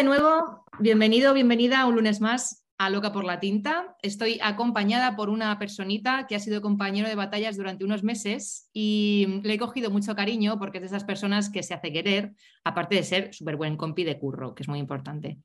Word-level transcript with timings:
De 0.00 0.04
nuevo, 0.04 0.64
bienvenido, 0.78 1.34
bienvenida 1.34 1.84
un 1.84 1.96
lunes 1.96 2.22
más 2.22 2.64
a 2.78 2.88
Loca 2.88 3.12
por 3.12 3.24
la 3.24 3.38
Tinta. 3.38 3.98
Estoy 4.00 4.38
acompañada 4.42 5.14
por 5.14 5.28
una 5.28 5.58
personita 5.58 6.24
que 6.26 6.34
ha 6.34 6.38
sido 6.38 6.62
compañero 6.62 7.06
de 7.06 7.14
batallas 7.14 7.58
durante 7.58 7.84
unos 7.84 8.02
meses 8.02 8.70
y 8.72 9.42
le 9.42 9.52
he 9.52 9.58
cogido 9.58 9.90
mucho 9.90 10.16
cariño 10.16 10.58
porque 10.58 10.78
es 10.78 10.82
de 10.84 10.86
esas 10.86 11.04
personas 11.04 11.50
que 11.50 11.62
se 11.62 11.74
hace 11.74 11.92
querer, 11.92 12.32
aparte 12.64 12.94
de 12.94 13.02
ser 13.02 13.34
súper 13.34 13.56
buen 13.56 13.76
compi 13.76 14.04
de 14.04 14.18
curro, 14.18 14.54
que 14.54 14.62
es 14.62 14.70
muy 14.70 14.78
importante. 14.78 15.36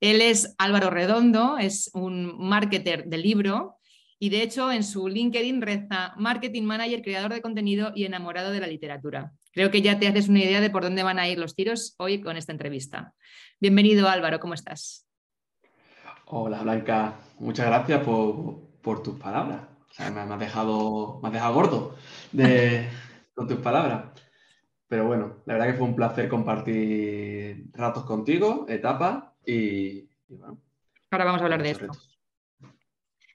Él 0.00 0.22
es 0.22 0.54
Álvaro 0.56 0.88
Redondo, 0.88 1.58
es 1.58 1.90
un 1.92 2.38
marketer 2.38 3.04
de 3.04 3.18
libro 3.18 3.76
y 4.18 4.30
de 4.30 4.40
hecho 4.40 4.72
en 4.72 4.82
su 4.82 5.08
LinkedIn 5.08 5.60
reza 5.60 6.14
Marketing 6.16 6.62
Manager, 6.62 7.02
creador 7.02 7.34
de 7.34 7.42
contenido 7.42 7.92
y 7.94 8.04
enamorado 8.04 8.50
de 8.50 8.60
la 8.60 8.66
literatura. 8.66 9.32
Creo 9.52 9.70
que 9.70 9.82
ya 9.82 9.98
te 9.98 10.08
haces 10.08 10.28
una 10.28 10.40
idea 10.40 10.60
de 10.60 10.70
por 10.70 10.84
dónde 10.84 11.02
van 11.02 11.18
a 11.18 11.28
ir 11.28 11.38
los 11.38 11.54
tiros 11.54 11.94
hoy 11.98 12.20
con 12.20 12.36
esta 12.36 12.52
entrevista. 12.52 13.14
Bienvenido 13.62 14.08
Álvaro, 14.08 14.40
¿cómo 14.40 14.54
estás? 14.54 15.06
Hola 16.24 16.62
Blanca, 16.62 17.20
muchas 17.40 17.66
gracias 17.66 18.02
por, 18.02 19.02
tus 19.02 19.18
palabras. 19.18 19.60
me, 19.98 20.20
has 20.20 20.38
dejado, 20.38 21.20
me 21.22 21.30
dejado 21.30 21.52
gordo 21.52 21.94
con 23.34 23.46
tus 23.46 23.58
palabras. 23.58 24.18
Pero 24.88 25.06
bueno, 25.06 25.42
la 25.44 25.52
verdad 25.52 25.66
que 25.66 25.74
fue 25.74 25.86
un 25.88 25.94
placer 25.94 26.26
compartir 26.30 27.66
ratos 27.74 28.04
contigo, 28.04 28.64
etapas 28.66 29.24
y, 29.44 30.08
bueno. 30.28 30.58
Ahora 31.10 31.26
vamos 31.26 31.42
a 31.42 31.44
hablar 31.44 31.62
de 31.62 31.72
esto. 31.72 31.92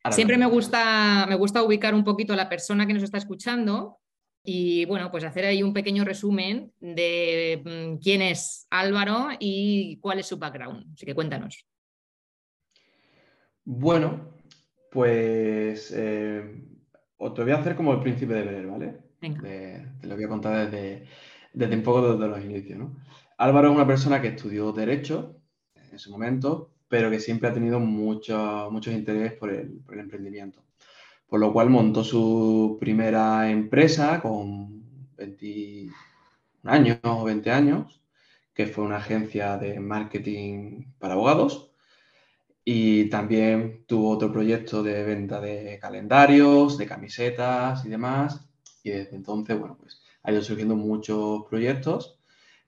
Siempre 0.10 0.40
me 0.40 0.48
gusta, 0.48 1.28
me 1.30 1.36
gusta 1.36 1.62
ubicar 1.62 1.94
un 1.94 2.04
poquito 2.04 2.34
a 2.34 2.36
la 2.36 2.50
persona 2.50 2.88
que 2.88 2.96
nos 2.96 3.04
está 3.04 3.20
escuchando 3.20 4.00
y 4.46 4.86
bueno, 4.86 5.10
pues 5.12 5.24
hacer 5.24 5.46
ahí 5.46 5.64
un 5.64 5.74
pequeño 5.74 6.06
resumen 6.06 6.72
de 6.80 7.62
mm, 7.66 8.02
quién 8.02 8.22
es 8.22 8.68
Álvaro 8.70 9.30
y 9.40 9.98
cuál 10.00 10.20
es 10.20 10.28
su 10.28 10.38
background. 10.38 10.94
Así 10.94 11.06
que 11.06 11.16
cuéntanos. 11.16 11.66
Bueno, 13.64 14.30
pues 14.92 15.92
eh, 15.96 16.64
os 17.18 17.34
te 17.34 17.44
voy 17.44 17.52
a 17.52 17.58
hacer 17.58 17.76
como 17.76 17.94
el 17.94 18.02
príncipe 18.02 18.36
de 18.36 18.46
leer, 18.46 18.68
¿vale? 18.68 19.06
te 19.20 20.08
lo 20.08 20.16
voy 20.16 20.24
a 20.24 20.30
contar 20.30 20.70
desde, 20.70 21.08
desde 21.52 21.76
un 21.76 21.82
poco 21.82 22.14
desde 22.14 22.28
los 22.28 22.46
inicios, 22.46 22.78
¿no? 22.78 22.96
Álvaro 23.38 23.70
es 23.70 23.76
una 23.76 23.88
persona 23.88 24.22
que 24.22 24.28
estudió 24.28 24.72
Derecho 24.72 25.42
en 25.92 25.98
su 25.98 26.12
momento, 26.12 26.72
pero 26.88 27.10
que 27.10 27.20
siempre 27.20 27.50
ha 27.50 27.54
tenido 27.54 27.80
mucho, 27.80 28.70
muchos 28.72 28.94
interés 28.94 29.34
por 29.34 29.50
el, 29.50 29.80
por 29.80 29.96
el 29.96 30.02
emprendimiento 30.02 30.65
por 31.28 31.40
lo 31.40 31.52
cual 31.54 31.70
montó 31.70 32.04
su 32.04 32.78
primera 32.80 33.50
empresa 33.50 34.22
con 34.22 34.84
21 35.18 35.94
años 36.64 37.00
o 37.04 37.24
20 37.24 37.52
años, 37.52 38.02
que 38.54 38.68
fue 38.68 38.84
una 38.84 38.98
agencia 38.98 39.58
de 39.58 39.80
marketing 39.80 40.86
para 41.00 41.14
abogados. 41.14 41.72
Y 42.64 43.10
también 43.10 43.84
tuvo 43.88 44.10
otro 44.10 44.32
proyecto 44.32 44.82
de 44.82 45.04
venta 45.04 45.40
de 45.40 45.78
calendarios, 45.80 46.78
de 46.78 46.88
camisetas 46.88 47.86
y 47.86 47.90
demás. 47.90 48.48
Y 48.84 48.92
desde 48.92 49.16
entonces, 49.16 49.60
bueno, 49.60 49.78
pues 49.80 50.02
ha 50.24 50.32
ido 50.32 50.42
surgiendo 50.42 50.76
muchos 50.76 51.44
proyectos 51.50 52.20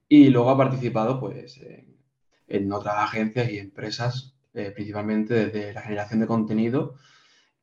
y 0.08 0.30
luego 0.30 0.50
ha 0.52 0.58
participado 0.58 1.20
pues 1.20 1.60
en, 2.48 2.72
otras 2.72 2.96
agencias 2.98 3.50
y 3.52 3.58
empresas, 3.60 4.36
eh, 4.54 4.72
principalmente 4.72 5.34
desde 5.34 5.74
la 5.74 5.82
generación 5.82 6.20
de 6.22 6.28
contenido 6.28 6.96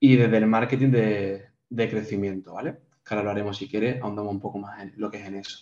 y 0.05 0.17
desde 0.17 0.37
el 0.37 0.47
marketing 0.47 0.91
de, 0.91 1.49
crecimiento, 1.89 2.53
¿vale? 2.53 2.77
Que 3.03 3.15
ahora 3.15 3.25
lo 3.25 3.31
haremos 3.31 3.57
si 3.57 3.67
quiere, 3.67 4.01
ahondamos 4.03 4.33
un 4.33 4.41
poco 4.41 4.59
más 4.59 4.83
en 4.83 4.93
lo 4.99 5.11
que 5.11 5.17
es 5.17 5.27
en 5.27 5.37
eso. 5.37 5.61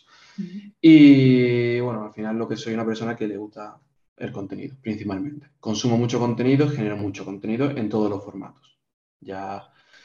Y 0.80 1.78
bueno, 1.78 2.06
al 2.06 2.12
final 2.12 2.36
lo 2.36 2.48
que 2.48 2.56
soy 2.56 2.74
una 2.74 2.84
persona 2.84 3.14
que 3.14 3.28
le 3.28 3.36
gusta 3.36 3.78
el 4.16 4.32
contenido, 4.32 4.74
principalmente. 4.82 5.46
Consumo 5.60 5.96
mucho 5.96 6.18
contenido, 6.18 6.68
genero 6.68 6.96
mucho 6.96 7.24
contenido 7.24 7.70
en 7.70 7.88
todos 7.88 8.10
los 8.10 8.24
formatos. 8.24 8.76
Ya 9.20 9.62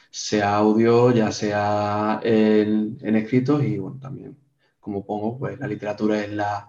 sea 0.08 0.54
audio, 0.54 1.12
ya 1.12 1.32
sea 1.32 2.20
en, 2.22 2.96
en 3.00 3.16
escritos 3.16 3.64
y 3.64 3.78
bueno, 3.78 3.98
también, 4.00 4.36
como 4.78 5.04
pongo, 5.04 5.36
pues 5.36 5.58
la 5.58 5.66
literatura 5.66 6.22
es, 6.22 6.30
la, 6.30 6.68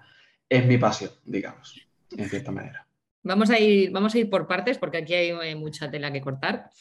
es 0.49 0.65
mi 0.65 0.79
pasión, 0.79 1.11
digamos, 1.23 1.87
en 2.17 2.27
cierta 2.27 2.51
manera. 2.51 2.87
Vamos 3.21 3.51
a 3.51 3.59
ir, 3.59 3.91
vamos 3.91 4.15
a 4.15 4.17
ir 4.17 4.27
por 4.27 4.47
partes 4.47 4.79
porque 4.79 4.97
aquí 4.97 5.13
hay 5.13 5.29
eh, 5.29 5.55
mucha 5.55 5.91
tela 5.91 6.11
que 6.11 6.21
cortar. 6.21 6.71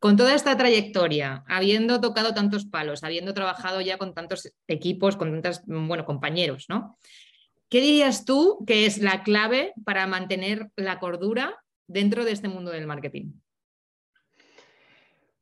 Con 0.00 0.16
toda 0.16 0.34
esta 0.34 0.56
trayectoria, 0.56 1.44
habiendo 1.46 2.00
tocado 2.00 2.34
tantos 2.34 2.64
palos, 2.64 3.04
habiendo 3.04 3.34
trabajado 3.34 3.80
ya 3.82 3.98
con 3.98 4.14
tantos 4.14 4.52
equipos, 4.66 5.16
con 5.16 5.30
tantos 5.30 5.62
bueno, 5.66 6.04
compañeros, 6.04 6.66
¿no? 6.68 6.98
¿Qué 7.68 7.80
dirías 7.80 8.24
tú 8.24 8.64
que 8.66 8.86
es 8.86 8.98
la 8.98 9.22
clave 9.22 9.74
para 9.84 10.06
mantener 10.08 10.70
la 10.74 10.98
cordura 10.98 11.62
dentro 11.86 12.24
de 12.24 12.32
este 12.32 12.48
mundo 12.48 12.72
del 12.72 12.86
marketing? 12.86 13.34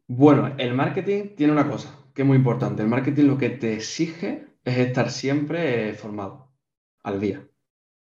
Bueno, 0.08 0.54
el 0.58 0.74
marketing 0.74 1.36
tiene 1.36 1.52
una 1.52 1.70
cosa 1.70 1.96
que 2.12 2.22
es 2.22 2.26
muy 2.26 2.36
importante. 2.36 2.82
El 2.82 2.88
marketing 2.88 3.24
lo 3.24 3.38
que 3.38 3.50
te 3.50 3.74
exige 3.74 4.48
es 4.64 4.76
estar 4.76 5.10
siempre 5.10 5.94
formado 5.94 6.52
al 7.04 7.20
día. 7.20 7.47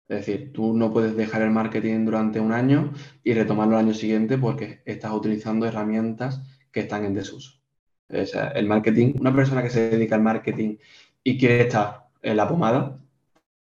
Es 0.07 0.17
decir, 0.25 0.53
tú 0.53 0.73
no 0.75 0.93
puedes 0.93 1.15
dejar 1.15 1.41
el 1.41 1.51
marketing 1.51 2.05
durante 2.05 2.39
un 2.39 2.51
año 2.51 2.93
y 3.23 3.33
retomarlo 3.33 3.79
el 3.79 3.85
año 3.85 3.93
siguiente 3.93 4.37
porque 4.37 4.81
estás 4.85 5.11
utilizando 5.11 5.65
herramientas 5.65 6.41
que 6.71 6.81
están 6.81 7.05
en 7.05 7.13
desuso. 7.15 7.59
el 8.09 8.67
marketing, 8.67 9.15
una 9.19 9.33
persona 9.33 9.63
que 9.63 9.69
se 9.69 9.89
dedica 9.89 10.15
al 10.15 10.21
marketing 10.21 10.77
y 11.23 11.37
quiere 11.39 11.61
estar 11.61 12.07
en 12.21 12.37
la 12.37 12.47
pomada, 12.47 12.99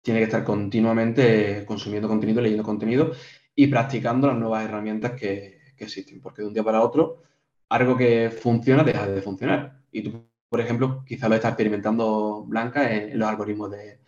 tiene 0.02 0.20
que 0.20 0.26
estar 0.26 0.44
continuamente 0.44 1.66
consumiendo 1.66 2.08
contenido, 2.08 2.42
leyendo 2.42 2.64
contenido 2.64 3.12
y 3.56 3.68
practicando 3.68 4.28
las 4.28 4.38
nuevas 4.38 4.66
herramientas 4.66 5.14
que, 5.14 5.60
existen. 5.78 6.20
Porque 6.22 6.42
de 6.42 6.48
un 6.50 6.54
día 6.54 6.64
para 6.64 6.82
otro, 6.82 7.24
algo 7.70 7.96
que 7.96 8.30
funciona 8.30 8.84
deja 8.84 9.08
de 9.08 9.22
funcionar. 9.22 9.82
Y 9.92 10.04
tú, 10.04 10.26
por 10.50 10.60
ejemplo, 10.62 11.04
quizás 11.06 11.30
lo 11.30 11.36
estás 11.36 11.52
experimentando, 11.52 12.44
Blanca, 12.46 12.94
en, 12.94 13.18
los 13.18 13.30
algoritmos 13.30 13.72
de, 13.72 14.00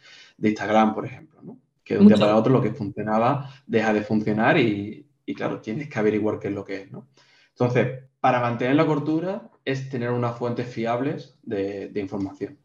Instagram, 0.41 0.93
por 0.93 1.05
ejemplo. 1.05 1.57
Que 1.91 1.97
de 1.97 2.03
un 2.03 2.07
día 2.07 2.17
para 2.17 2.37
otro 2.37 2.53
lo 2.53 2.61
que 2.61 2.71
funcionaba 2.71 3.49
deja 3.67 3.93
de 3.93 4.01
funcionar 4.01 4.57
y, 4.57 5.05
claro, 5.35 5.59
tienes 5.61 5.89
que 5.89 5.99
averiguar 5.99 6.39
qué 6.39 6.47
es 6.47 6.53
lo 6.53 6.63
que 6.63 6.81
es, 6.81 6.91
¿no? 6.91 7.07
Entonces, 7.49 8.05
para 8.19 8.39
mantener 8.39 8.75
la 8.75 8.85
cortura 8.85 9.49
es 9.65 9.89
tener 9.89 10.11
unas 10.11 10.37
fuentes 10.37 10.67
fiables 10.67 11.37
de, 11.43 11.91
información. 11.95 12.57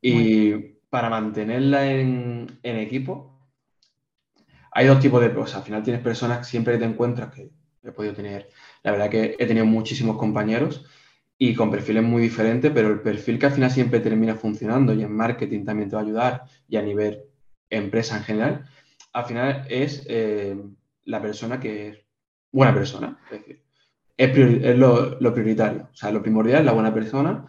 Y 0.00 0.52
para 0.90 1.08
mantenerla 1.08 1.90
en, 1.90 2.48
equipo, 2.62 3.40
hay 4.70 4.86
dos 4.86 5.00
tipos 5.00 5.20
de 5.22 5.32
cosas. 5.32 5.56
Al 5.56 5.62
final 5.62 5.82
tienes 5.82 6.02
personas, 6.02 6.46
siempre 6.46 6.78
te 6.78 6.84
encuentras, 6.84 7.32
que 7.32 7.50
he 7.82 7.92
podido 7.92 8.14
tener, 8.14 8.48
la 8.82 8.92
verdad 8.92 9.10
que 9.10 9.36
he 9.38 9.46
tenido 9.46 9.66
muchísimos 9.66 10.16
compañeros 10.16 10.84
y 11.38 11.54
con 11.54 11.70
perfiles 11.70 12.02
muy 12.02 12.22
diferentes, 12.22 12.70
pero 12.72 12.88
el 12.88 13.00
perfil 13.00 13.38
que 13.38 13.46
al 13.46 13.52
final 13.52 13.70
siempre 13.70 14.00
termina 14.00 14.34
funcionando 14.34 14.94
y 14.94 15.02
en 15.02 15.12
marketing 15.12 15.64
también 15.64 15.88
te 15.88 15.96
va 15.96 16.02
a 16.02 16.04
ayudar 16.04 16.44
y 16.68 16.76
a 16.76 16.82
nivel 16.82 17.24
empresa 17.70 18.16
en 18.16 18.24
general, 18.24 18.66
al 19.12 19.24
final 19.24 19.66
es 19.68 20.04
eh, 20.08 20.56
la 21.04 21.22
persona 21.22 21.60
que 21.60 21.88
es 21.88 21.98
buena 22.52 22.74
persona. 22.74 23.18
Es 23.30 23.40
decir, 23.40 23.64
es, 24.16 24.78
lo, 24.78 25.34
prioritario. 25.34 25.88
O 25.92 25.96
sea, 25.96 26.10
lo 26.10 26.22
primordial 26.22 26.60
es 26.60 26.66
la 26.66 26.72
buena 26.72 26.94
persona 26.94 27.46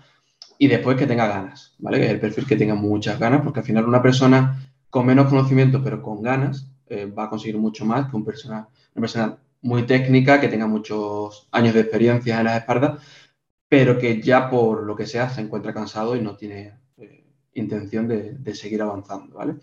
y 0.58 0.68
después 0.68 0.98
que 0.98 1.08
tenga 1.08 1.28
ganas, 1.28 1.76
¿vale? 1.80 2.00
Que 2.00 2.06
es 2.06 2.12
el 2.12 2.20
perfil 2.20 2.48
que 2.48 2.56
tenga 2.56 2.76
muchas 2.76 3.20
ganas, 3.20 3.42
porque 3.42 3.60
al 3.60 3.66
final 3.66 3.86
una 3.86 4.02
persona 4.02 4.60
con 4.90 5.06
menos 5.06 5.28
conocimiento 5.28 5.84
pero 5.84 6.02
con 6.02 6.22
ganas 6.22 6.72
eh, 6.88 7.06
va 7.06 7.26
a 7.26 7.30
conseguir 7.30 7.58
mucho 7.58 7.86
más 7.86 8.10
que 8.10 8.16
un 8.16 8.24
persona, 8.24 8.68
una 8.94 9.02
persona 9.02 9.38
muy 9.62 9.84
técnica, 9.84 10.40
que 10.40 10.48
tenga 10.48 10.68
muchos 10.68 11.48
años 11.52 11.74
de 11.74 11.82
experiencia 11.82 12.38
en 12.40 12.46
las 12.46 12.60
espaldas, 12.60 13.02
pero 13.68 13.98
que 13.98 14.22
ya 14.22 14.50
por 14.50 14.84
lo 14.84 14.96
que 14.96 15.08
sea 15.08 15.30
se 15.30 15.42
encuentra 15.42 15.74
cansado 15.74 16.16
y 16.16 16.22
no 16.22 16.36
tiene 16.38 16.80
eh, 16.98 17.26
intención 17.54 18.08
de, 18.08 18.56
seguir 18.56 18.82
avanzando, 18.82 19.38
¿vale? 19.38 19.56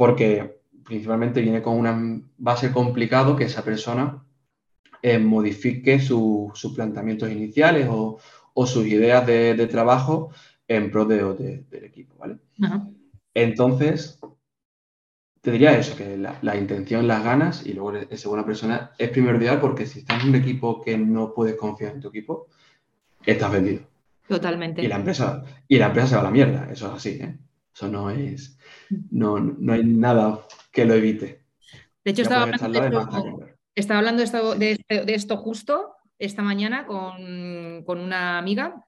Porque 0.00 0.62
principalmente 0.82 1.42
viene 1.42 1.60
con 1.60 1.76
una 1.76 2.22
base 2.38 2.72
complicado 2.72 3.36
que 3.36 3.44
esa 3.44 3.62
persona 3.62 4.24
eh, 5.02 5.18
modifique 5.18 6.00
sus 6.00 6.72
planteamientos 6.74 7.30
iniciales 7.30 7.86
o, 7.90 8.18
sus 8.64 8.86
ideas 8.86 9.26
de, 9.26 9.66
trabajo 9.66 10.30
en 10.66 10.90
pro 10.90 11.04
de, 11.04 11.64
del 11.68 11.84
equipo, 11.84 12.16
¿vale? 12.16 12.38
Entonces, 13.34 14.18
te 15.42 15.50
diría 15.50 15.76
eso, 15.76 15.94
que 15.94 16.16
la, 16.16 16.56
intención, 16.56 17.06
las 17.06 17.22
ganas 17.22 17.66
y 17.66 17.74
luego 17.74 17.92
esa 17.98 18.30
buena 18.30 18.46
persona 18.46 18.92
es 18.96 19.10
primordial 19.10 19.60
porque 19.60 19.84
si 19.84 19.98
estás 19.98 20.22
en 20.22 20.30
un 20.30 20.36
equipo 20.36 20.80
que 20.80 20.96
no 20.96 21.34
puedes 21.34 21.56
confiar 21.56 21.92
en 21.92 22.00
tu 22.00 22.08
equipo, 22.08 22.46
estás 23.26 23.52
vendido. 23.52 23.82
Totalmente. 24.26 24.82
Y 24.82 24.88
la 24.88 24.96
empresa, 24.96 25.44
y 25.68 25.76
la 25.76 25.88
empresa 25.88 26.08
se 26.08 26.14
va 26.14 26.22
a 26.22 26.24
la 26.24 26.30
mierda, 26.30 26.68
eso 26.72 26.86
es 26.86 26.94
así, 26.94 27.10
¿eh? 27.20 27.36
Eso 27.74 27.88
no 27.88 28.10
es, 28.10 28.58
no, 29.10 29.36
hay 29.72 29.84
nada 29.84 30.46
que 30.72 30.84
lo 30.84 30.94
evite. 30.94 31.44
De 32.04 32.10
hecho, 32.10 32.22
estaba 32.22 32.42
hablando, 32.42 34.24
de 34.24 35.14
esto, 35.14 35.36
justo 35.36 35.94
esta 36.18 36.42
mañana 36.42 36.86
con, 36.86 37.84
con 37.84 38.00
una 38.00 38.38
amiga 38.38 38.84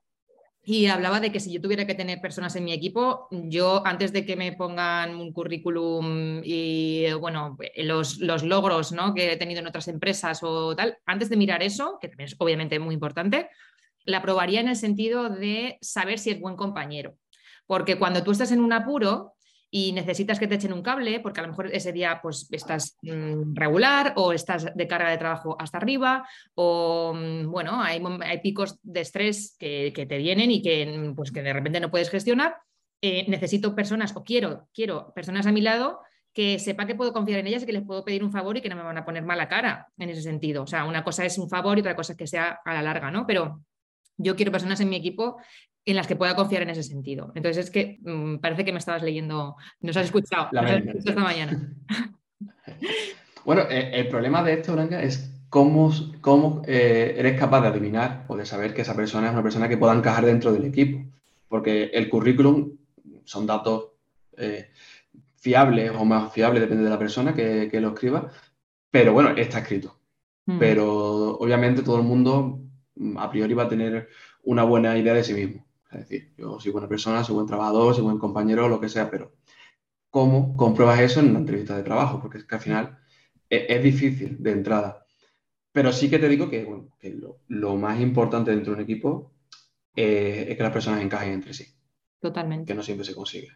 y 0.64 0.86
hablaba 0.86 1.18
de 1.18 1.32
que 1.32 1.40
si 1.40 1.52
yo 1.52 1.60
tuviera 1.60 1.86
que 1.86 1.94
tener 1.94 2.20
personas 2.20 2.54
en 2.54 2.64
mi 2.64 2.72
equipo, 2.72 3.26
yo 3.30 3.84
antes 3.84 4.12
de 4.12 4.24
que 4.24 4.36
me 4.36 4.52
pongan 4.52 5.16
un 5.16 5.32
currículum 5.32 6.40
y 6.44 7.12
bueno, 7.14 7.56
los, 7.78 8.18
los, 8.18 8.44
logros 8.44 8.92
¿no? 8.92 9.12
que 9.12 9.32
he 9.32 9.36
tenido 9.36 9.60
en 9.60 9.66
otras 9.66 9.88
empresas 9.88 10.40
o 10.42 10.76
tal, 10.76 10.98
antes 11.04 11.28
de 11.30 11.36
mirar 11.36 11.64
eso, 11.64 11.98
que 12.00 12.08
también 12.08 12.28
es 12.28 12.36
obviamente 12.38 12.78
muy 12.78 12.94
importante, 12.94 13.48
la 14.04 14.22
probaría 14.22 14.60
en 14.60 14.68
el 14.68 14.76
sentido 14.76 15.30
de 15.30 15.78
saber 15.80 16.20
si 16.20 16.30
es 16.30 16.40
buen 16.40 16.54
compañero. 16.54 17.16
Porque 17.66 17.98
cuando 17.98 18.22
tú 18.22 18.32
estás 18.32 18.52
en 18.52 18.60
un 18.60 18.72
apuro, 18.72 19.34
y 19.74 19.92
necesitas 19.92 20.38
que 20.38 20.46
te 20.46 20.56
echen 20.56 20.74
un 20.74 20.82
cable, 20.82 21.18
porque 21.20 21.40
a 21.40 21.44
lo 21.44 21.48
mejor 21.48 21.68
ese 21.72 21.92
día 21.92 22.20
pues 22.22 22.46
estás 22.52 22.98
mm, 23.00 23.54
regular 23.54 24.12
o 24.16 24.34
estás 24.34 24.76
de 24.76 24.86
carga 24.86 25.10
de 25.10 25.16
trabajo 25.16 25.56
hasta 25.58 25.78
arriba, 25.78 26.28
o 26.54 27.14
mm, 27.14 27.50
bueno, 27.50 27.80
hay, 27.80 28.02
picos 28.42 28.78
de 28.82 29.00
estrés 29.00 29.56
que, 29.58 29.90
te 29.94 30.18
vienen 30.18 30.50
y 30.50 30.60
que, 30.60 30.84
mm, 30.84 31.14
pues, 31.14 31.32
que 31.32 31.42
de 31.42 31.54
repente 31.54 31.80
no 31.80 31.90
puedes 31.90 32.10
gestionar. 32.10 32.54
Eh, 33.00 33.24
necesito 33.28 33.74
personas 33.74 34.14
o 34.14 34.22
quiero, 34.22 34.68
quiero 34.74 35.12
personas 35.14 35.46
a 35.46 35.52
mi 35.52 35.62
lado 35.62 36.00
que 36.34 36.58
sepa 36.58 36.86
que 36.86 36.94
puedo 36.94 37.14
confiar 37.14 37.40
en 37.40 37.46
ellas 37.46 37.62
y 37.62 37.66
que 37.66 37.72
les 37.72 37.82
puedo 37.82 38.04
pedir 38.04 38.22
un 38.22 38.30
favor 38.30 38.56
y 38.56 38.60
que 38.60 38.68
no 38.68 38.76
me 38.76 38.82
van 38.82 38.98
a 38.98 39.04
poner 39.04 39.22
mala 39.24 39.48
cara 39.48 39.88
en 39.96 40.10
ese 40.10 40.22
sentido. 40.22 40.64
O 40.64 40.66
sea, 40.66 40.84
una 40.84 41.02
cosa 41.02 41.24
es 41.24 41.38
un 41.38 41.48
favor 41.48 41.78
y 41.78 41.80
otra 41.80 41.96
cosa 41.96 42.12
es 42.12 42.18
que 42.18 42.26
sea 42.26 42.60
a 42.62 42.74
la 42.74 42.82
larga, 42.82 43.10
¿no? 43.10 43.26
Pero 43.26 43.62
yo 44.18 44.36
quiero 44.36 44.52
personas 44.52 44.80
en 44.80 44.90
mi 44.90 44.96
equipo 44.96 45.38
en 45.84 45.96
las 45.96 46.06
que 46.06 46.16
pueda 46.16 46.36
confiar 46.36 46.62
en 46.62 46.70
ese 46.70 46.82
sentido. 46.82 47.32
Entonces 47.34 47.66
es 47.66 47.70
que 47.70 47.98
mm, 48.02 48.36
parece 48.36 48.64
que 48.64 48.72
me 48.72 48.78
estabas 48.78 49.02
leyendo, 49.02 49.56
nos 49.80 49.96
has 49.96 50.06
escuchado, 50.06 50.48
nos 50.52 50.64
has 50.64 50.78
escuchado 50.78 50.98
esta 50.98 51.22
mañana. 51.22 51.74
Bueno, 53.44 53.62
eh, 53.68 53.90
el 53.94 54.08
problema 54.08 54.42
de 54.42 54.54
esto, 54.54 54.72
Blanca, 54.72 55.02
es 55.02 55.32
cómo, 55.48 55.92
cómo 56.20 56.62
eh, 56.66 57.14
eres 57.18 57.38
capaz 57.38 57.60
de 57.62 57.68
adivinar 57.68 58.24
o 58.28 58.36
de 58.36 58.46
saber 58.46 58.72
que 58.72 58.82
esa 58.82 58.94
persona 58.94 59.26
es 59.26 59.32
una 59.32 59.42
persona 59.42 59.68
que 59.68 59.76
pueda 59.76 59.94
encajar 59.94 60.24
dentro 60.24 60.52
del 60.52 60.64
equipo. 60.64 61.04
Porque 61.48 61.90
el 61.92 62.08
currículum 62.08 62.78
son 63.24 63.46
datos 63.46 63.88
eh, 64.36 64.70
fiables 65.36 65.90
o 65.90 66.04
más 66.04 66.32
fiables, 66.32 66.62
depende 66.62 66.84
de 66.84 66.90
la 66.90 66.98
persona 66.98 67.34
que, 67.34 67.68
lo 67.80 67.88
escriba, 67.88 68.30
pero 68.90 69.12
bueno, 69.12 69.30
está 69.30 69.58
escrito. 69.58 69.98
Mm. 70.46 70.58
Pero 70.58 71.36
obviamente 71.36 71.82
todo 71.82 71.96
el 71.96 72.04
mundo 72.04 72.60
mm, 72.94 73.18
a 73.18 73.30
priori 73.30 73.54
va 73.54 73.64
a 73.64 73.68
tener 73.68 74.08
una 74.44 74.62
buena 74.62 74.96
idea 74.96 75.14
de 75.14 75.24
sí 75.24 75.34
mismo. 75.34 75.66
Es 75.92 76.08
decir, 76.08 76.32
yo 76.36 76.58
soy 76.58 76.72
buena 76.72 76.88
persona, 76.88 77.22
soy 77.22 77.34
buen 77.34 77.46
trabajador, 77.46 77.94
soy 77.94 78.04
buen 78.04 78.18
compañero, 78.18 78.68
lo 78.68 78.80
que 78.80 78.88
sea, 78.88 79.10
pero 79.10 79.32
¿cómo 80.10 80.56
compruebas 80.56 81.00
eso 81.00 81.20
en 81.20 81.30
una 81.30 81.40
entrevista 81.40 81.76
de 81.76 81.82
trabajo? 81.82 82.20
Porque 82.20 82.38
es 82.38 82.44
que 82.44 82.54
al 82.54 82.60
final 82.60 82.98
es, 83.48 83.82
difícil 83.82 84.42
de 84.42 84.52
entrada. 84.52 85.06
Pero 85.72 85.92
sí 85.92 86.08
que 86.08 86.18
te 86.18 86.28
digo 86.28 86.48
que, 86.48 86.66
lo, 87.48 87.76
más 87.76 88.00
importante 88.00 88.50
dentro 88.50 88.72
de 88.72 88.78
un 88.78 88.84
equipo 88.84 89.32
eh, 89.96 90.46
es 90.48 90.56
que 90.56 90.62
las 90.62 90.72
personas 90.72 91.02
encajen 91.02 91.32
entre 91.32 91.54
sí. 91.54 91.66
Totalmente. 92.20 92.66
Que 92.66 92.74
no 92.74 92.82
siempre 92.82 93.04
se 93.04 93.14
consigue. 93.14 93.48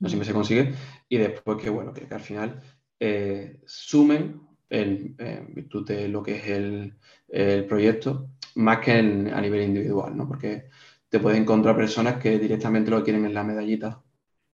No 0.00 0.08
siempre 0.08 0.26
se 0.26 0.32
consigue. 0.32 0.74
Y 1.08 1.16
después 1.16 1.62
que, 1.62 1.70
bueno, 1.70 1.92
que, 1.92 2.06
al 2.12 2.20
final 2.20 2.62
eh, 2.98 3.60
sumen 3.66 4.40
en, 4.68 5.16
virtud 5.54 5.86
de 5.86 6.08
lo 6.08 6.22
que 6.22 6.36
es 6.36 6.48
el, 6.48 7.66
proyecto, 7.66 8.30
más 8.56 8.78
que 8.80 8.92
a 8.92 9.40
nivel 9.40 9.62
individual, 9.62 10.16
¿no? 10.16 10.28
Porque 10.28 10.68
te 11.12 11.20
puedes 11.20 11.38
encontrar 11.38 11.76
personas 11.76 12.16
que 12.16 12.38
directamente 12.38 12.90
lo 12.90 13.04
quieren 13.04 13.26
en 13.26 13.34
la 13.34 13.44
medallita 13.44 14.00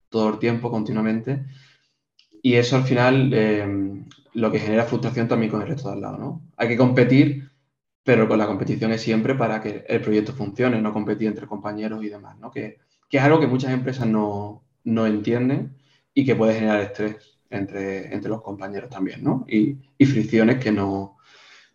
todo 0.08 0.28
el 0.30 0.40
tiempo, 0.40 0.72
continuamente. 0.72 1.44
Y 2.42 2.54
eso 2.54 2.74
al 2.74 2.82
final 2.82 3.30
eh, 3.32 4.04
lo 4.34 4.50
que 4.50 4.58
genera 4.58 4.82
frustración 4.82 5.28
también 5.28 5.52
con 5.52 5.62
el 5.62 5.68
resto 5.68 5.86
de 5.88 5.94
al 5.94 6.00
lado, 6.00 6.18
¿no? 6.18 6.42
Hay 6.56 6.66
que 6.66 6.76
competir, 6.76 7.48
pero 8.02 8.26
con 8.26 8.40
la 8.40 8.48
competición 8.48 8.90
es 8.90 9.02
siempre 9.02 9.36
para 9.36 9.62
que 9.62 9.84
el 9.86 10.00
proyecto 10.00 10.32
funcione, 10.32 10.82
no 10.82 10.92
competir 10.92 11.28
entre 11.28 11.46
compañeros 11.46 12.02
y 12.02 12.08
demás, 12.08 12.36
¿no? 12.40 12.50
Que, 12.50 12.78
es 13.08 13.22
algo 13.22 13.38
que 13.38 13.46
muchas 13.46 13.70
empresas 13.70 14.08
no, 14.08 14.64
entienden 14.84 15.76
y 16.12 16.26
que 16.26 16.34
puede 16.34 16.54
generar 16.54 16.80
estrés 16.80 17.38
entre, 17.50 18.12
entre 18.12 18.30
los 18.30 18.42
compañeros 18.42 18.90
también, 18.90 19.22
¿no? 19.22 19.46
Y, 19.46 19.78
fricciones 20.04 20.58
que 20.58 20.72
no, 20.72 21.18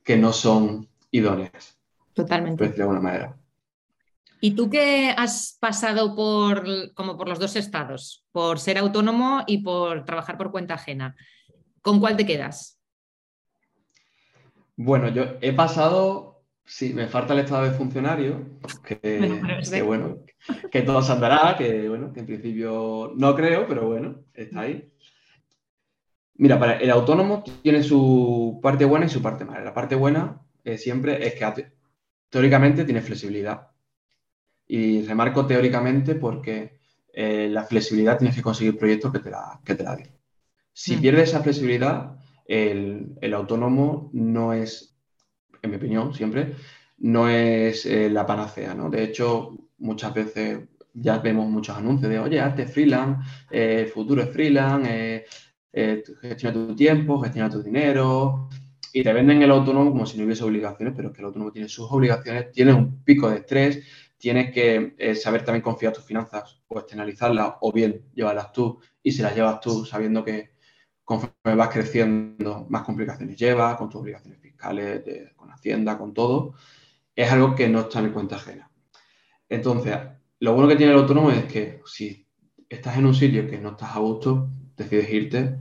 que 0.04 0.18
no 0.18 0.34
son 0.34 0.90
idóneas. 1.10 1.80
Totalmente. 2.14 2.68
de 2.68 2.82
alguna 2.82 3.00
manera. 3.00 3.38
¿Y 4.46 4.56
tú 4.56 4.70
qué 4.70 5.16
has 5.16 5.58
pasado 5.62 6.18
por, 6.18 6.94
como 6.96 7.16
por 7.16 7.30
los 7.30 7.40
dos 7.40 7.56
estados, 7.56 8.26
por 8.34 8.60
ser 8.60 8.78
autónomo 8.78 9.42
y 9.48 9.60
por 9.60 10.04
trabajar 10.04 10.38
por 10.38 10.52
cuenta 10.52 10.74
ajena? 10.74 11.16
¿Con 11.82 12.02
cuál 12.02 12.18
te 12.18 12.26
quedas? 12.26 12.78
Bueno, 14.76 15.08
yo 15.08 15.38
he 15.40 15.54
pasado, 15.54 16.44
sí, 16.66 16.94
me 16.94 17.08
falta 17.08 17.32
el 17.32 17.40
estado 17.40 17.64
de 17.64 17.72
funcionario, 17.72 18.60
que 18.86 19.82
bueno, 19.86 20.18
que, 20.70 20.82
todo 20.82 21.02
se 21.02 21.14
andará, 21.14 21.56
que 21.58 21.88
bueno, 21.88 22.12
que 22.12 22.20
en 22.20 22.26
principio 22.26 23.14
no 23.16 23.34
creo, 23.38 23.66
pero 23.66 23.88
bueno, 23.88 24.26
está 24.34 24.60
ahí. 24.60 24.92
Mira, 26.34 26.60
para 26.60 26.80
el 26.80 26.92
autónomo 26.92 27.46
tiene 27.62 27.82
su 27.82 28.60
parte 28.62 28.84
buena 28.84 29.06
y 29.06 29.10
su 29.10 29.22
parte 29.22 29.46
mala. 29.46 29.64
La 29.64 29.74
parte 29.74 29.96
buena 29.96 30.42
eh, 30.66 30.78
siempre 30.78 31.26
es 31.26 31.36
que 31.36 31.72
teóricamente 32.30 32.84
tiene 32.84 33.02
flexibilidad 33.02 33.73
y 34.68 35.04
remarco 35.04 35.46
teóricamente 35.46 36.16
porque 36.16 36.80
eh, 37.14 37.48
la 37.50 37.64
flexibilidad 37.64 38.18
tienes 38.18 38.36
que 38.36 38.42
conseguir 38.42 38.78
proyectos 38.78 39.12
que 39.12 39.20
te 39.20 39.30
la, 39.30 39.60
que 39.64 39.76
te 39.76 39.84
la 39.84 39.96
den. 39.96 40.10
Si 40.72 40.98
mm. 40.98 41.02
pierdes 41.02 41.30
esa 41.30 41.44
flexibilidad, 41.44 42.18
el, 42.46 43.34
autónomo 43.34 44.10
no 44.14 44.54
es, 44.54 44.98
en 45.62 45.70
mi 45.70 45.76
opinión, 45.78 46.14
siempre, 46.14 46.56
no 46.98 47.30
es 47.30 47.86
eh, 47.86 48.10
la 48.10 48.26
panacea, 48.26 48.74
¿no? 48.74 48.90
De 48.90 49.04
hecho, 49.04 49.56
muchas 49.78 50.14
veces 50.14 50.60
ya 50.94 51.20
vemos 51.20 51.50
muchos 51.50 51.78
anuncios 51.78 52.10
de, 52.10 52.20
oye, 52.20 52.40
hazte 52.40 52.66
freelance, 52.66 53.28
eh, 53.52 53.82
el 53.82 53.88
futuro 53.88 54.24
es 54.24 54.30
freelance, 54.30 55.26
gestiona 56.22 56.54
tu 56.54 56.76
tiempo, 56.76 57.20
gestiona 57.20 57.50
tu 57.50 57.62
dinero, 57.62 58.50
y 58.96 59.04
te 59.04 59.12
venden 59.12 59.42
el 59.42 59.50
autónomo 59.50 59.92
como 59.92 60.06
si 60.06 60.18
no 60.18 60.26
hubiese 60.26 60.44
obligaciones, 60.44 60.94
pero 60.96 61.10
es 61.10 61.16
que 61.16 61.22
el 61.22 61.26
autónomo 61.26 61.52
tiene 61.52 61.68
sus 61.68 61.92
obligaciones, 61.92 62.52
tiene 62.52 62.74
un 62.74 63.04
pico 63.04 63.28
de 63.28 63.38
estrés, 63.38 63.84
tienes 64.24 64.54
que 64.54 64.96
eh, 64.98 65.16
saber 65.16 65.44
también 65.44 65.62
confiar 65.62 65.92
tus 65.92 66.06
finanzas 66.06 66.62
o 66.70 66.80
externalizarlas 66.80 67.56
o 67.60 67.74
bien 67.74 68.06
llevarlas 68.14 68.54
tú 68.54 68.80
y 69.04 69.12
si 69.12 69.22
las 69.22 69.36
llevas 69.36 69.60
tú 69.60 69.84
sabiendo 69.84 70.24
que 70.24 70.54
conforme 71.04 71.56
vas 71.58 71.68
creciendo 71.68 72.66
más 72.70 72.84
complicaciones 72.84 73.36
llevas 73.36 73.76
con 73.76 73.90
tus 73.90 74.00
obligaciones 74.00 74.40
fiscales, 74.40 75.04
con 75.36 75.52
Hacienda, 75.52 75.98
con 75.98 76.14
todo, 76.14 76.54
es 77.14 77.30
algo 77.30 77.54
que 77.54 77.68
no 77.68 77.82
está 77.82 78.00
en 78.00 78.14
cuenta 78.14 78.38
ajena. 78.38 78.72
Entonces, 79.50 79.98
lo 80.40 80.54
bueno 80.54 80.70
que 80.70 80.78
tiene 80.78 80.94
el 80.94 81.00
autónomo 81.00 81.30
es 81.30 81.44
que 81.44 81.82
si 81.86 82.26
estás 82.70 82.98
en 82.98 83.08
un 83.08 83.14
sitio 83.14 83.46
que 83.46 83.60
no 83.60 83.72
estás 83.72 83.94
a 83.94 84.00
gusto, 84.00 84.50
decides 84.78 85.12
irte 85.12 85.58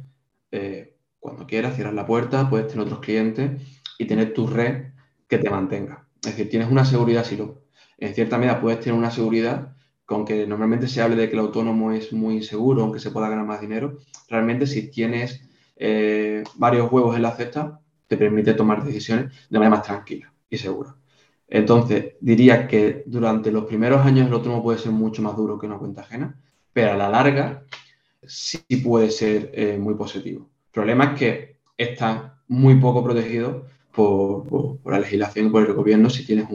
eh, 0.53 0.99
cuando 1.19 1.49
quieras, 1.49 1.75
cierras 1.75 1.95
la 1.95 2.07
puerta, 2.07 2.49
puedes 2.49 2.69
tener 2.69 2.87
otros 2.87 3.01
clientes 3.01 3.61
y 3.99 4.05
tener 4.05 4.33
tu 4.33 4.47
red 4.47 4.93
que 5.27 5.39
te 5.39 5.51
mantenga. 5.51 6.07
Es 6.25 6.31
decir, 6.31 6.49
tienes 6.49 6.71
una 6.71 6.85
seguridad 6.85 7.25
si 7.25 7.37
lo 7.37 7.62
en 8.05 8.15
cierta 8.15 8.39
medida 8.39 8.61
puedes 8.61 8.81
tener 8.81 8.99
una 8.99 9.11
seguridad, 9.11 9.75
con 10.05 10.25
que 10.25 10.47
normalmente 10.47 10.89
se 10.89 11.01
hable 11.01 11.17
de 11.17 11.29
que 11.29 11.35
el 11.35 11.41
autónomo 11.41 11.93
es 11.93 12.13
muy 12.13 12.35
inseguro, 12.37 12.83
aunque 12.83 12.99
se 12.99 13.11
pueda 13.11 13.29
ganar 13.29 13.47
más 13.47 13.61
dinero, 13.61 13.99
realmente 14.29 14.67
si 14.67 14.91
tienes 14.91 15.43
eh, 15.77 16.43
varios 16.57 16.91
huevos 16.91 17.15
en 17.17 17.23
la 17.23 17.37
cesta, 17.37 17.81
te 18.09 18.17
permite 18.17 18.55
tomar 18.55 18.85
decisiones 18.85 19.33
de 19.49 19.59
manera 19.59 19.77
más 19.77 19.87
tranquila 19.87 20.33
y 20.51 20.59
segura. 20.59 20.97
Entonces, 21.49 22.15
diría 22.21 22.67
que 22.67 23.05
durante 23.07 23.53
los 23.53 23.67
primeros 23.67 24.05
años 24.05 24.27
el 24.27 24.33
autónomo 24.33 24.63
puede 24.63 24.79
ser 24.79 24.93
mucho 24.93 25.23
más 25.23 25.37
duro 25.37 25.59
que 25.59 25.67
una 25.67 25.79
cuenta 25.79 26.03
ajena, 26.03 26.41
pero 26.73 26.93
a 26.93 26.97
la 26.97 27.09
larga 27.09 27.65
sí 28.27 28.59
puede 28.83 29.11
ser 29.11 29.51
eh, 29.55 29.79
muy 29.79 29.95
positivo. 29.95 30.51
El 30.67 30.73
problema 30.73 31.05
es 31.05 31.19
que 31.19 31.57
están 31.77 32.33
muy 32.49 32.77
poco 32.77 33.05
protegidos 33.05 33.63
por, 33.93 34.79
la 34.85 34.99
legislación 34.99 35.47
y 35.47 35.51
por 35.51 35.67
el 35.67 35.75
gobierno 35.75 36.11
si 36.11 36.25
tienes 36.25 36.49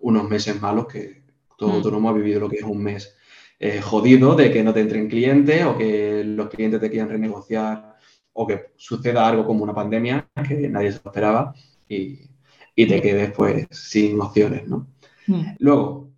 unos 0.00 0.28
meses 0.28 0.60
malos 0.60 0.86
que 0.86 1.22
todo 1.56 1.70
mm. 1.70 1.72
autónomo 1.72 2.08
ha 2.10 2.12
vivido 2.12 2.40
lo 2.40 2.48
que 2.48 2.56
es 2.56 2.64
un 2.64 2.82
mes 2.82 3.16
eh, 3.58 3.80
jodido 3.80 4.34
de 4.34 4.52
que 4.52 4.62
no 4.62 4.74
te 4.74 4.80
entren 4.80 5.08
clientes 5.08 5.64
o 5.64 5.78
que 5.78 6.22
los 6.24 6.48
clientes 6.48 6.80
te 6.80 6.90
quieran 6.90 7.08
renegociar 7.08 7.96
o 8.34 8.46
que 8.46 8.72
suceda 8.76 9.26
algo 9.26 9.46
como 9.46 9.64
una 9.64 9.74
pandemia 9.74 10.28
que 10.46 10.68
nadie 10.68 10.92
se 10.92 10.98
esperaba 10.98 11.54
y, 11.88 12.28
te 12.74 13.00
quedes 13.00 13.32
pues 13.32 13.66
sin 13.70 14.20
opciones, 14.20 14.68
¿no? 14.68 14.88
Mm. 15.26 15.56
Luego, 15.58 16.10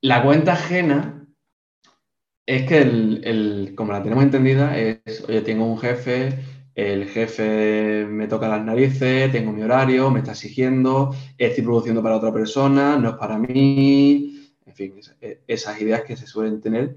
la 0.00 0.22
cuenta 0.22 0.54
ajena 0.54 1.26
es 2.46 2.66
que 2.66 2.78
el, 2.78 3.74
como 3.76 3.92
la 3.92 4.02
tenemos 4.02 4.24
entendida 4.24 4.78
es, 4.78 5.24
oye, 5.28 5.42
tengo 5.42 5.66
un 5.66 5.78
jefe, 5.78 6.38
el 6.74 7.08
jefe 7.08 8.06
me 8.08 8.26
toca 8.26 8.48
las 8.48 8.64
narices, 8.64 9.30
tengo 9.30 9.52
mi 9.52 9.62
horario, 9.62 10.10
me 10.10 10.20
está 10.20 10.32
exigiendo, 10.32 11.14
estoy 11.38 11.62
produciendo 11.62 12.02
para 12.02 12.16
otra 12.16 12.32
persona, 12.32 12.96
no 12.96 13.10
es 13.10 13.14
para 13.14 13.38
mí, 13.38 14.52
en 14.66 14.74
fin, 14.74 14.94
e, 15.20 15.40
esas 15.46 15.80
ideas 15.80 16.02
que 16.02 16.16
se 16.16 16.26
suelen 16.26 16.60
tener. 16.60 16.96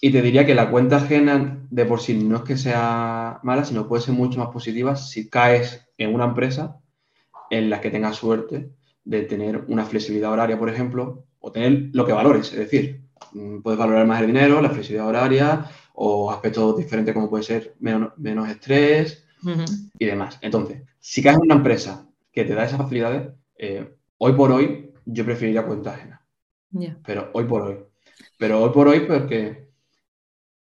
Y 0.00 0.10
te 0.10 0.22
diría 0.22 0.46
que 0.46 0.54
la 0.54 0.70
cuenta 0.70 0.96
ajena 0.96 1.60
de 1.70 1.84
por 1.84 2.00
sí 2.00 2.14
no 2.14 2.36
es 2.36 2.42
que 2.42 2.56
sea 2.56 3.40
mala, 3.42 3.64
sino 3.64 3.86
puede 3.86 4.02
ser 4.02 4.14
mucho 4.14 4.38
más 4.38 4.48
positiva 4.48 4.96
si 4.96 5.28
caes 5.28 5.86
en 5.98 6.14
una 6.14 6.24
empresa 6.24 6.80
en 7.50 7.68
la 7.68 7.80
que 7.80 7.90
tengas 7.90 8.16
suerte 8.16 8.70
de 9.04 9.22
tener 9.22 9.64
una 9.68 9.84
flexibilidad 9.84 10.32
horaria, 10.32 10.58
por 10.58 10.70
ejemplo, 10.70 11.26
o 11.38 11.52
tener 11.52 11.90
lo 11.92 12.06
que 12.06 12.12
valores, 12.12 12.52
es 12.52 12.58
decir, 12.58 13.02
mm, 13.32 13.60
puedes 13.60 13.78
valorar 13.78 14.06
más 14.06 14.20
el 14.20 14.28
dinero, 14.28 14.62
la 14.62 14.70
flexibilidad 14.70 15.08
horaria, 15.08 15.66
o 15.94 16.30
aspectos 16.30 16.76
diferentes 16.76 17.14
como 17.14 17.30
puede 17.30 17.44
ser 17.44 17.74
menos, 17.80 18.48
estrés 18.48 19.24
y 19.98 20.04
demás. 20.04 20.38
Entonces, 20.40 20.82
si 20.98 21.22
caes 21.22 21.36
en 21.36 21.42
una 21.42 21.56
empresa 21.56 22.08
que 22.32 22.44
te 22.44 22.54
da 22.54 22.64
esas 22.64 22.78
facilidades, 22.78 23.32
eh, 23.58 23.94
hoy 24.18 24.32
por 24.32 24.52
hoy 24.52 24.92
yo 25.04 25.24
preferiría 25.24 25.66
cuenta 25.66 25.94
ajena. 25.94 26.24
Pero 27.04 27.30
hoy 27.34 27.44
por 27.44 27.62
hoy. 27.62 27.78
Pero 28.38 28.62
hoy 28.62 28.70
por 28.70 28.88
hoy 28.88 29.00
porque 29.00 29.68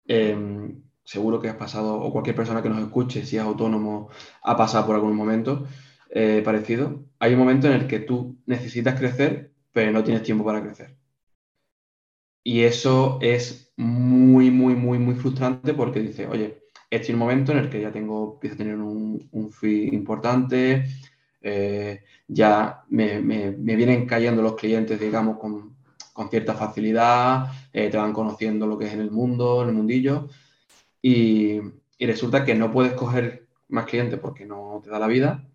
em, 0.07 0.81
seguro 1.03 1.39
que 1.39 1.49
has 1.49 1.55
pasado, 1.55 1.99
o 1.99 2.11
cualquier 2.11 2.35
persona 2.35 2.61
que 2.61 2.69
nos 2.69 2.81
escuche, 2.81 3.25
si 3.25 3.37
es 3.37 3.41
autónomo, 3.41 4.09
ha 4.43 4.57
pasado 4.57 4.85
por 4.85 4.95
algún 4.95 5.15
momento 5.15 5.67
eh, 6.09 6.41
parecido. 6.43 7.05
Hay 7.19 7.33
un 7.33 7.39
momento 7.39 7.67
en 7.67 7.73
el 7.73 7.87
que 7.87 7.99
tú 7.99 8.37
necesitas 8.45 8.99
crecer, 8.99 9.53
pero 9.71 9.91
no 9.91 10.03
tienes 10.03 10.23
tiempo 10.23 10.43
para 10.43 10.61
crecer. 10.61 10.97
Y 12.43 12.61
eso 12.61 13.19
es 13.21 13.71
muy, 13.77 14.51
muy, 14.51 14.75
muy, 14.75 14.99
muy 14.99 15.15
frustrante 15.15 15.73
porque 15.73 15.99
dice, 15.99 16.27
oye, 16.27 16.63
este 16.89 17.07
es 17.07 17.13
un 17.13 17.19
momento 17.19 17.51
en 17.51 17.59
el 17.59 17.69
que 17.69 17.81
ya 17.81 17.91
tengo, 17.91 18.33
empiezo 18.33 18.55
a 18.55 18.57
tener 18.57 18.75
un, 18.75 19.27
un 19.31 19.51
fee 19.51 19.89
importante, 19.93 20.85
eh, 21.41 22.03
ya 22.27 22.83
me, 22.89 23.19
vienen 23.21 24.05
cayendo 24.05 24.41
los 24.41 24.55
clientes, 24.55 24.99
digamos, 24.99 25.37
con, 25.37 25.71
cierta 26.29 26.53
facilidad, 26.53 27.51
eh, 27.73 27.89
te 27.89 27.97
van 27.97 28.13
conociendo 28.13 28.67
lo 28.67 28.77
que 28.77 28.85
es 28.85 28.93
en 28.93 28.99
el 28.99 29.09
mundo, 29.09 29.63
en 29.63 29.69
el 29.69 29.75
mundillo, 29.75 30.29
y, 31.01 31.59
resulta 31.99 32.45
que 32.45 32.55
no 32.55 32.71
puedes 32.71 32.93
coger 32.93 33.47
más 33.69 33.85
clientes 33.85 34.19
porque 34.19 34.45
no 34.45 34.81
te 34.83 34.89
da 34.89 34.99
la 34.99 35.07
vida. 35.07 35.47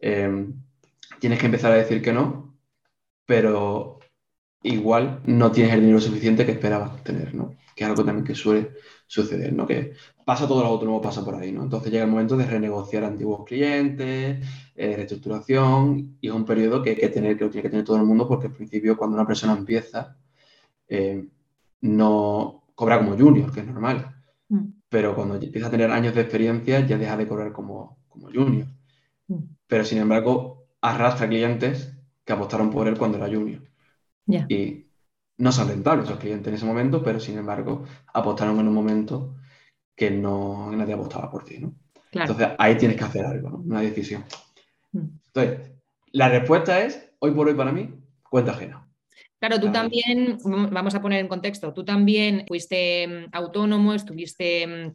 Eh, 0.00 0.46
tienes 1.20 1.38
que 1.38 1.46
empezar 1.46 1.72
a 1.72 1.76
decir 1.76 2.02
que 2.02 2.12
no, 2.12 2.56
pero 3.26 3.95
igual 4.62 5.20
no 5.24 5.52
tienes 5.52 5.74
el 5.74 5.80
dinero 5.80 6.00
suficiente 6.00 6.44
que 6.44 6.52
esperabas 6.52 7.02
tener, 7.04 7.34
¿no? 7.34 7.54
Que 7.74 7.84
es 7.84 7.90
algo 7.90 8.04
también 8.04 8.24
que 8.24 8.34
suele 8.34 8.70
suceder, 9.06 9.52
¿no? 9.52 9.66
Que 9.66 9.92
pasa 10.24 10.48
todo 10.48 10.62
lo 10.62 10.68
autónomo, 10.68 11.00
pasa 11.00 11.24
por 11.24 11.34
ahí, 11.36 11.52
¿no? 11.52 11.62
Entonces 11.62 11.92
llega 11.92 12.04
el 12.04 12.10
momento 12.10 12.36
de 12.36 12.46
renegociar 12.46 13.04
antiguos 13.04 13.44
clientes, 13.44 14.44
eh, 14.74 14.96
reestructuración, 14.96 16.16
y 16.20 16.28
es 16.28 16.34
un 16.34 16.44
periodo 16.44 16.82
que 16.82 16.90
hay 16.90 16.96
que 16.96 17.08
tener, 17.08 17.36
que 17.36 17.44
lo 17.44 17.50
tiene 17.50 17.62
que 17.62 17.70
tener 17.70 17.84
todo 17.84 17.96
el 17.96 18.04
mundo, 18.04 18.26
porque 18.26 18.48
al 18.48 18.52
principio 18.52 18.96
cuando 18.96 19.16
una 19.16 19.26
persona 19.26 19.52
empieza, 19.52 20.16
eh, 20.88 21.28
no 21.82 22.64
cobra 22.74 22.98
como 22.98 23.16
junior, 23.16 23.52
que 23.52 23.60
es 23.60 23.66
normal. 23.66 24.16
Mm. 24.48 24.64
Pero 24.88 25.14
cuando 25.14 25.36
empieza 25.36 25.68
a 25.68 25.70
tener 25.70 25.90
años 25.90 26.14
de 26.14 26.22
experiencia, 26.22 26.80
ya 26.86 26.98
deja 26.98 27.16
de 27.16 27.28
cobrar 27.28 27.52
como, 27.52 27.98
como 28.08 28.28
junior. 28.32 28.66
Mm. 29.28 29.42
Pero 29.66 29.84
sin 29.84 29.98
embargo, 29.98 30.66
arrastra 30.80 31.28
clientes 31.28 31.92
que 32.24 32.32
apostaron 32.32 32.70
por 32.70 32.88
él 32.88 32.98
cuando 32.98 33.18
era 33.18 33.26
junior. 33.28 33.62
Y 34.26 34.86
no 35.38 35.52
son 35.52 35.68
rentables 35.68 36.06
esos 36.06 36.18
clientes 36.18 36.48
en 36.48 36.54
ese 36.54 36.66
momento, 36.66 37.02
pero 37.02 37.20
sin 37.20 37.38
embargo 37.38 37.84
apostaron 38.12 38.58
en 38.58 38.68
un 38.68 38.74
momento 38.74 39.36
que 39.94 40.10
no 40.10 40.70
nadie 40.72 40.94
apostaba 40.94 41.30
por 41.30 41.44
ti, 41.44 41.58
¿no? 41.58 41.74
Entonces 42.12 42.48
ahí 42.58 42.76
tienes 42.76 42.96
que 42.96 43.04
hacer 43.04 43.24
algo, 43.24 43.50
¿no? 43.50 43.58
Una 43.58 43.80
decisión. 43.80 44.24
Mm. 44.92 45.08
Entonces, 45.26 45.72
la 46.12 46.28
respuesta 46.28 46.82
es, 46.82 47.12
hoy 47.18 47.32
por 47.32 47.48
hoy 47.48 47.54
para 47.54 47.72
mí, 47.72 47.94
cuenta 48.28 48.52
ajena. 48.52 48.88
Claro, 49.38 49.60
tú 49.60 49.70
también, 49.70 50.38
vamos 50.44 50.94
a 50.94 51.02
poner 51.02 51.20
en 51.20 51.28
contexto, 51.28 51.74
tú 51.74 51.84
también 51.84 52.44
fuiste 52.48 53.06
mm, 53.06 53.28
autónomo, 53.32 53.92
estuviste 53.92 54.66
mm, 54.66 54.94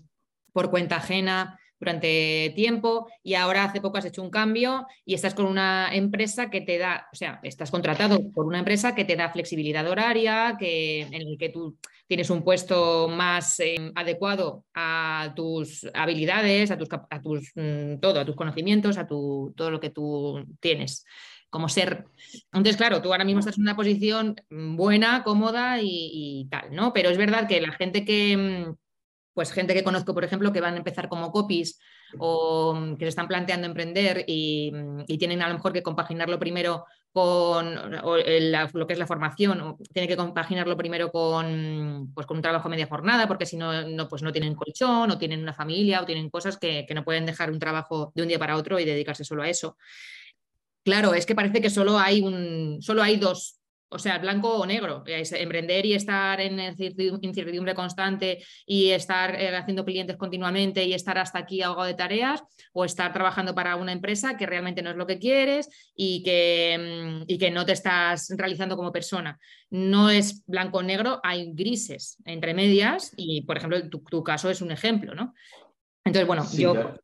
por 0.52 0.72
cuenta 0.72 0.98
ajena, 0.98 1.60
durante 1.82 2.54
tiempo 2.56 3.10
y 3.24 3.34
ahora 3.34 3.64
hace 3.64 3.82
poco 3.82 3.98
has 3.98 4.06
hecho 4.06 4.22
un 4.22 4.30
cambio 4.30 4.86
y 5.04 5.16
estás 5.16 5.34
con 5.34 5.48
una 5.48 5.90
empresa 5.92 6.52
que 6.52 6.62
te 6.62 6.78
da, 6.78 7.08
o 7.12 7.16
sea, 7.16 7.40
estás 7.42 7.72
contratado 7.72 8.32
por 8.32 8.46
una 8.46 8.60
empresa 8.60 8.94
que 8.94 9.04
te 9.04 9.16
da 9.16 9.32
flexibilidad 9.32 9.88
horaria, 9.88 10.58
que, 10.60 11.02
en 11.02 11.14
el 11.14 11.38
que 11.40 11.50
tú 11.50 11.76
tienes 12.08 12.30
un 12.30 12.44
puesto 12.44 13.08
más 13.08 13.60
eh, 13.62 13.92
adecuado 13.96 14.64
a 14.76 15.34
tus 15.36 15.90
habilidades, 15.96 16.70
a 16.70 16.78
tus, 16.78 16.90
a 16.92 17.22
tus 17.22 17.52
mm, 17.56 18.00
todo, 18.00 18.20
a 18.20 18.26
tus 18.26 18.36
conocimientos, 18.36 19.00
a 19.00 19.08
tu, 19.08 19.52
todo 19.58 19.72
lo 19.72 19.80
que 19.80 19.90
tú 19.90 20.46
tienes 20.60 21.04
como 21.50 21.68
ser. 21.68 22.06
Entonces, 22.46 22.78
claro, 22.78 23.02
tú 23.02 23.12
ahora 23.12 23.26
mismo 23.26 23.40
estás 23.40 23.58
en 23.58 23.64
una 23.64 23.76
posición 23.76 24.36
buena, 24.50 25.24
cómoda 25.24 25.82
y, 25.82 25.88
y 26.14 26.48
tal, 26.50 26.74
¿no? 26.74 26.94
Pero 26.94 27.10
es 27.10 27.18
verdad 27.18 27.48
que 27.48 27.60
la 27.60 27.74
gente 27.74 28.06
que, 28.06 28.38
mm, 28.38 28.76
pues 29.34 29.52
gente 29.52 29.74
que 29.74 29.84
conozco, 29.84 30.14
por 30.14 30.24
ejemplo, 30.24 30.52
que 30.52 30.62
van 30.62 30.74
a 30.74 30.78
empezar 30.78 31.08
como 31.08 31.32
copies 31.32 31.80
o 32.18 32.74
mm, 32.74 32.98
que 32.98 33.06
se 33.06 33.10
están 33.10 33.28
planteando 33.28 33.68
emprender 33.68 34.26
mm, 34.28 35.04
y, 35.08 35.18
tienen 35.18 35.42
a 35.42 35.48
lo 35.48 35.56
mejor 35.56 35.74
que 35.74 35.84
compaginarlo 35.84 36.40
primero 36.40 36.86
con 37.14 37.92
lo 37.92 38.88
que 38.88 38.94
es 38.94 39.00
la 39.00 39.08
formación, 39.08 39.60
o 39.62 39.78
tienen 39.94 40.08
que 40.08 40.16
compaginarlo 40.16 40.78
primero 40.78 41.12
con, 41.12 42.10
pues, 42.14 42.26
con 42.26 42.38
un 42.38 42.42
trabajo 42.42 42.70
media 42.70 42.88
jornada, 42.88 43.28
porque 43.28 43.46
si 43.46 43.58
no, 43.58 43.88
no, 43.88 44.08
pues 44.08 44.24
no 44.24 44.32
tienen 44.32 44.56
colchón, 44.56 45.12
o 45.12 45.18
tienen 45.18 45.42
una 45.42 45.54
familia, 45.54 46.02
o 46.02 46.06
tienen 46.06 46.30
cosas 46.30 46.58
que, 46.58 46.86
que 46.88 46.94
no 46.94 47.04
pueden 47.04 47.26
dejar 47.26 47.52
un 47.52 47.60
trabajo 47.60 48.14
de 48.16 48.22
un 48.22 48.30
día 48.30 48.40
para 48.40 48.56
otro 48.56 48.80
y 48.80 48.86
dedicarse 48.86 49.26
solo 49.26 49.44
a 49.44 49.50
eso. 49.50 49.76
Claro, 50.84 51.14
es 51.14 51.26
que 51.26 51.36
parece 51.36 51.62
que 51.62 51.70
solo 51.70 52.00
hay, 52.00 52.22
un, 52.22 52.82
solo 52.82 53.04
hay 53.04 53.18
dos, 53.18 53.61
o 53.92 54.00
sea, 54.00 54.18
blanco 54.20 54.58
o 54.58 54.66
negro. 54.66 55.04
emprender 55.06 55.86
y 55.86 55.94
estar 55.94 56.40
en 56.40 56.60
incertidumbre 56.60 57.76
constante 57.76 58.44
y 58.66 58.92
estar 58.92 59.36
eh, 59.36 59.56
haciendo 59.56 59.84
clientes 59.84 60.16
continuamente 60.16 60.86
y 60.86 60.94
estar 60.94 61.18
hasta 61.18 61.40
aquí 61.40 61.62
ahogado 61.62 61.88
de 61.88 61.94
tareas, 61.94 62.42
o 62.74 62.86
estar 62.86 63.12
trabajando 63.12 63.54
para 63.54 63.76
una 63.76 63.92
empresa 63.92 64.38
que 64.38 64.46
realmente 64.46 64.82
no 64.82 64.92
es 64.92 64.96
lo 64.96 65.06
que 65.08 65.20
quieres 65.20 65.70
y 65.94 66.24
que, 66.24 67.22
mm, 67.22 67.24
y 67.28 67.38
que 67.38 67.52
no 67.52 67.66
te 67.66 67.74
estás 67.74 68.34
realizando 68.38 68.78
como 68.78 68.94
persona. 68.94 69.38
No 69.70 70.10
es 70.10 70.46
blanco 70.46 70.80
o 70.80 70.84
negro, 70.84 71.20
hay 71.22 71.52
grises 71.54 72.18
entre 72.26 72.54
medias 72.54 73.14
y, 73.18 73.42
por 73.42 73.58
ejemplo, 73.58 73.90
tu, 73.90 74.24
caso 74.24 74.50
es 74.50 74.62
un 74.62 74.72
ejemplo, 74.72 75.14
¿no? 75.14 75.34
Entonces, 76.06 76.28
bueno, 76.28 76.46
yo 76.54 76.96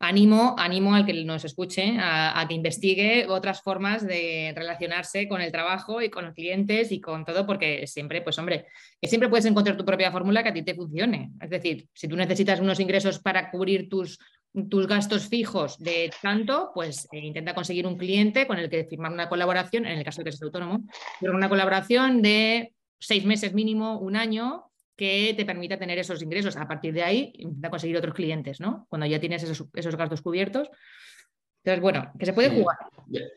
animo, 0.00 0.56
animo 0.58 0.94
al 0.94 1.04
que 1.04 1.24
nos 1.24 1.44
escuche 1.44 1.96
a, 2.00 2.44
que 2.48 2.54
investigue 2.54 3.26
otras 3.28 3.60
formas 3.60 4.04
de 4.06 4.52
relacionarse 4.56 5.28
con 5.28 5.42
el 5.42 5.52
trabajo 5.52 6.00
y 6.00 6.08
con 6.08 6.24
los 6.24 6.34
clientes 6.34 6.90
y 6.90 7.00
con 7.00 7.24
todo, 7.24 7.46
porque 7.46 7.86
siempre, 7.86 8.22
pues 8.22 8.38
hombre, 8.38 8.66
siempre 9.02 9.28
puedes 9.28 9.44
encontrar 9.44 9.76
tu 9.76 9.84
propia 9.84 10.10
fórmula 10.10 10.42
que 10.42 10.48
a 10.48 10.54
ti 10.54 10.62
te 10.62 10.74
funcione. 10.74 11.30
Es 11.40 11.50
decir, 11.50 11.86
si 11.92 12.08
tú 12.08 12.16
necesitas 12.16 12.60
unos 12.60 12.80
ingresos 12.80 13.18
para 13.18 13.50
cubrir 13.50 13.90
tus, 13.90 14.18
tus 14.70 14.86
gastos 14.86 15.28
fijos 15.28 15.78
de 15.78 16.10
tanto, 16.22 16.70
pues 16.74 17.06
eh, 17.12 17.18
intenta 17.18 17.54
conseguir 17.54 17.86
un 17.86 17.98
cliente 17.98 18.46
con 18.46 18.58
el 18.58 18.70
que 18.70 18.84
firmar 18.84 19.12
una 19.12 19.28
colaboración, 19.28 19.84
en 19.84 19.98
el 19.98 20.04
caso 20.04 20.22
de 20.22 20.24
que 20.24 20.32
seas 20.32 20.42
autónomo, 20.42 20.80
pero 21.20 21.34
una 21.34 21.50
colaboración 21.50 22.22
de 22.22 22.72
seis 22.98 23.26
meses 23.26 23.52
mínimo, 23.52 23.98
un 23.98 24.16
año, 24.16 24.69
que 25.00 25.32
te 25.34 25.46
permita 25.46 25.78
tener 25.78 25.98
esos 25.98 26.20
ingresos. 26.20 26.58
A 26.58 26.68
partir 26.68 26.92
de 26.92 27.02
ahí, 27.02 27.32
intenta 27.38 27.70
conseguir 27.70 27.96
otros 27.96 28.12
clientes, 28.12 28.60
¿no? 28.60 28.86
Cuando 28.90 29.06
ya 29.06 29.18
tienes 29.18 29.42
esos, 29.42 29.96
gastos 29.96 30.20
cubiertos. 30.20 30.68
Entonces, 31.64 31.80
bueno, 31.80 32.12
que 32.18 32.26
se 32.26 32.34
puede 32.34 32.50
jugar. 32.50 32.76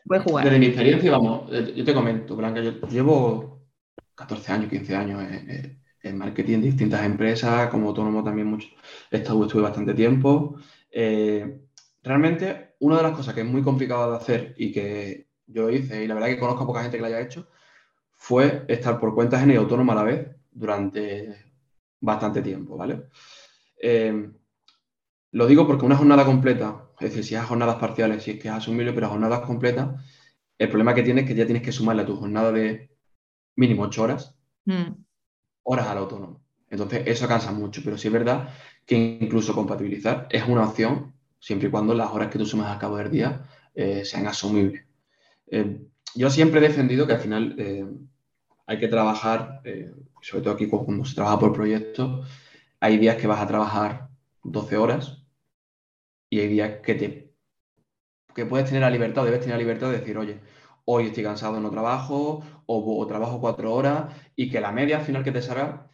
Puede 0.04 0.20
jugar. 0.20 0.44
Desde 0.44 0.58
mi 0.58 0.66
experiencia, 0.66 1.10
vamos, 1.10 1.50
eh, 1.50 1.72
yo 1.74 1.82
te 1.82 1.94
comento, 1.94 2.36
Blanca, 2.36 2.60
yo 2.60 2.72
llevo 2.86 3.62
14 4.14 4.52
años, 4.52 4.68
15 4.68 4.94
años 4.94 5.22
en, 6.02 6.18
marketing 6.18 6.56
en 6.56 6.62
distintas 6.62 7.02
empresas, 7.02 7.68
como 7.68 7.88
autónomo 7.88 8.22
también 8.22 8.46
mucho. 8.46 8.68
Estuve, 9.10 9.46
estuve 9.46 9.62
bastante 9.62 9.94
tiempo. 9.94 10.58
Eh, 10.90 11.62
realmente, 12.02 12.74
una 12.80 12.98
de 12.98 13.04
las 13.04 13.16
cosas 13.16 13.32
que 13.32 13.40
es 13.40 13.46
muy 13.46 13.62
complicado 13.62 14.10
de 14.10 14.16
hacer 14.18 14.54
y 14.58 14.70
que 14.70 15.28
yo 15.46 15.70
hice, 15.70 16.04
y 16.04 16.06
la 16.06 16.12
verdad 16.12 16.28
que 16.28 16.38
conozco 16.38 16.64
a 16.64 16.66
poca 16.66 16.82
gente 16.82 16.98
que 16.98 17.00
lo 17.00 17.06
haya 17.06 17.22
hecho, 17.22 17.48
fue 18.12 18.66
estar 18.68 19.00
por 19.00 19.14
cuenta 19.14 19.38
ajena 19.38 19.54
y 19.54 19.56
autónoma 19.56 19.94
a 19.94 19.96
la 19.96 20.02
vez 20.02 20.28
durante 20.50 21.53
bastante 22.04 22.42
tiempo, 22.42 22.76
¿vale? 22.76 23.04
Eh, 23.80 24.30
lo 25.32 25.46
digo 25.46 25.66
porque 25.66 25.84
una 25.84 25.96
jornada 25.96 26.24
completa 26.24 26.84
es 27.00 27.10
decir, 27.10 27.24
si 27.24 27.34
es 27.34 27.42
jornadas 27.42 27.76
parciales, 27.76 28.22
si 28.22 28.32
es 28.32 28.40
que 28.40 28.48
es 28.48 28.54
asumible, 28.54 28.92
pero 28.92 29.06
a 29.06 29.10
jornadas 29.10 29.40
completas, 29.40 30.00
el 30.58 30.68
problema 30.68 30.94
que 30.94 31.02
tienes 31.02 31.24
es 31.24 31.28
que 31.28 31.36
ya 31.36 31.44
tienes 31.44 31.62
que 31.62 31.72
sumarle 31.72 32.02
a 32.02 32.06
tu 32.06 32.16
jornada 32.16 32.52
de 32.52 32.90
mínimo 33.56 33.82
ocho 33.82 34.02
horas, 34.02 34.36
mm. 34.64 34.92
horas 35.64 35.86
al 35.88 35.98
autónomo. 35.98 36.40
Entonces, 36.70 37.02
eso 37.06 37.28
cansa 37.28 37.52
mucho, 37.52 37.82
pero 37.84 37.98
sí 37.98 38.08
es 38.08 38.12
verdad 38.12 38.48
que 38.86 38.96
incluso 38.96 39.54
compatibilizar 39.54 40.28
es 40.30 40.46
una 40.46 40.64
opción 40.64 41.14
siempre 41.38 41.68
y 41.68 41.70
cuando 41.70 41.94
las 41.94 42.10
horas 42.10 42.30
que 42.30 42.38
tú 42.38 42.46
sumas 42.46 42.74
a 42.74 42.78
cabo 42.78 42.96
del 42.96 43.10
día 43.10 43.42
eh, 43.74 44.04
sean 44.04 44.26
asumibles. 44.26 44.84
Eh, 45.48 45.80
yo 46.14 46.30
siempre 46.30 46.60
he 46.60 46.68
defendido 46.68 47.06
que 47.06 47.14
al 47.14 47.20
final 47.20 47.54
eh, 47.58 47.86
hay 48.66 48.78
que 48.78 48.88
trabajar, 48.88 49.60
sobre 50.24 50.42
todo 50.42 50.54
aquí 50.54 50.66
cuando 50.68 51.04
se 51.04 51.14
trabaja 51.14 51.38
por 51.38 51.52
proyectos, 51.52 52.26
hay 52.80 52.96
días 52.96 53.16
que 53.16 53.26
vas 53.26 53.40
a 53.40 53.46
trabajar 53.46 54.08
12 54.42 54.76
horas 54.78 55.22
y 56.30 56.40
hay 56.40 56.48
días 56.48 56.80
que 56.82 56.94
te 56.94 57.34
que 58.34 58.46
puedes 58.46 58.66
tener 58.66 58.80
la 58.80 58.90
libertad, 58.90 59.24
debes 59.24 59.40
tener 59.40 59.54
la 59.54 59.62
libertad 59.62 59.90
de 59.90 59.98
decir, 59.98 60.18
oye, 60.18 60.40
hoy 60.86 61.06
estoy 61.06 61.22
cansado, 61.22 61.60
no 61.60 61.70
trabajo, 61.70 62.42
o, 62.66 63.06
trabajo 63.06 63.40
cuatro 63.40 63.72
horas, 63.72 64.12
y 64.34 64.50
que 64.50 64.60
la 64.60 64.72
media 64.72 64.98
final 64.98 65.22
que 65.22 65.30
te 65.30 65.40
salga, 65.40 65.88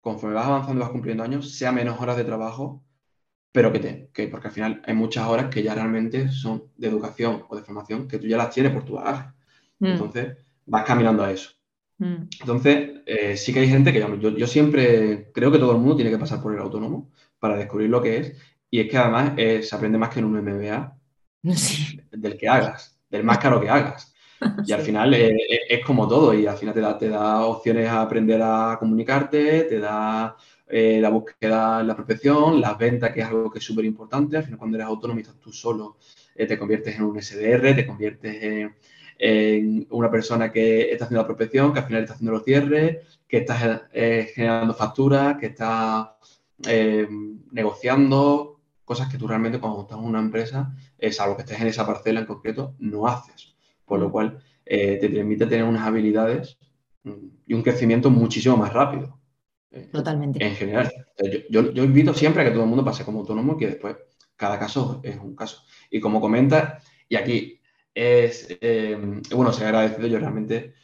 conforme 0.00 0.36
vas 0.36 0.46
avanzando 0.46 0.80
y 0.80 0.84
vas 0.84 0.90
cumpliendo 0.90 1.22
años, 1.22 1.54
sea 1.54 1.70
menos 1.70 2.00
horas 2.00 2.16
de 2.16 2.24
trabajo, 2.24 2.82
pero 3.52 3.72
que 3.72 3.80
te, 3.80 4.10
que, 4.14 4.28
porque 4.28 4.48
al 4.48 4.54
final 4.54 4.82
hay 4.86 4.94
muchas 4.94 5.28
horas 5.28 5.50
que 5.50 5.62
ya 5.62 5.74
realmente 5.74 6.30
son 6.30 6.70
de 6.76 6.88
educación 6.88 7.44
o 7.48 7.56
de 7.56 7.62
formación 7.62 8.08
que 8.08 8.18
tú 8.18 8.26
ya 8.26 8.38
las 8.38 8.54
tienes 8.54 8.72
por 8.72 8.84
tu 8.84 8.94
bagaje. 8.94 9.30
Mm. 9.80 9.86
Entonces, 9.86 10.38
vas 10.64 10.86
caminando 10.86 11.22
a 11.24 11.30
eso. 11.30 11.50
Mm. 12.02 12.28
Entonces, 12.40 12.90
eh, 13.06 13.36
sí 13.36 13.52
que 13.52 13.60
hay 13.60 13.68
gente 13.68 13.92
que 13.92 14.00
yo, 14.00 14.36
yo, 14.36 14.46
siempre 14.48 15.30
creo 15.32 15.52
que 15.52 15.58
todo 15.58 15.70
el 15.70 15.78
mundo 15.78 15.94
tiene 15.94 16.10
que 16.10 16.18
pasar 16.18 16.42
por 16.42 16.52
el 16.52 16.58
autónomo 16.58 17.12
para 17.38 17.56
descubrir 17.56 17.90
lo 17.90 18.02
que 18.02 18.16
es. 18.16 18.36
Y 18.70 18.80
es 18.80 18.90
que 18.90 18.96
además 18.98 19.34
eh, 19.36 19.62
se 19.62 19.76
aprende 19.76 19.98
más 19.98 20.10
que 20.10 20.18
en 20.18 20.24
un 20.24 20.42
MBA 20.42 20.98
del 22.10 22.36
que 22.36 22.48
hagas, 22.48 22.98
del 23.08 23.22
más 23.22 23.38
caro 23.38 23.60
que 23.60 23.70
hagas. 23.70 24.12
Y 24.66 24.72
al 24.72 24.80
final 24.82 25.14
eh, 25.14 25.28
eh, 25.28 25.60
es, 25.68 25.84
como 25.84 26.08
todo, 26.08 26.34
y 26.34 26.48
al 26.48 26.56
final 26.56 26.74
te 26.74 26.80
da, 26.80 26.98
te 26.98 27.08
da 27.08 27.46
opciones 27.46 27.88
a 27.88 28.02
aprender 28.02 28.40
a 28.42 28.76
comunicarte, 28.80 29.62
te 29.62 29.78
da 29.78 30.36
eh, 30.66 30.98
la 31.00 31.10
búsqueda, 31.10 31.84
la 31.84 31.94
prospección, 31.94 32.60
las 32.60 32.76
ventas, 32.76 33.12
que 33.12 33.20
es 33.20 33.26
algo 33.26 33.48
que 33.48 33.60
es 33.60 33.64
súper 33.64 33.84
importante. 33.84 34.36
Al 34.36 34.42
final, 34.42 34.58
cuando 34.58 34.76
eres 34.76 34.88
autónomo 34.88 35.20
y 35.20 35.22
estás 35.22 35.38
tú 35.38 35.52
solo, 35.52 35.98
te 36.34 36.58
conviertes 36.58 36.96
en 36.96 37.04
un 37.04 37.22
SDR, 37.22 37.76
te 37.76 37.86
conviertes 37.86 38.42
en, 38.42 38.74
una 39.90 40.10
persona 40.10 40.50
que 40.50 40.90
está 40.90 41.04
haciendo 41.04 41.22
la 41.22 41.26
prospección, 41.26 41.72
que 41.72 41.78
al 41.78 41.86
final 41.86 42.02
está 42.02 42.14
haciendo 42.14 42.32
los 42.32 42.44
cierres, 42.44 43.20
que 43.28 43.38
estás 43.38 43.82
generando 44.34 44.74
facturas, 44.74 45.36
que 45.38 45.46
estás 45.46 46.08
negociando, 47.52 48.60
cosas 48.84 49.08
que 49.10 49.18
tú 49.18 49.28
realmente 49.28 49.60
cuando 49.60 49.82
estás 49.82 49.98
en 49.98 50.04
una 50.04 50.18
empresa, 50.18 50.74
salvo 51.12 51.36
que 51.36 51.42
estés 51.42 51.60
en 51.60 51.68
esa 51.68 51.86
parcela 51.86 52.20
en 52.20 52.26
concreto, 52.26 52.74
no 52.78 53.06
haces 53.06 53.52
por 53.92 54.00
lo 54.00 54.10
cual 54.10 54.42
eh, 54.64 54.96
te 54.98 55.10
permite 55.10 55.44
tener 55.44 55.64
unas 55.64 55.86
habilidades 55.86 56.56
mm, 57.04 57.26
y 57.46 57.52
un 57.52 57.62
crecimiento 57.62 58.08
muchísimo 58.08 58.56
más 58.56 58.72
rápido. 58.72 59.18
Eh, 59.70 59.90
Totalmente. 59.92 60.42
En 60.42 60.54
general. 60.54 60.90
Yo, 61.50 61.60
invito 61.84 62.14
siempre 62.14 62.40
a 62.40 62.44
que 62.46 62.52
todo 62.52 62.62
el 62.62 62.70
mundo 62.70 62.86
pase 62.86 63.04
como 63.04 63.20
autónomo, 63.20 63.58
que 63.58 63.66
después 63.66 63.96
cada 64.34 64.58
caso 64.58 65.02
es 65.02 65.18
un 65.18 65.36
caso. 65.36 65.62
Y 65.90 66.00
como 66.00 66.22
comentas, 66.22 66.82
y 67.06 67.16
aquí 67.16 67.60
es, 67.94 68.48
eh, 68.60 68.96
bueno, 69.34 69.52
se 69.52 69.64
ha 69.64 69.68
agradecido, 69.68 70.06
yo 70.08 70.18
realmente 70.18 70.74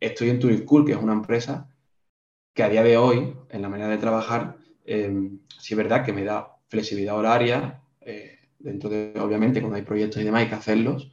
estoy 0.00 0.28
en 0.30 0.38
Tourist 0.38 0.64
School, 0.64 0.84
que 0.84 0.92
es 0.92 0.98
una 0.98 1.14
empresa 1.14 1.68
que 2.52 2.62
a 2.62 2.68
día 2.68 2.82
de 2.82 2.96
hoy, 2.98 3.34
en 3.48 3.62
la 3.62 3.68
manera 3.68 3.88
de 3.90 3.98
trabajar, 3.98 4.58
sí 4.84 5.70
es 5.70 5.76
verdad 5.76 6.04
que 6.04 6.12
me 6.12 6.24
da 6.24 6.58
flexibilidad 6.68 7.16
horaria, 7.16 7.80
dentro 8.58 8.90
de, 8.90 9.14
obviamente, 9.18 9.60
cuando 9.60 9.76
hay 9.76 9.82
proyectos 9.82 10.20
y 10.20 10.24
demás, 10.24 10.42
hay 10.42 10.48
que 10.48 10.54
hacerlos, 10.56 11.10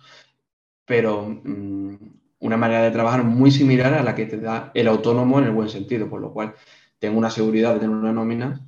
pero 0.86 1.24
mm, 1.24 1.96
una 2.40 2.58
manera 2.58 2.84
de 2.84 2.92
trabajar 2.92 3.24
muy 3.24 3.52
similar 3.52 3.94
a 3.94 4.04
la 4.04 4.16
que 4.16 4.26
te 4.26 4.38
da 4.38 4.72
el 4.74 4.88
autónomo 4.90 5.40
en 5.40 5.46
el 5.46 5.52
buen 5.52 5.70
sentido, 5.70 6.10
por 6.10 6.20
lo 6.20 6.34
cual 6.34 6.56
tengo 7.00 7.18
una 7.18 7.30
seguridad 7.30 7.74
de 7.74 7.80
tener 7.80 7.96
una 7.96 8.12
nómina, 8.12 8.68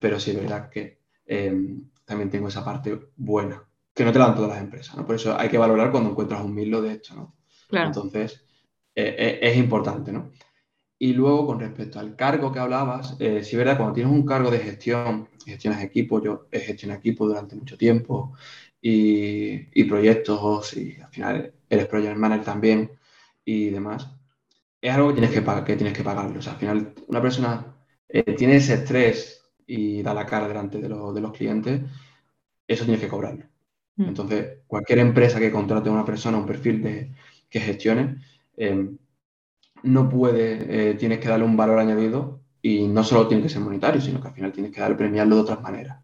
pero 0.00 0.18
sí 0.18 0.32
es 0.32 0.40
verdad 0.40 0.68
que 0.68 0.98
también 2.04 2.30
tengo 2.30 2.48
esa 2.48 2.64
parte 2.64 2.98
buena, 3.16 3.64
que 3.94 4.04
no 4.04 4.12
te 4.12 4.18
la 4.18 4.26
dan 4.26 4.34
todas 4.34 4.50
las 4.50 4.60
empresas, 4.60 4.96
¿no? 4.96 5.06
Por 5.06 5.16
eso 5.16 5.36
hay 5.38 5.48
que 5.48 5.58
valorar 5.58 5.90
cuando 5.90 6.10
encuentras 6.10 6.42
un 6.42 6.54
milo 6.54 6.80
de 6.80 6.94
hecho, 6.94 7.14
¿no? 7.14 7.36
Entonces, 7.70 8.44
eh, 8.94 9.14
eh, 9.18 9.38
es 9.42 9.56
importante, 9.56 10.12
¿no? 10.12 10.30
Y 10.98 11.14
luego, 11.14 11.46
con 11.46 11.60
respecto 11.60 11.98
al 11.98 12.14
cargo 12.16 12.52
que 12.52 12.60
hablabas, 12.60 13.16
eh, 13.18 13.42
sí 13.42 13.52
es 13.52 13.58
verdad, 13.58 13.76
cuando 13.76 13.94
tienes 13.94 14.12
un 14.12 14.24
cargo 14.24 14.50
de 14.50 14.60
gestión, 14.60 15.28
gestionas 15.44 15.82
equipo, 15.82 16.22
yo 16.22 16.46
he 16.52 16.60
gestionado 16.60 17.00
equipo 17.00 17.26
durante 17.26 17.56
mucho 17.56 17.76
tiempo, 17.76 18.34
y, 18.82 19.84
proyectos 19.84 20.76
y 20.76 21.00
al 21.00 21.08
final 21.10 21.54
eres 21.68 21.86
project 21.86 22.16
manager 22.16 22.44
también 22.44 22.90
y 23.44 23.70
demás, 23.70 24.08
es 24.80 24.92
algo 24.92 25.08
que 25.08 25.14
tienes 25.14 25.30
que, 25.32 25.42
pagar, 25.42 25.64
que 25.64 25.76
tienes 25.76 25.96
que 25.96 26.02
pagarlo. 26.04 26.38
O 26.38 26.42
sea, 26.42 26.54
al 26.54 26.58
final 26.58 26.94
una 27.08 27.22
persona 27.22 27.76
eh, 28.08 28.34
tiene 28.34 28.56
ese 28.56 28.74
estrés 28.74 29.42
y 29.66 30.02
da 30.02 30.14
la 30.14 30.26
cara 30.26 30.48
delante 30.48 30.78
de, 30.78 30.88
de 30.88 31.20
los 31.20 31.32
clientes, 31.32 31.82
eso 32.66 32.84
tienes 32.84 33.00
que 33.00 33.08
cobrarlo. 33.08 33.51
Mm. 33.96 34.04
Entonces, 34.04 34.58
cualquier 34.66 34.98
empresa 35.00 35.38
que 35.38 35.50
contrate 35.50 35.88
a 35.88 35.92
una 35.92 36.04
persona, 36.04 36.38
un 36.38 36.46
perfil 36.46 36.82
de, 36.82 37.12
que 37.48 37.60
gestione, 37.60 38.16
em, 38.56 38.96
no 39.82 40.08
puede, 40.08 40.90
eh, 40.90 40.94
tienes 40.94 41.18
que 41.18 41.28
darle 41.28 41.44
un 41.44 41.56
valor 41.56 41.78
añadido 41.78 42.40
y 42.62 42.86
no 42.86 43.02
solo 43.04 43.26
tiene 43.28 43.42
que 43.42 43.48
ser 43.48 43.60
monetario, 43.60 44.00
sino 44.00 44.20
que 44.20 44.28
al 44.28 44.34
final 44.34 44.52
tienes 44.52 44.72
que 44.72 44.80
dar 44.80 44.96
premiarlo 44.96 45.36
de 45.36 45.42
otras 45.42 45.60
maneras. 45.60 46.02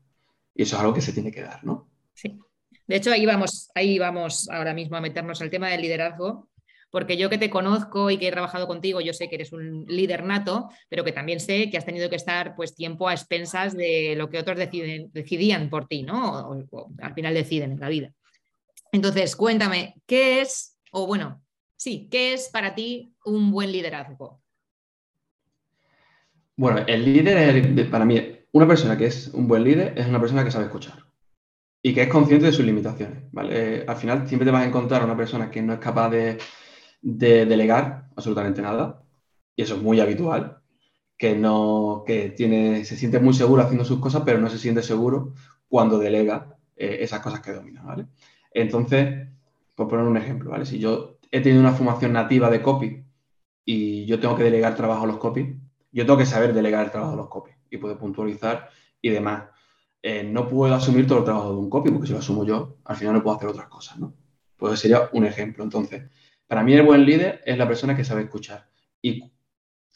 Y 0.55 0.63
eso 0.63 0.77
es 0.77 0.81
algo 0.81 0.95
que 0.95 1.01
se 1.01 1.13
tiene 1.13 1.31
que 1.31 1.43
dar, 1.43 1.65
¿no? 1.65 1.89
Sí. 2.15 2.39
De 2.87 2.97
hecho, 2.97 3.13
ahí 3.13 3.25
vamos, 3.25 3.71
ahí 3.75 3.99
vamos 3.99 4.49
ahora 4.51 4.75
mismo 4.75 4.97
a 4.97 5.01
meternos 5.01 5.41
al 5.41 5.51
tema 5.51 5.69
del 5.69 5.83
liderazgo, 5.83 6.48
porque 6.91 7.17
yo 7.17 7.29
que 7.29 7.39
te 7.39 7.51
conozco 7.51 8.11
y 8.11 8.19
que 8.19 8.29
he 8.29 8.33
trabajado 8.33 8.67
contigo, 8.67 9.01
yo 9.01 9.13
sé 9.13 9.29
que 9.29 9.37
eres 9.37 9.53
un 9.53 9.85
líder 9.87 10.25
nato, 10.25 10.71
pero 10.89 11.05
que 11.05 11.13
también 11.13 11.41
sé 11.41 11.71
que 11.71 11.77
has 11.77 11.85
tenido 11.85 12.09
que 12.09 12.17
estar 12.17 12.57
pues 12.57 12.75
tiempo 12.75 13.09
a 13.09 13.13
expensas 13.13 13.77
de 13.77 14.15
lo 14.17 14.31
que 14.31 14.39
otros 14.39 14.57
deciden, 14.59 15.11
decidían 15.13 15.69
por 15.71 15.87
ti, 15.87 16.03
¿no? 16.03 16.49
O, 16.49 16.91
al 17.01 17.15
final 17.15 17.35
deciden 17.35 17.73
en 17.73 17.81
la 17.81 17.89
vida. 17.89 18.13
Entonces, 18.93 19.37
cuéntame, 19.37 19.95
¿qué 20.07 20.41
es, 20.41 20.79
o 20.93 21.07
bueno, 21.07 21.43
sí, 21.77 22.09
qué 22.11 22.33
es 22.33 22.49
para 22.49 22.75
ti 22.75 23.13
un 23.25 23.51
buen 23.51 23.71
liderazgo? 23.71 24.41
Bueno, 26.57 26.85
el 26.87 27.05
líder, 27.05 27.89
para 27.91 28.05
mí, 28.05 28.21
una 28.53 28.67
persona 28.67 28.97
que 28.97 29.07
es 29.07 29.29
un 29.29 29.47
buen 29.47 29.63
líder 29.63 29.93
es 29.97 30.07
una 30.07 30.21
persona 30.21 30.43
que 30.43 30.51
sabe 30.51 30.65
escuchar 30.65 31.05
y 31.83 31.95
que 31.95 32.03
es 32.03 32.09
consciente 32.09 32.47
de 32.47 32.53
sus 32.53 32.65
limitaciones. 32.65 33.25
¿vale? 33.31 33.85
al 33.87 33.97
final 33.97 34.27
siempre 34.27 34.47
te 34.47 34.51
vas 34.51 34.65
a 34.65 34.67
encontrar 34.67 35.05
una 35.05 35.17
persona 35.17 35.51
que 35.51 35.63
no 35.63 35.75
es 35.75 35.79
capaz 35.79 36.11
de, 36.11 36.39
delegar 37.01 38.09
absolutamente 38.17 38.63
nada, 38.63 39.03
y 39.57 39.63
eso 39.63 39.77
es 39.77 39.83
muy 39.83 40.01
habitual, 40.01 40.61
que, 41.17 41.35
no, 41.35 42.05
que 42.07 42.31
tiene, 42.31 42.85
se 42.85 42.97
siente 42.97 43.19
muy 43.19 43.35
seguro 43.35 43.63
haciendo 43.63 43.85
sus 43.85 44.01
cosas, 44.01 44.23
pero 44.25 44.39
no 44.39 44.49
se 44.49 44.59
siente 44.59 44.83
seguro 44.83 45.35
cuando 45.69 45.99
delega 45.99 46.57
eh, 46.77 46.99
esas 47.01 47.21
cosas 47.21 47.41
que 47.41 47.53
domina. 47.53 47.83
¿vale? 47.83 48.07
Entonces, 48.53 49.29
por 49.75 49.89
poner 49.89 50.07
un 50.07 50.17
ejemplo, 50.17 50.51
¿vale? 50.51 50.65
si 50.65 50.79
yo 50.79 51.19
he 51.31 51.41
tenido 51.41 51.61
una 51.61 51.73
formación 51.73 52.13
nativa 52.13 52.51
de 52.51 52.63
copy 52.63 53.05
y 53.65 54.07
yo 54.07 54.21
tengo 54.21 54.37
que 54.37 54.45
delegar 54.45 54.77
trabajo 54.77 55.05
a 55.05 55.09
los 55.09 55.19
copy, 55.19 55.59
yo 55.93 56.07
tengo 56.07 56.19
que 56.19 56.27
saber 56.27 56.55
delegar 56.55 56.85
el 56.85 56.91
trabajo 56.93 57.15
a 57.15 57.17
los 57.17 57.29
copy 57.29 57.51
y 57.71 57.79
poder 57.79 57.99
puntualizar 57.99 58.69
y 59.03 59.11
demás. 59.11 59.45
Eh, 60.03 60.23
no 60.23 60.49
puedo 60.49 60.75
asumir 60.75 61.07
todo 61.07 61.19
el 61.19 61.25
trabajo 61.25 61.51
de 61.51 61.59
un 61.59 61.69
copy, 61.69 61.91
porque 61.91 62.07
si 62.07 62.13
lo 62.13 62.21
asumo 62.21 62.45
yo, 62.45 62.77
al 62.85 62.97
final 62.97 63.15
no 63.15 63.23
puedo 63.23 63.37
hacer 63.37 63.49
otras 63.49 63.69
cosas, 63.69 63.99
¿no? 63.99 64.15
Pues 64.57 64.79
sería 64.79 65.09
un 65.13 65.25
ejemplo. 65.25 65.65
Entonces, 65.65 66.05
para 66.49 66.65
mí 66.65 66.73
el 66.75 66.83
buen 66.83 67.05
líder 67.05 67.43
es 67.45 67.57
la 67.57 67.69
persona 67.69 67.95
que 67.95 68.05
sabe 68.05 68.23
escuchar. 68.23 68.69
Y 69.01 69.31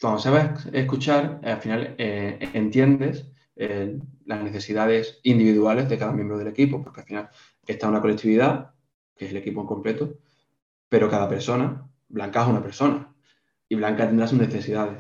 cuando 0.00 0.20
sabes 0.20 0.66
escuchar, 0.72 1.40
al 1.42 1.60
final 1.60 1.94
eh, 1.98 2.38
entiendes 2.52 3.26
eh, 3.56 3.98
las 4.26 4.42
necesidades 4.42 5.20
individuales 5.24 5.88
de 5.88 5.98
cada 5.98 6.12
miembro 6.12 6.38
del 6.38 6.48
equipo, 6.48 6.82
porque 6.82 7.00
al 7.00 7.06
final 7.06 7.28
está 7.66 7.88
una 7.88 8.00
colectividad, 8.00 8.74
que 9.16 9.24
es 9.24 9.30
el 9.30 9.38
equipo 9.38 9.62
en 9.62 9.66
completo, 9.66 10.18
pero 10.88 11.08
cada 11.08 11.28
persona, 11.28 11.88
Blanca 12.08 12.42
es 12.42 12.48
una 12.48 12.62
persona, 12.62 13.14
y 13.68 13.74
Blanca 13.74 14.06
tendrá 14.06 14.26
sus 14.26 14.38
necesidades. 14.38 14.98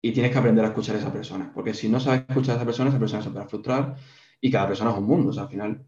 Y 0.00 0.12
tienes 0.12 0.32
que 0.32 0.38
aprender 0.38 0.64
a 0.64 0.68
escuchar 0.68 0.96
a 0.96 0.98
esa 0.98 1.12
persona, 1.12 1.50
porque 1.52 1.74
si 1.74 1.88
no 1.88 1.98
sabes 1.98 2.24
escuchar 2.28 2.54
a 2.54 2.56
esa 2.58 2.66
persona, 2.66 2.90
esa 2.90 2.98
persona 2.98 3.22
se 3.22 3.38
a 3.38 3.46
frustrar, 3.46 3.96
y 4.40 4.50
cada 4.50 4.68
persona 4.68 4.90
es 4.90 4.98
un 4.98 5.06
mundo. 5.06 5.30
O 5.30 5.32
sea, 5.32 5.44
al 5.44 5.48
final 5.48 5.84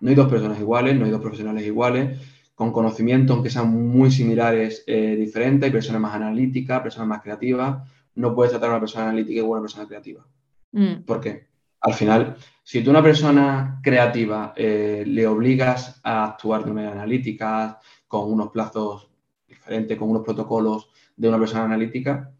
no 0.00 0.10
hay 0.10 0.14
dos 0.14 0.28
personas 0.28 0.58
iguales, 0.58 0.96
no 0.96 1.04
hay 1.04 1.10
dos 1.10 1.20
profesionales 1.20 1.64
iguales, 1.64 2.18
con 2.58 2.72
conocimiento, 2.72 3.34
aunque 3.34 3.50
sean 3.50 3.70
muy 3.70 4.10
similares, 4.10 4.82
eh, 4.88 5.14
diferentes. 5.16 5.64
Hay 5.64 5.70
personas 5.70 6.00
más 6.00 6.16
analíticas, 6.16 6.82
personas 6.82 7.06
más 7.06 7.22
creativas. 7.22 7.88
No 8.16 8.34
puedes 8.34 8.50
tratar 8.50 8.70
a 8.70 8.72
una 8.72 8.80
persona 8.80 9.04
analítica 9.04 9.38
igual 9.38 9.58
a 9.58 9.60
una 9.60 9.68
persona 9.68 9.86
creativa. 9.86 10.26
Mm. 10.72 11.04
¿Por 11.06 11.20
qué? 11.20 11.46
Al 11.80 11.94
final, 11.94 12.36
si 12.64 12.82
tú 12.82 12.90
a 12.90 12.94
una 12.94 13.02
persona 13.04 13.78
creativa 13.80 14.54
eh, 14.56 15.04
le 15.06 15.24
obligas 15.28 16.00
a 16.02 16.24
actuar 16.24 16.64
de 16.64 16.72
manera 16.72 16.94
analítica, 16.94 17.78
con 18.08 18.32
unos 18.32 18.50
plazos 18.50 19.08
diferentes, 19.46 19.96
con 19.96 20.10
unos 20.10 20.24
protocolos 20.24 20.90
de 21.16 21.28
una 21.28 21.38
persona 21.38 21.62
analítica, 21.62 22.32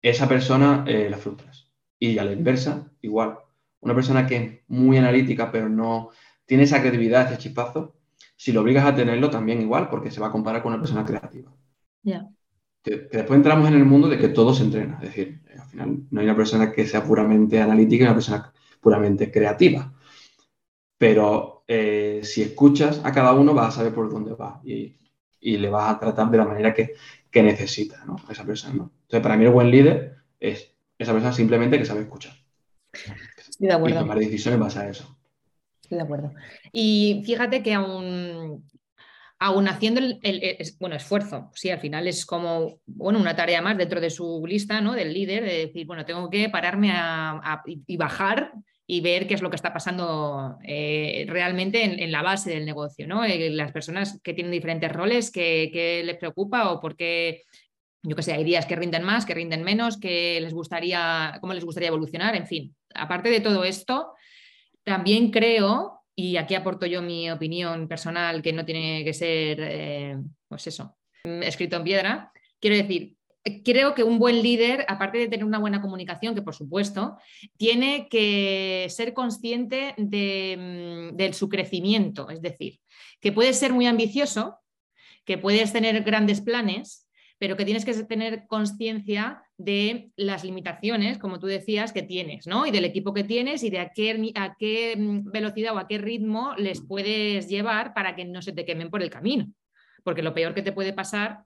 esa 0.00 0.26
persona 0.26 0.82
eh, 0.88 1.10
la 1.10 1.18
frustras. 1.18 1.68
Y 1.98 2.16
a 2.16 2.24
la 2.24 2.32
inversa, 2.32 2.90
igual 3.02 3.36
una 3.80 3.94
persona 3.94 4.26
que 4.26 4.36
es 4.36 4.60
muy 4.68 4.96
analítica, 4.96 5.52
pero 5.52 5.68
no 5.68 6.08
tiene 6.46 6.62
esa 6.62 6.80
credibilidad, 6.80 7.30
ese 7.30 7.36
chispazo, 7.36 7.96
si 8.42 8.50
lo 8.50 8.62
obligas 8.62 8.84
a 8.84 8.92
tenerlo 8.92 9.30
también 9.30 9.62
igual, 9.62 9.88
porque 9.88 10.10
se 10.10 10.20
va 10.20 10.26
a 10.26 10.32
comparar 10.32 10.64
con 10.64 10.72
una 10.72 10.82
persona 10.82 11.04
creativa. 11.04 11.54
Ya. 12.02 12.28
Que, 12.82 13.08
después 13.12 13.36
entramos 13.36 13.68
en 13.68 13.74
el 13.74 13.84
mundo 13.84 14.08
de 14.08 14.18
que 14.18 14.30
todo 14.30 14.52
se 14.52 14.64
entrena, 14.64 14.96
es 15.00 15.10
decir, 15.10 15.42
al 15.56 15.68
final 15.68 15.98
no 16.10 16.20
hay 16.20 16.26
una 16.26 16.34
persona 16.34 16.72
que 16.72 16.84
sea 16.84 17.04
puramente 17.04 17.60
analítica 17.60 18.02
y 18.02 18.06
una 18.08 18.14
persona 18.14 18.52
puramente 18.80 19.30
creativa. 19.30 19.94
Pero 20.98 21.62
eh, 21.68 22.22
si 22.24 22.42
escuchas 22.42 23.00
a 23.04 23.12
cada 23.12 23.32
uno 23.32 23.54
vas 23.54 23.68
a 23.68 23.76
saber 23.76 23.94
por 23.94 24.10
dónde 24.10 24.34
va 24.34 24.60
y, 24.64 24.96
le 25.40 25.70
vas 25.70 25.94
a 25.94 26.00
tratar 26.00 26.28
de 26.28 26.38
la 26.38 26.44
manera 26.44 26.74
que, 26.74 26.94
que 27.30 27.44
necesita 27.44 28.04
¿no? 28.04 28.16
esa 28.28 28.44
persona. 28.44 28.72
Entonces, 28.72 29.20
para 29.20 29.36
mí 29.36 29.44
el 29.44 29.52
buen 29.52 29.70
líder 29.70 30.16
es 30.40 30.74
esa 30.98 31.12
persona 31.12 31.32
simplemente 31.32 31.78
que 31.78 31.84
sabe 31.84 32.00
escuchar. 32.00 32.32
Estoy 32.92 33.68
de 33.68 33.72
acuerdo. 33.72 33.94
Y 33.94 33.98
tomar 34.00 34.18
decisiones 34.18 34.56
en 34.56 34.64
base 34.64 34.78
a 34.80 34.88
eso. 34.88 35.16
De 35.96 36.00
acuerdo. 36.00 36.32
Y 36.72 37.22
fíjate 37.26 37.62
que 37.62 37.74
aún, 37.74 38.66
aún 39.38 39.68
haciendo 39.68 40.00
el, 40.00 40.56
bueno, 40.80 40.96
esfuerzo, 40.96 41.50
sí, 41.54 41.68
al 41.68 41.80
final 41.80 42.08
es 42.08 42.24
como 42.24 42.78
bueno, 42.86 43.18
una 43.18 43.36
tarea 43.36 43.60
más 43.60 43.76
dentro 43.76 44.00
de 44.00 44.08
su 44.08 44.42
lista, 44.46 44.80
¿no? 44.80 44.94
Del 44.94 45.12
líder, 45.12 45.44
de 45.44 45.66
decir, 45.66 45.86
bueno, 45.86 46.06
tengo 46.06 46.30
que 46.30 46.48
pararme 46.48 46.92
a, 46.94 47.62
y 47.66 47.96
bajar 47.98 48.52
y 48.86 49.02
ver 49.02 49.26
qué 49.26 49.34
es 49.34 49.42
lo 49.42 49.50
que 49.50 49.56
está 49.56 49.74
pasando 49.74 50.56
eh, 50.64 51.26
realmente 51.28 51.84
en, 51.84 52.10
la 52.10 52.22
base 52.22 52.50
del 52.50 52.64
negocio, 52.64 53.06
¿no? 53.06 53.22
Eh, 53.22 53.50
las 53.50 53.70
personas 53.70 54.18
que 54.22 54.32
tienen 54.32 54.50
diferentes 54.50 54.90
roles, 54.90 55.30
qué, 55.30 56.02
les 56.06 56.16
preocupa 56.16 56.70
o 56.70 56.80
por 56.80 56.96
qué, 56.96 57.42
yo 58.02 58.16
qué 58.16 58.22
sé, 58.22 58.32
hay 58.32 58.44
días 58.44 58.64
que 58.64 58.76
rinden 58.76 59.02
más, 59.02 59.26
que 59.26 59.34
rinden 59.34 59.62
menos, 59.62 59.98
que 59.98 60.40
les 60.40 60.54
gustaría, 60.54 61.36
cómo 61.42 61.52
les 61.52 61.66
gustaría 61.66 61.88
evolucionar, 61.88 62.34
en 62.34 62.46
fin. 62.46 62.74
Aparte 62.94 63.28
de 63.28 63.40
todo 63.40 63.64
esto, 63.64 64.14
también 64.84 65.30
creo, 65.30 66.00
y 66.14 66.36
aquí 66.36 66.54
aporto 66.54 66.86
yo 66.86 67.02
mi 67.02 67.30
opinión 67.30 67.88
personal, 67.88 68.42
que 68.42 68.52
no 68.52 68.64
tiene 68.64 69.04
que 69.04 69.12
ser, 69.12 69.58
eh, 69.60 70.16
pues 70.48 70.66
eso, 70.66 70.96
escrito 71.24 71.76
en 71.76 71.84
piedra, 71.84 72.32
quiero 72.60 72.76
decir, 72.76 73.16
creo 73.64 73.94
que 73.94 74.04
un 74.04 74.18
buen 74.18 74.42
líder, 74.42 74.84
aparte 74.88 75.18
de 75.18 75.28
tener 75.28 75.44
una 75.44 75.58
buena 75.58 75.80
comunicación, 75.80 76.34
que 76.34 76.42
por 76.42 76.54
supuesto, 76.54 77.16
tiene 77.56 78.08
que 78.08 78.86
ser 78.88 79.14
consciente 79.14 79.94
de, 79.96 81.12
mm, 81.18 81.32
su 81.32 81.48
crecimiento. 81.48 82.30
Es 82.30 82.40
decir, 82.40 82.80
que 83.20 83.32
puedes 83.32 83.58
ser 83.58 83.72
muy 83.72 83.86
ambicioso, 83.86 84.58
que 85.24 85.38
puedes 85.38 85.72
tener 85.72 86.02
grandes 86.02 86.40
planes, 86.40 87.08
pero 87.38 87.56
que 87.56 87.64
tienes 87.64 87.84
que 87.84 87.94
tener 88.04 88.46
conciencia 88.46 89.42
de 89.64 90.10
las 90.16 90.44
limitaciones, 90.44 91.18
como 91.18 91.38
tú 91.38 91.46
decías, 91.46 91.92
que 91.92 92.02
tienes, 92.02 92.46
¿no? 92.46 92.66
Y 92.66 92.70
del 92.70 92.84
equipo 92.84 93.12
que 93.14 93.24
tienes 93.24 93.62
y 93.62 93.70
de 93.70 93.80
a 93.80 93.90
qué, 93.90 94.32
a 94.34 94.56
qué 94.58 94.96
mm, 94.96 95.30
velocidad 95.30 95.74
o 95.74 95.78
a 95.78 95.88
qué 95.88 95.98
ritmo 95.98 96.54
les 96.56 96.80
puedes 96.80 97.48
llevar 97.48 97.94
para 97.94 98.14
que 98.16 98.24
no 98.24 98.42
se 98.42 98.52
te 98.52 98.64
quemen 98.64 98.90
por 98.90 99.02
el 99.02 99.10
camino. 99.10 99.52
Porque 100.04 100.22
lo 100.22 100.34
peor 100.34 100.54
que 100.54 100.62
te 100.62 100.72
puede 100.72 100.92
pasar 100.92 101.40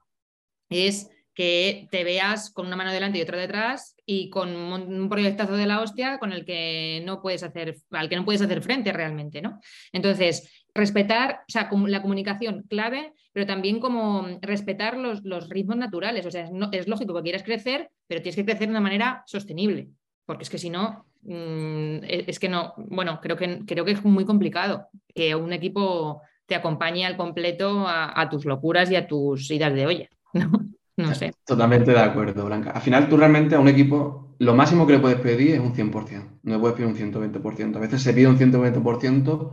es 0.71 1.11
que 1.35 1.87
te 1.91 2.03
veas 2.03 2.51
con 2.51 2.67
una 2.67 2.77
mano 2.77 2.93
delante 2.93 3.19
y 3.19 3.23
otra 3.23 3.37
detrás 3.37 3.95
y 4.07 4.31
con 4.31 4.57
un 4.57 5.09
proyectazo 5.11 5.55
de 5.55 5.67
la 5.67 5.83
hostia 5.83 6.19
con 6.19 6.33
el 6.33 6.47
que 6.47 7.03
no 7.05 7.21
puedes 7.21 7.43
hacer, 7.43 7.77
al 7.91 8.09
que 8.09 8.17
no 8.17 8.25
puedes 8.25 8.41
hacer 8.41 8.63
frente 8.63 8.91
realmente, 8.93 9.43
¿no? 9.43 9.61
Entonces, 9.93 10.66
respetar, 10.77 11.41
o 11.49 11.51
sea, 11.51 11.69
la 11.87 12.03
comunicación 12.03 12.65
clave, 12.69 13.13
pero 13.33 13.47
también 13.47 13.81
como 13.81 14.27
respetar 14.41 14.97
los, 14.97 15.25
los 15.25 15.49
ritmos 15.49 15.77
naturales. 15.77 16.27
O 16.27 16.31
sea, 16.31 16.49
es, 16.73 16.89
lógico 16.89 17.15
que 17.15 17.23
quieras 17.23 17.43
crecer, 17.43 17.91
pero 18.07 18.23
tienes 18.23 18.37
que 18.37 18.45
crecer 18.45 18.69
de 18.69 18.73
una 18.73 18.81
manera 18.81 19.25
sostenible, 19.27 19.89
porque 20.25 20.45
es 20.45 20.51
que 20.51 20.59
si 20.59 20.71
no, 20.71 21.07
mm, 21.23 21.99
es 22.03 22.39
que 22.39 22.49
no, 22.49 22.75
bueno, 22.77 23.21
creo 23.21 23.37
que, 23.37 23.61
creo 23.67 23.85
que 23.85 23.93
es 23.93 24.05
muy 24.05 24.25
complicado 24.25 24.89
que 25.15 25.35
un 25.35 25.53
equipo 25.53 26.23
te 26.47 26.55
acompañe 26.55 27.05
al 27.05 27.17
completo 27.17 27.87
a, 27.87 28.21
a 28.21 28.29
tus 28.29 28.45
locuras 28.45 28.91
y 28.91 28.97
a 28.97 29.07
tus 29.07 29.51
idas 29.51 29.75
de 29.75 29.87
olla, 29.87 30.09
¿no? 30.33 30.51
No 30.97 31.15
sé. 31.15 31.35
Totalmente 31.45 31.91
de 31.91 32.01
acuerdo, 32.01 32.47
Blanca. 32.47 32.71
Al 32.71 32.81
final, 32.81 33.09
tú 33.09 33.19
realmente 33.19 33.55
a 33.55 33.61
un 33.61 33.69
equipo, 33.69 34.35
lo 34.39 34.55
máximo 34.55 34.87
que 34.87 34.95
le 34.95 34.99
puedes 34.99 35.21
pedir 35.21 35.55
es 35.55 35.61
un 35.61 35.75
100%. 35.75 36.41
No 36.43 36.55
le 36.55 36.59
puedes 36.59 36.77
pedir 36.77 36.89
un 36.89 36.97
120%. 36.97 37.77
A 37.77 37.81
veces 37.81 38.03
se 38.03 38.15
pide 38.15 38.29
un 38.29 38.39
120%, 38.39 39.53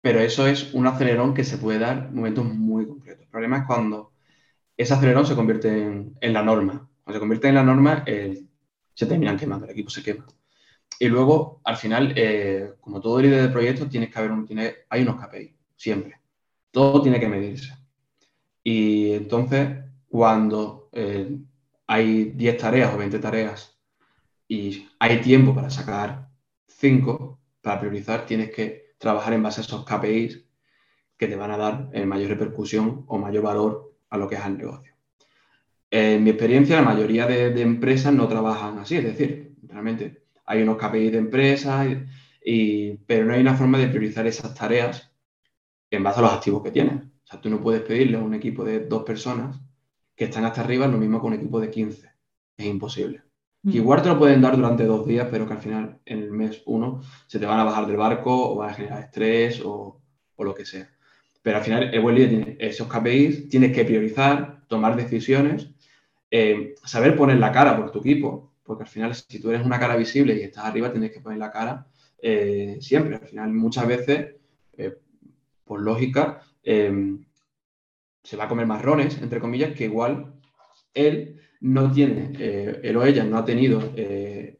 pero 0.00 0.20
eso 0.20 0.46
es 0.46 0.72
un 0.74 0.86
acelerón 0.86 1.34
que 1.34 1.44
se 1.44 1.58
puede 1.58 1.78
dar 1.78 2.08
en 2.08 2.14
momentos 2.14 2.44
muy 2.44 2.86
concretos. 2.86 3.24
El 3.24 3.30
problema 3.30 3.58
es 3.58 3.66
cuando 3.66 4.12
ese 4.76 4.94
acelerón 4.94 5.26
se 5.26 5.34
convierte 5.34 5.68
en, 6.20 6.32
la 6.32 6.42
norma. 6.42 6.88
Cuando 7.02 7.16
se 7.16 7.20
convierte 7.20 7.48
en 7.48 7.54
la 7.56 7.64
norma, 7.64 8.04
se 8.94 9.06
terminan 9.06 9.36
quemando, 9.36 9.64
el 9.64 9.72
equipo 9.72 9.90
se 9.90 10.02
quema. 10.02 10.26
Y 11.00 11.08
luego, 11.08 11.60
al 11.64 11.76
final, 11.76 12.12
eh, 12.16 12.74
como 12.80 13.00
todo 13.00 13.20
líder 13.20 13.42
de 13.42 13.48
proyecto, 13.48 13.88
tienes 13.88 14.10
que 14.10 14.18
haber 14.18 14.32
un, 14.32 14.46
tiene, 14.46 14.74
hay 14.88 15.02
unos 15.02 15.16
KPI, 15.16 15.54
siempre. 15.76 16.20
Todo 16.70 17.02
tiene 17.02 17.20
que 17.20 17.28
medirse. 17.28 17.76
Y 18.62 19.12
entonces, 19.12 19.78
cuando 20.08 20.88
eh, 20.92 21.38
hay 21.86 22.24
10 22.32 22.56
tareas 22.58 22.94
o 22.94 22.98
20 22.98 23.18
tareas 23.18 23.78
y 24.48 24.88
hay 24.98 25.20
tiempo 25.20 25.54
para 25.54 25.70
sacar 25.70 26.28
5, 26.66 27.38
para 27.62 27.80
priorizar, 27.80 28.26
tienes 28.26 28.50
que 28.50 28.87
trabajar 28.98 29.32
en 29.32 29.42
base 29.42 29.60
a 29.60 29.64
esos 29.64 29.84
KPIs 29.84 30.44
que 31.16 31.26
te 31.26 31.36
van 31.36 31.50
a 31.50 31.56
dar 31.56 31.90
mayor 32.06 32.30
repercusión 32.30 33.04
o 33.06 33.18
mayor 33.18 33.42
valor 33.42 33.94
a 34.10 34.18
lo 34.18 34.28
que 34.28 34.36
es 34.36 34.44
el 34.44 34.58
negocio. 34.58 34.94
En 35.90 36.22
mi 36.22 36.30
experiencia, 36.30 36.76
la 36.76 36.82
mayoría 36.82 37.26
de, 37.26 37.60
empresas 37.62 38.12
no 38.12 38.28
trabajan 38.28 38.78
así, 38.78 38.96
es 38.96 39.04
decir, 39.04 39.54
realmente 39.62 40.24
hay 40.44 40.62
unos 40.62 40.76
KPIs 40.76 41.12
de 41.12 41.18
empresas, 41.18 41.86
pero 43.06 43.24
no 43.24 43.34
hay 43.34 43.40
una 43.40 43.56
forma 43.56 43.78
de 43.78 43.88
priorizar 43.88 44.26
esas 44.26 44.54
tareas 44.54 45.10
en 45.90 46.02
base 46.02 46.20
a 46.20 46.22
los 46.22 46.32
activos 46.32 46.62
que 46.62 46.70
tienen. 46.70 47.12
O 47.24 47.26
sea, 47.26 47.40
tú 47.40 47.50
no 47.50 47.60
puedes 47.60 47.82
pedirle 47.82 48.18
a 48.18 48.20
un 48.20 48.34
equipo 48.34 48.64
de 48.64 48.80
dos 48.86 49.02
personas 49.02 49.60
que 50.14 50.24
están 50.24 50.44
hasta 50.44 50.60
arriba, 50.62 50.86
lo 50.86 50.98
mismo 50.98 51.20
con 51.20 51.32
un 51.32 51.38
equipo 51.38 51.60
de 51.60 51.70
15. 51.70 52.10
Es 52.56 52.66
imposible. 52.66 53.27
Mm. 53.62 53.70
igual 53.70 54.02
te 54.02 54.08
lo 54.08 54.18
pueden 54.18 54.40
dar 54.40 54.56
durante 54.56 54.84
dos 54.84 55.06
días, 55.06 55.28
pero 55.30 55.46
que 55.46 55.54
al 55.54 55.60
final, 55.60 55.98
en 56.04 56.22
el 56.22 56.30
mes 56.30 56.62
uno, 56.66 57.02
se 57.26 57.38
te 57.38 57.46
van 57.46 57.58
a 57.58 57.64
bajar 57.64 57.86
del 57.86 57.96
barco 57.96 58.52
o 58.52 58.56
van 58.56 58.70
a 58.70 58.74
generar 58.74 59.00
estrés 59.00 59.60
o, 59.64 60.00
lo 60.38 60.54
que 60.54 60.64
sea. 60.64 60.88
Pero 61.42 61.58
al 61.58 61.64
final, 61.64 61.92
el 61.92 62.00
buen 62.00 62.14
líder 62.14 62.28
tiene 62.28 62.56
esos 62.60 62.86
KPIs, 62.86 63.48
tienes 63.48 63.72
que 63.72 63.84
priorizar, 63.84 64.62
tomar 64.68 64.94
decisiones, 64.94 65.70
eh, 66.30 66.74
saber 66.84 67.16
poner 67.16 67.38
la 67.38 67.50
cara 67.50 67.76
por 67.76 67.90
tu 67.90 67.98
equipo, 68.00 68.52
porque 68.62 68.84
al 68.84 68.88
final, 68.88 69.14
si 69.14 69.40
tú 69.40 69.50
eres 69.50 69.66
una 69.66 69.80
cara 69.80 69.96
visible 69.96 70.34
y 70.34 70.42
estás 70.42 70.66
arriba, 70.66 70.92
tienes 70.92 71.10
que 71.10 71.20
poner 71.20 71.38
la 71.38 71.50
cara 71.50 71.86
eh, 72.22 72.78
siempre. 72.80 73.16
Al 73.16 73.26
final, 73.26 73.52
muchas 73.52 73.88
veces, 73.88 74.36
eh, 74.76 74.96
por 75.64 75.80
lógica, 75.80 76.42
se 76.62 78.36
va 78.36 78.44
a 78.44 78.48
comer 78.48 78.66
marrones, 78.66 79.20
entre 79.20 79.40
comillas, 79.40 79.74
que 79.74 79.84
igual 79.84 80.34
él 80.94 81.37
no 81.60 81.90
tiene, 81.90 82.32
eh, 82.38 82.80
él 82.82 82.96
o 82.96 83.04
ella 83.04 83.24
no 83.24 83.38
ha 83.38 83.44
tenido 83.44 83.92
eh, 83.96 84.58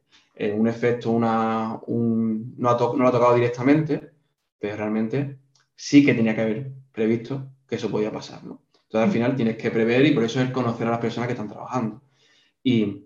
un 0.54 0.68
efecto, 0.68 1.10
una, 1.10 1.78
un, 1.86 2.54
no, 2.58 2.78
no, 2.78 2.96
lo 2.96 3.08
ha 3.08 3.12
tocado 3.12 3.34
directamente, 3.34 4.12
pero 4.58 4.76
realmente 4.76 5.38
sí 5.74 6.04
que 6.04 6.14
tenía 6.14 6.34
que 6.34 6.40
haber 6.40 6.72
previsto 6.92 7.50
que 7.66 7.76
eso 7.76 7.90
podía 7.90 8.12
pasar. 8.12 8.44
¿no? 8.44 8.62
Entonces 8.72 9.06
al 9.06 9.12
final 9.12 9.36
tienes 9.36 9.56
que 9.56 9.70
prever 9.70 10.06
y 10.06 10.12
por 10.12 10.24
eso 10.24 10.40
es 10.40 10.50
conocer 10.50 10.86
a 10.86 10.92
las 10.92 11.00
personas 11.00 11.26
que 11.28 11.34
están 11.34 11.48
trabajando. 11.48 12.02
Y 12.62 13.04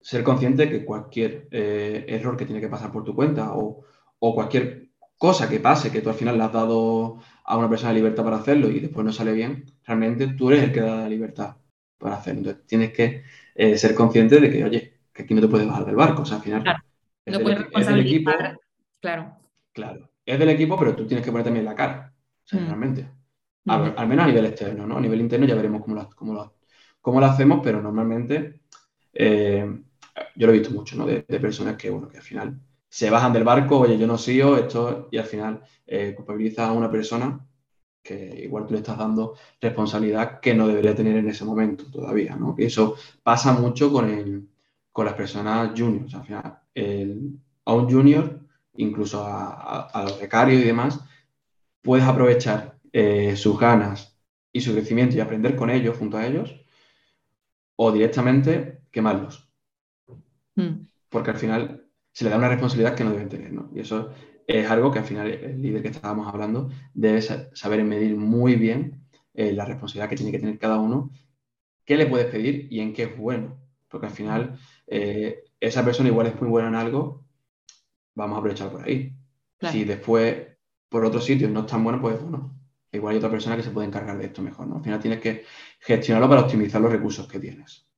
ser 0.00 0.24
consciente 0.24 0.66
de 0.66 0.70
que 0.70 0.84
cualquier 0.84 1.48
eh, 1.50 2.06
error 2.08 2.36
que 2.36 2.46
tiene 2.46 2.60
que 2.60 2.68
pasar 2.68 2.90
por 2.90 3.04
tu 3.04 3.14
cuenta 3.14 3.54
o, 3.54 3.82
o 4.18 4.34
cualquier 4.34 4.88
cosa 5.18 5.48
que 5.48 5.60
pase, 5.60 5.92
que 5.92 6.00
tú 6.00 6.08
al 6.08 6.14
final 6.14 6.38
le 6.38 6.44
has 6.44 6.52
dado 6.52 7.18
a 7.44 7.56
una 7.58 7.68
persona 7.68 7.92
libertad 7.92 8.24
para 8.24 8.38
hacerlo 8.38 8.70
y 8.70 8.80
después 8.80 9.04
no 9.04 9.12
sale 9.12 9.32
bien, 9.32 9.66
realmente 9.84 10.28
tú 10.28 10.50
eres 10.50 10.64
el 10.64 10.72
que 10.72 10.80
da 10.80 10.96
la 10.96 11.08
libertad 11.08 11.56
para 12.00 12.16
hacerlo. 12.16 12.40
Entonces 12.40 12.66
tienes 12.66 12.92
que 12.92 13.22
eh, 13.54 13.78
ser 13.78 13.94
consciente 13.94 14.40
de 14.40 14.50
que, 14.50 14.64
oye, 14.64 15.00
que 15.12 15.22
aquí 15.22 15.34
no 15.34 15.40
te 15.40 15.48
puedes 15.48 15.68
bajar 15.68 15.84
del 15.84 15.94
barco. 15.94 16.22
O 16.22 16.24
sea, 16.24 16.38
al 16.38 16.42
final. 16.42 16.62
Claro. 16.62 16.80
No 17.26 17.40
puedes 17.40 17.58
responsabilizar. 17.58 18.58
Claro. 19.00 19.36
Claro. 19.72 20.10
Es 20.26 20.38
del 20.38 20.48
equipo, 20.48 20.76
pero 20.78 20.96
tú 20.96 21.06
tienes 21.06 21.24
que 21.24 21.30
poner 21.30 21.44
también 21.44 21.64
la 21.64 21.74
cara. 21.74 22.12
O 22.44 22.48
sea, 22.48 22.60
mm. 22.60 22.66
realmente. 22.66 23.08
Mm. 23.64 23.70
Al, 23.70 24.08
menos 24.08 24.24
a 24.24 24.28
nivel 24.28 24.46
externo, 24.46 24.86
¿no? 24.86 24.96
A 24.96 25.00
nivel 25.00 25.20
interno 25.20 25.46
ya 25.46 25.54
veremos 25.54 25.82
cómo 25.82 25.94
lo, 25.94 26.08
cómo 26.10 26.54
cómo 27.00 27.20
lo 27.20 27.26
hacemos, 27.26 27.60
pero 27.62 27.80
normalmente 27.80 28.62
eh, 29.12 29.66
yo 30.34 30.46
lo 30.46 30.52
he 30.52 30.58
visto 30.58 30.74
mucho, 30.74 30.96
¿no? 30.96 31.06
De, 31.06 31.24
de 31.26 31.40
personas 31.40 31.76
que, 31.76 31.90
bueno, 31.90 32.08
que 32.08 32.18
al 32.18 32.22
final 32.22 32.58
se 32.90 33.08
bajan 33.08 33.32
del 33.32 33.44
barco, 33.44 33.78
oye, 33.78 33.96
yo 33.96 34.06
no 34.06 34.18
sigo 34.18 34.56
esto, 34.56 35.08
y 35.12 35.18
al 35.18 35.24
final 35.24 35.62
eh, 35.86 36.12
culpabiliza 36.16 36.66
a 36.66 36.72
una 36.72 36.90
persona 36.90 37.46
que 38.02 38.42
igual 38.44 38.66
tú 38.66 38.72
le 38.72 38.78
estás 38.80 38.98
dando 38.98 39.36
responsabilidad 39.60 40.40
que 40.40 40.54
no 40.54 40.66
debería 40.66 40.94
tener 40.94 41.16
en 41.16 41.28
ese 41.28 41.44
momento 41.44 41.84
todavía, 41.90 42.36
¿no? 42.36 42.54
Que 42.54 42.66
eso 42.66 42.96
pasa 43.22 43.52
mucho 43.52 43.92
con, 43.92 44.08
el, 44.10 44.48
con 44.92 45.04
las 45.06 45.14
personas 45.14 45.72
juniors. 45.76 46.14
Al 46.14 46.24
final, 46.24 46.58
a 47.64 47.74
un 47.74 47.90
junior, 47.90 48.40
incluso 48.76 49.24
a, 49.24 50.04
los 50.04 50.20
becarios 50.20 50.62
y 50.62 50.66
demás, 50.66 51.00
puedes 51.82 52.06
aprovechar 52.06 52.78
eh, 52.92 53.36
sus 53.36 53.58
ganas 53.58 54.18
y 54.52 54.60
su 54.60 54.72
crecimiento 54.72 55.16
y 55.16 55.20
aprender 55.20 55.54
con 55.56 55.70
ellos, 55.70 55.96
junto 55.96 56.16
a 56.16 56.26
ellos, 56.26 56.54
o 57.76 57.92
directamente 57.92 58.82
quemarlos. 58.90 59.48
Mm. 60.56 60.86
Porque 61.08 61.30
al 61.30 61.36
final 61.36 61.86
se 62.12 62.24
le 62.24 62.30
da 62.30 62.38
una 62.38 62.48
responsabilidad 62.48 62.94
que 62.94 63.04
no 63.04 63.12
deben 63.12 63.28
tener, 63.28 63.52
¿no? 63.52 63.70
Y 63.74 63.80
eso 63.80 64.10
es 64.46 64.70
algo 64.70 64.90
que 64.90 64.98
al 64.98 65.04
final 65.04 65.28
el 65.28 65.62
líder 65.62 65.82
que 65.82 65.88
estábamos 65.88 66.26
hablando 66.26 66.70
debe 66.94 67.22
saber 67.22 67.84
medir 67.84 68.16
muy 68.16 68.56
bien 68.56 69.04
eh, 69.34 69.52
la 69.52 69.64
responsabilidad 69.64 70.08
que 70.08 70.16
tiene 70.16 70.32
que 70.32 70.38
tener 70.38 70.58
cada 70.58 70.78
uno, 70.78 71.10
qué 71.84 71.96
le 71.96 72.06
puedes 72.06 72.30
pedir 72.30 72.66
y 72.70 72.80
en 72.80 72.92
qué 72.92 73.04
es 73.04 73.16
bueno. 73.16 73.58
Porque 73.88 74.06
al 74.06 74.12
final 74.12 74.58
eh, 74.86 75.44
esa 75.60 75.84
persona 75.84 76.08
igual 76.08 76.26
es 76.26 76.40
muy 76.40 76.50
buena 76.50 76.68
en 76.68 76.74
algo, 76.74 77.24
vamos 78.14 78.36
a 78.36 78.38
aprovechar 78.38 78.70
por 78.70 78.84
ahí. 78.84 79.12
Si 79.70 79.84
después 79.84 80.46
por 80.88 81.04
otros 81.04 81.24
sitios 81.24 81.50
no 81.50 81.60
es 81.60 81.66
tan 81.66 81.84
bueno, 81.84 82.00
pues 82.00 82.20
bueno, 82.20 82.58
igual 82.92 83.12
hay 83.12 83.18
otra 83.18 83.30
persona 83.30 83.56
que 83.56 83.62
se 83.62 83.70
puede 83.70 83.86
encargar 83.86 84.16
de 84.18 84.26
esto 84.26 84.42
mejor. 84.42 84.66
¿no? 84.66 84.76
Al 84.76 84.82
final 84.82 85.00
tienes 85.00 85.20
que 85.20 85.44
gestionarlo 85.80 86.28
para 86.28 86.42
optimizar 86.42 86.80
los 86.80 86.90
recursos 86.90 87.28
que 87.28 87.38
tienes. 87.38 87.89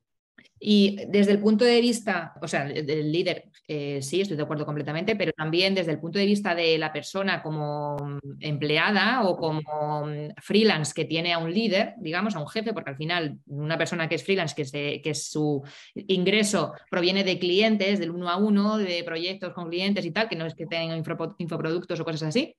Y 0.64 0.96
desde 1.08 1.32
el 1.32 1.40
punto 1.40 1.64
de 1.64 1.80
vista, 1.80 2.34
o 2.40 2.46
sea, 2.46 2.64
del 2.64 3.10
líder, 3.10 3.50
eh, 3.66 4.00
sí, 4.00 4.20
estoy 4.20 4.36
de 4.36 4.44
acuerdo 4.44 4.64
completamente, 4.64 5.16
pero 5.16 5.32
también 5.32 5.74
desde 5.74 5.90
el 5.90 5.98
punto 5.98 6.20
de 6.20 6.24
vista 6.24 6.54
de 6.54 6.78
la 6.78 6.92
persona 6.92 7.42
como 7.42 7.96
empleada 8.38 9.24
o 9.24 9.36
como 9.36 10.06
freelance 10.40 10.92
que 10.94 11.04
tiene 11.04 11.32
a 11.32 11.38
un 11.38 11.52
líder, 11.52 11.94
digamos, 11.98 12.36
a 12.36 12.38
un 12.38 12.46
jefe, 12.46 12.72
porque 12.72 12.90
al 12.90 12.96
final 12.96 13.38
una 13.46 13.76
persona 13.76 14.08
que 14.08 14.14
es 14.14 14.22
freelance, 14.22 14.54
que, 14.54 15.02
que 15.02 15.14
su 15.16 15.64
ingreso 15.96 16.74
proviene 16.88 17.24
de 17.24 17.40
clientes, 17.40 17.98
del 17.98 18.12
uno 18.12 18.28
a 18.28 18.36
uno, 18.36 18.78
de 18.78 19.02
proyectos 19.02 19.52
con 19.54 19.68
clientes 19.68 20.04
y 20.04 20.12
tal, 20.12 20.28
que 20.28 20.36
no 20.36 20.46
es 20.46 20.54
que 20.54 20.66
tengan 20.66 21.02
infoproductos 21.38 21.98
o 21.98 22.04
cosas 22.04 22.22
así, 22.22 22.54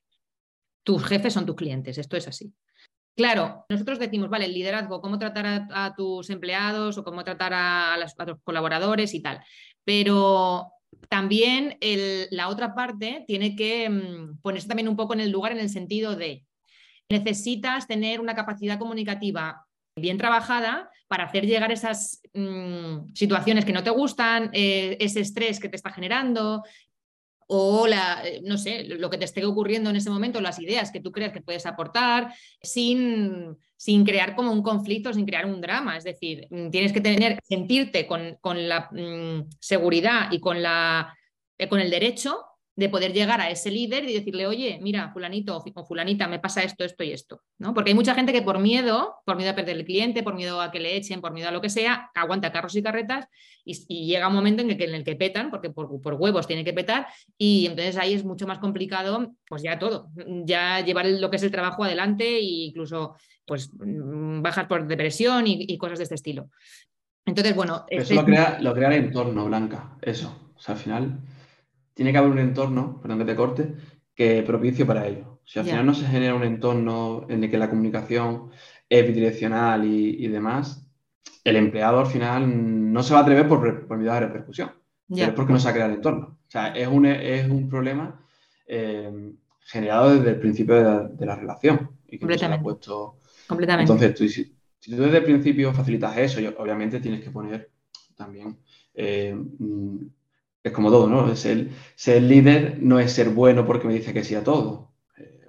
tus 0.83 1.05
jefes 1.05 1.31
son 1.31 1.45
tus 1.45 1.55
clientes, 1.55 1.97
esto 1.97 2.17
es 2.17 2.27
así. 2.27 2.53
Claro, 3.15 3.65
nosotros 3.69 3.99
decimos, 3.99 4.29
vale, 4.29 4.45
el 4.45 4.53
liderazgo, 4.53 4.99
cómo 4.99 5.19
tratar 5.19 5.67
a, 5.71 5.93
tus 5.95 6.29
empleados 6.31 6.97
o 6.97 7.03
cómo 7.03 7.23
tratar 7.23 7.53
a, 7.53 7.97
los 7.97 8.13
colaboradores 8.43 9.13
y 9.13 9.21
tal. 9.21 9.39
Pero 9.83 10.71
también 11.09 11.77
la 12.31 12.49
otra 12.49 12.73
parte 12.73 13.23
tiene 13.27 13.55
que 13.55 13.89
mm, 13.89 14.41
ponerse 14.41 14.67
también 14.67 14.87
un 14.87 14.95
poco 14.95 15.13
en 15.13 15.19
el 15.19 15.31
lugar 15.31 15.51
en 15.51 15.59
el 15.59 15.69
sentido 15.69 16.15
de 16.15 16.43
necesitas 17.09 17.87
tener 17.87 18.19
una 18.19 18.33
capacidad 18.33 18.79
comunicativa 18.79 19.65
bien 19.95 20.17
trabajada 20.17 20.89
para 21.07 21.25
hacer 21.25 21.45
llegar 21.45 21.71
esas 21.71 22.21
mm, 22.33 23.13
situaciones 23.13 23.65
que 23.65 23.73
no 23.73 23.83
te 23.83 23.91
gustan, 23.91 24.49
eh, 24.53 24.97
ese 24.99 25.19
estrés 25.19 25.59
que 25.59 25.69
te 25.69 25.75
está 25.75 25.91
generando, 25.91 26.63
o 27.47 27.87
la, 27.87 28.21
eh, 28.25 28.41
no 28.43 28.57
sé, 28.57 28.83
lo 28.83 29.09
que 29.09 29.17
te 29.17 29.25
esté 29.25 29.45
ocurriendo 29.45 29.89
en 29.89 29.95
ese 29.95 30.09
momento, 30.09 30.41
las 30.41 30.59
ideas 30.59 30.91
que 30.91 30.99
tú 30.99 31.11
crees 31.11 31.31
que 31.31 31.41
puedes 31.41 31.65
aportar, 31.65 32.33
sin, 32.61 33.57
sin 33.75 34.05
crear 34.05 34.35
como 34.35 34.51
un 34.51 34.63
conflicto, 34.63 35.13
sin 35.13 35.25
crear 35.25 35.45
un 35.45 35.61
drama. 35.61 35.97
Es 35.97 36.03
decir, 36.03 36.47
mm, 36.49 36.69
tienes 36.69 36.93
que 36.93 37.01
tener, 37.01 37.39
sentirte 37.43 38.07
con, 38.07 38.37
con 38.41 38.67
la 38.67 38.89
mm, 38.91 39.49
seguridad 39.59 40.31
y 40.31 40.39
con, 40.39 40.61
la, 40.61 41.15
eh, 41.57 41.67
con 41.67 41.79
el 41.79 41.89
derecho 41.89 42.43
de 42.75 42.89
poder 42.89 43.13
llegar 43.13 43.39
a 43.39 43.49
ese 43.49 43.69
líder 43.69 44.09
y 44.09 44.13
decirle, 44.13 44.47
oye, 44.47 44.79
mira, 44.81 45.11
fulanito 45.13 45.63
o 45.75 45.85
fulanita, 45.85 46.27
me 46.27 46.39
pasa 46.39 46.63
esto, 46.63 46.83
esto 46.83 47.03
y 47.03 47.11
esto. 47.11 47.41
¿no? 47.59 47.73
Porque 47.73 47.91
hay 47.91 47.95
mucha 47.95 48.15
gente 48.15 48.33
que 48.33 48.41
por 48.41 48.59
miedo, 48.59 49.15
por 49.25 49.37
miedo 49.37 49.51
a 49.51 49.55
perder 49.55 49.77
el 49.77 49.85
cliente, 49.85 50.23
por 50.23 50.33
miedo 50.33 50.59
a 50.59 50.71
que 50.71 50.79
le 50.79 50.95
echen, 50.95 51.21
por 51.21 51.33
miedo 51.33 51.49
a 51.49 51.51
lo 51.51 51.61
que 51.61 51.69
sea, 51.69 52.09
aguanta 52.15 52.51
carros 52.51 52.75
y 52.75 52.81
carretas 52.81 53.27
y, 53.63 54.07
llega 54.07 54.27
un 54.27 54.33
momento 54.33 54.63
en 54.63 54.71
el 54.71 54.77
que, 54.77 54.85
en 54.85 54.95
el 54.95 55.03
que 55.03 55.15
petan, 55.15 55.51
porque 55.51 55.69
por, 55.69 56.01
por, 56.01 56.15
huevos 56.15 56.47
tiene 56.47 56.65
que 56.65 56.73
petar, 56.73 57.07
y 57.37 57.67
entonces 57.67 57.95
ahí 57.97 58.13
es 58.13 58.25
mucho 58.25 58.47
más 58.47 58.59
complicado, 58.59 59.35
pues 59.47 59.61
ya 59.61 59.77
todo, 59.77 60.09
ya 60.43 60.81
llevar 60.81 61.05
lo 61.05 61.29
que 61.29 61.37
es 61.37 61.43
el 61.43 61.51
trabajo 61.51 61.83
adelante 61.83 62.25
e 62.25 62.41
incluso 62.41 63.15
pues 63.45 63.71
mm, 63.73 64.41
bajar 64.41 64.67
por 64.67 64.87
depresión 64.87 65.45
y, 65.45 65.77
cosas 65.77 65.99
de 65.99 66.03
este 66.03 66.15
estilo. 66.15 66.49
Entonces, 67.25 67.55
bueno. 67.55 67.85
Eso 67.87 68.01
este 68.01 68.15
lo, 68.15 68.25
crea, 68.25 68.57
lo 68.59 68.73
crea 68.73 68.89
el 68.89 69.05
entorno, 69.05 69.45
Blanca, 69.45 69.97
eso. 70.01 70.51
O 70.55 70.59
sea, 70.59 70.75
al 70.75 70.81
final 70.81 71.19
tiene 71.93 72.11
que 72.11 72.17
haber 72.17 72.31
un 72.31 72.39
entorno, 72.39 72.99
perdón 73.01 73.19
que 73.19 73.25
te 73.25 73.35
corte, 73.35 73.75
que 74.15 74.43
propicio 74.43 74.85
para 74.85 75.07
ello. 75.07 75.39
Si 75.45 75.59
al 75.59 75.65
final 75.65 75.85
no 75.85 75.93
se 75.93 76.05
genera 76.05 76.35
un 76.35 76.43
entorno 76.43 77.25
en 77.29 77.43
el 77.43 77.51
que 77.51 77.57
la 77.57 77.69
comunicación 77.69 78.49
es 78.89 79.07
bidireccional 79.07 79.85
y, 79.85 80.27
demás, 80.27 80.87
el 81.43 81.57
empleado 81.57 81.99
al 81.99 82.05
final 82.07 82.93
no 82.93 83.03
se 83.03 83.13
va 83.13 83.19
a 83.19 83.23
atrever 83.23 83.47
por, 83.47 83.87
por 83.87 83.97
miedo 83.97 84.13
a 84.13 84.19
repercusión. 84.19 84.71
Pero 85.09 85.27
es 85.27 85.33
porque 85.33 85.53
no 85.53 85.59
se 85.59 85.69
ha 85.69 85.73
creado 85.73 85.91
el 85.91 85.97
entorno. 85.97 86.39
O 86.47 86.51
sea, 86.51 86.67
es 86.69 86.87
un, 86.87 87.05
es 87.05 87.49
un 87.49 87.67
problema 87.69 88.23
eh, 88.65 89.33
generado 89.59 90.15
desde 90.15 90.31
el 90.31 90.39
principio 90.39 90.75
de 90.75 91.25
la, 91.25 91.35
relación. 91.35 91.91
Y 92.07 92.11
que 92.11 92.19
Completamente. 92.19 92.59
ha 92.59 92.63
puesto... 92.63 93.17
Completamente. 93.47 93.91
Entonces, 93.91 94.15
tú, 94.15 94.27
si, 94.29 94.45
tú 94.79 95.01
desde 95.01 95.17
el 95.17 95.23
principio 95.23 95.73
facilitas 95.73 96.17
eso, 96.17 96.39
obviamente 96.57 96.99
tienes 96.99 97.21
que 97.21 97.31
poner 97.31 97.69
también 98.15 98.57
eh, 98.93 99.35
es 100.63 100.71
como 100.71 100.89
todo, 100.89 101.09
¿no? 101.09 101.35
Ser, 101.35 101.69
ser 101.95 102.21
líder 102.21 102.77
no 102.81 102.99
es 102.99 103.11
ser 103.11 103.29
bueno 103.29 103.65
porque 103.65 103.87
me 103.87 103.93
dice 103.93 104.13
que 104.13 104.23
sí 104.23 104.33
a 104.35 104.43
todo. 104.43 104.93
Eh, 105.17 105.41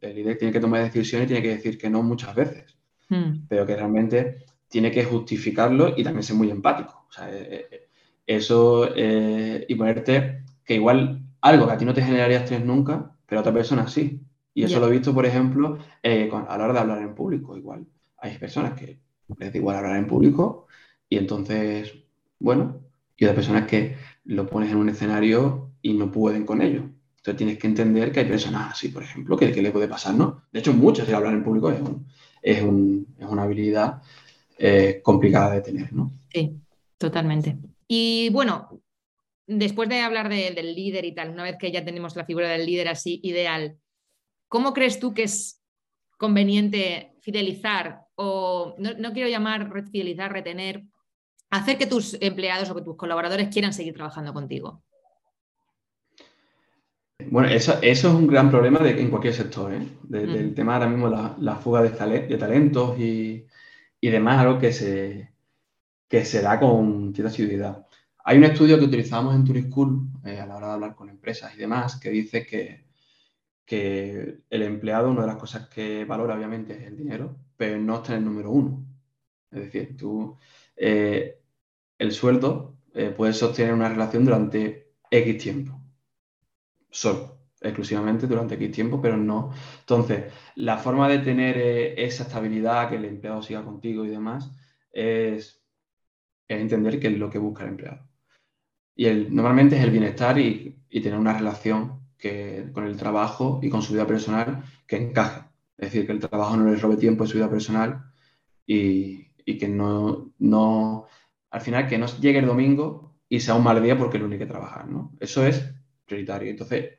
el 0.00 0.14
líder 0.14 0.38
tiene 0.38 0.52
que 0.52 0.60
tomar 0.60 0.82
decisiones 0.84 1.26
y 1.26 1.28
tiene 1.28 1.42
que 1.42 1.56
decir 1.56 1.76
que 1.76 1.90
no 1.90 2.02
muchas 2.02 2.34
veces, 2.34 2.78
hmm. 3.08 3.46
pero 3.48 3.66
que 3.66 3.74
realmente 3.74 4.44
tiene 4.68 4.90
que 4.90 5.04
justificarlo 5.04 5.94
y 5.96 6.04
también 6.04 6.22
ser 6.22 6.36
muy 6.36 6.50
empático. 6.50 7.06
O 7.08 7.12
sea, 7.12 7.28
eh, 7.30 7.66
eh, 7.70 7.88
eso 8.24 8.88
y 8.96 9.74
ponerte 9.74 10.44
que 10.64 10.74
igual 10.76 11.22
algo 11.40 11.66
que 11.66 11.72
a 11.72 11.76
ti 11.76 11.84
no 11.84 11.92
te 11.92 12.02
generaría 12.02 12.38
estrés 12.38 12.64
nunca, 12.64 13.16
pero 13.26 13.40
a 13.40 13.42
otra 13.42 13.52
persona 13.52 13.88
sí. 13.88 14.20
Y 14.54 14.62
eso 14.62 14.78
lo 14.78 14.86
he 14.86 14.92
visto, 14.92 15.12
por 15.12 15.26
ejemplo, 15.26 15.78
a 16.02 16.58
la 16.58 16.64
hora 16.64 16.72
de 16.72 16.78
hablar 16.78 17.02
en 17.02 17.14
público. 17.14 17.56
Igual 17.56 17.84
hay 18.18 18.38
personas 18.38 18.78
que 18.78 19.00
les 19.38 19.52
da 19.52 19.58
igual 19.58 19.76
hablar 19.76 19.96
en 19.96 20.06
público 20.06 20.66
y 21.08 21.18
entonces, 21.18 21.92
bueno, 22.38 22.80
y 23.16 23.24
otras 23.24 23.36
personas 23.36 23.68
que 23.68 23.96
lo 24.24 24.46
pones 24.46 24.70
en 24.70 24.76
un 24.76 24.88
escenario 24.88 25.72
y 25.82 25.94
no 25.94 26.10
pueden 26.10 26.46
con 26.46 26.62
ello. 26.62 26.84
Entonces 27.16 27.36
tienes 27.36 27.58
que 27.58 27.66
entender 27.68 28.10
que 28.10 28.20
hay 28.20 28.26
personas 28.26 28.72
así, 28.72 28.88
por 28.88 29.02
ejemplo, 29.02 29.36
que, 29.36 29.50
le 29.50 29.70
puede 29.70 29.88
pasar, 29.88 30.14
¿no? 30.14 30.42
De 30.50 30.60
hecho, 30.60 30.72
muchos 30.72 31.06
de 31.06 31.14
hablar 31.14 31.32
en 31.32 31.44
público 31.44 31.70
es, 31.70 31.80
es, 32.42 32.62
una 32.62 33.42
habilidad 33.42 34.02
eh, 34.58 35.00
complicada 35.02 35.54
de 35.54 35.60
tener, 35.60 35.92
¿no? 35.92 36.10
Sí, 36.32 36.56
totalmente. 36.98 37.56
Y 37.86 38.30
bueno, 38.30 38.82
después 39.46 39.88
de 39.88 40.00
hablar 40.00 40.28
del 40.28 40.74
líder 40.74 41.04
y 41.04 41.14
tal, 41.14 41.30
una 41.30 41.44
vez 41.44 41.56
que 41.58 41.70
ya 41.70 41.84
tenemos 41.84 42.16
la 42.16 42.24
figura 42.24 42.48
del 42.48 42.66
líder 42.66 42.88
así 42.88 43.20
ideal, 43.22 43.76
¿cómo 44.48 44.72
crees 44.72 44.98
tú 44.98 45.14
que 45.14 45.24
es 45.24 45.62
conveniente 46.18 47.14
fidelizar 47.20 48.02
o 48.16 48.74
no, 48.78 48.94
no 48.94 49.12
quiero 49.12 49.28
llamar 49.28 49.70
fidelizar, 49.90 50.32
retener, 50.32 50.84
hacer 51.52 51.76
que 51.76 51.86
tus 51.86 52.16
empleados 52.20 52.70
o 52.70 52.74
que 52.74 52.82
tus 52.82 52.96
colaboradores 52.96 53.48
quieran 53.48 53.74
seguir 53.74 53.94
trabajando 53.94 54.32
contigo? 54.32 54.82
Bueno, 57.30 57.48
eso, 57.48 57.78
es 57.82 58.02
un 58.04 58.26
gran 58.26 58.50
problema 58.50 58.80
en 58.88 59.10
cualquier 59.10 59.34
sector, 59.34 59.72
¿eh? 59.72 59.86
del 60.02 60.50
mm. 60.50 60.54
tema 60.54 60.74
ahora 60.74 60.88
mismo 60.88 61.08
la, 61.08 61.36
la 61.38 61.56
fuga 61.56 61.82
de, 61.82 61.90
talentos 61.90 62.98
y, 62.98 63.46
demás, 64.00 64.38
algo 64.38 64.58
que 64.58 64.72
se, 64.72 65.30
que 66.08 66.24
se 66.24 66.40
da 66.40 66.58
con 66.58 67.14
cierta 67.14 67.30
asiduidad. 67.30 67.86
Hay 68.24 68.38
un 68.38 68.44
estudio 68.44 68.78
que 68.78 68.86
utilizamos 68.86 69.34
en 69.34 69.44
Turischool 69.44 70.08
eh, 70.24 70.40
a 70.40 70.46
la 70.46 70.56
hora 70.56 70.68
de 70.68 70.72
hablar 70.72 70.94
con 70.94 71.10
empresas 71.10 71.54
y 71.54 71.58
demás 71.58 72.00
que 72.00 72.10
dice 72.10 72.46
que, 72.46 72.86
que 73.66 74.38
el 74.48 74.62
empleado, 74.62 75.10
una 75.10 75.20
de 75.20 75.26
las 75.28 75.36
cosas 75.36 75.68
que 75.68 76.06
valora 76.06 76.34
obviamente 76.34 76.74
es 76.74 76.86
el 76.86 76.96
dinero, 76.96 77.36
pero 77.56 77.78
no 77.78 77.96
está 77.96 78.14
en 78.14 78.20
el 78.20 78.24
número 78.24 78.50
uno. 78.50 78.86
Es 79.50 79.60
decir, 79.60 79.96
tú, 79.96 80.38
eh, 80.76 81.41
el 82.02 82.10
sueldo 82.10 82.78
eh, 82.94 83.10
puede 83.10 83.32
sostener 83.32 83.72
una 83.72 83.88
relación 83.88 84.24
durante 84.24 84.92
X 85.08 85.38
tiempo. 85.38 85.80
Solo, 86.90 87.38
exclusivamente 87.60 88.26
durante 88.26 88.56
X 88.56 88.72
tiempo, 88.72 89.00
pero 89.00 89.16
no. 89.16 89.52
Entonces, 89.78 90.32
la 90.56 90.78
forma 90.78 91.08
de 91.08 91.18
tener 91.18 91.56
eh, 91.56 92.04
esa 92.04 92.24
estabilidad, 92.24 92.88
que 92.90 92.96
el 92.96 93.04
empleado 93.04 93.40
siga 93.40 93.62
contigo 93.62 94.04
y 94.04 94.08
demás, 94.08 94.50
es, 94.90 95.62
entender 96.48 96.98
qué 96.98 97.06
es 97.06 97.18
lo 97.18 97.30
que 97.30 97.38
busca 97.38 97.62
el 97.62 97.70
empleado. 97.70 98.08
Y 98.96 99.06
el, 99.06 99.32
normalmente 99.32 99.76
es 99.76 99.84
el 99.84 99.92
bienestar 99.92 100.38
y, 100.40 100.80
tener 100.90 101.18
una 101.18 101.38
relación 101.38 102.00
que, 102.18 102.68
con 102.72 102.84
el 102.84 102.96
trabajo 102.96 103.60
y 103.62 103.70
con 103.70 103.80
su 103.80 103.92
vida 103.92 104.08
personal 104.08 104.64
que 104.88 104.96
encaje. 104.96 105.42
Es 105.78 105.92
decir, 105.92 106.04
que 106.04 106.12
el 106.12 106.20
trabajo 106.20 106.56
no 106.56 106.68
le 106.68 106.76
robe 106.76 106.96
tiempo 106.96 107.22
en 107.24 107.30
su 107.30 107.36
vida 107.36 107.48
personal 107.48 108.12
y, 108.66 109.28
y 109.44 109.56
que 109.56 109.68
no 109.68 111.06
al 111.52 111.60
final 111.60 111.86
que 111.86 111.98
no 111.98 112.06
llegue 112.06 112.38
el 112.38 112.46
domingo 112.46 113.14
y 113.28 113.40
sea 113.40 113.54
un 113.54 113.62
mal 113.62 113.82
día 113.82 113.96
porque 113.96 114.18
lo 114.18 114.24
único 114.24 114.40
que 114.40 114.50
trabajar, 114.50 114.88
¿no? 114.88 115.12
Eso 115.20 115.46
es 115.46 115.72
prioritario. 116.06 116.50
Entonces, 116.50 116.98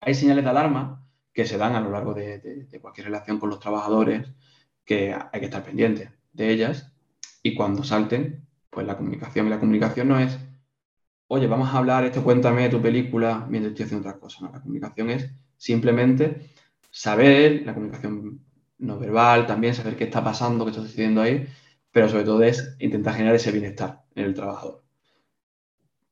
hay 0.00 0.14
señales 0.14 0.44
de 0.44 0.50
alarma 0.50 1.06
que 1.32 1.46
se 1.46 1.58
dan 1.58 1.74
a 1.74 1.80
lo 1.80 1.90
largo 1.90 2.14
de, 2.14 2.66
cualquier 2.80 3.06
relación 3.06 3.38
con 3.38 3.50
los 3.50 3.60
trabajadores 3.60 4.28
que 4.84 5.14
hay 5.14 5.40
que 5.40 5.46
estar 5.46 5.62
pendientes 5.62 6.10
de 6.32 6.50
ellas 6.50 6.92
y 7.42 7.54
cuando 7.54 7.84
salten, 7.84 8.46
pues 8.70 8.86
la 8.86 8.96
comunicación. 8.96 9.46
Y 9.46 9.50
la 9.50 9.60
comunicación 9.60 10.08
no 10.08 10.18
es, 10.18 10.38
oye, 11.28 11.46
vamos 11.46 11.68
a 11.68 11.78
hablar, 11.78 12.04
esto 12.04 12.24
cuéntame 12.24 12.68
tu 12.70 12.80
película 12.80 13.46
mientras 13.48 13.72
estoy 13.72 13.84
haciendo 13.84 14.08
otra 14.08 14.18
cosa. 14.18 14.46
No, 14.46 14.52
la 14.52 14.60
comunicación 14.60 15.10
es 15.10 15.30
simplemente 15.58 16.50
saber, 16.90 17.62
la 17.66 17.74
comunicación 17.74 18.40
no 18.78 18.98
verbal, 18.98 19.46
también 19.46 19.74
saber 19.74 19.96
qué 19.96 20.04
está 20.04 20.24
pasando, 20.24 20.64
qué 20.64 20.70
está 20.70 20.82
sucediendo 20.82 21.20
ahí 21.20 21.46
pero 21.92 22.08
sobre 22.08 22.24
todo 22.24 22.42
es 22.42 22.76
intentar 22.80 23.14
generar 23.14 23.36
ese 23.36 23.52
bienestar 23.52 24.02
en 24.14 24.24
el 24.24 24.34
trabajador. 24.34 24.82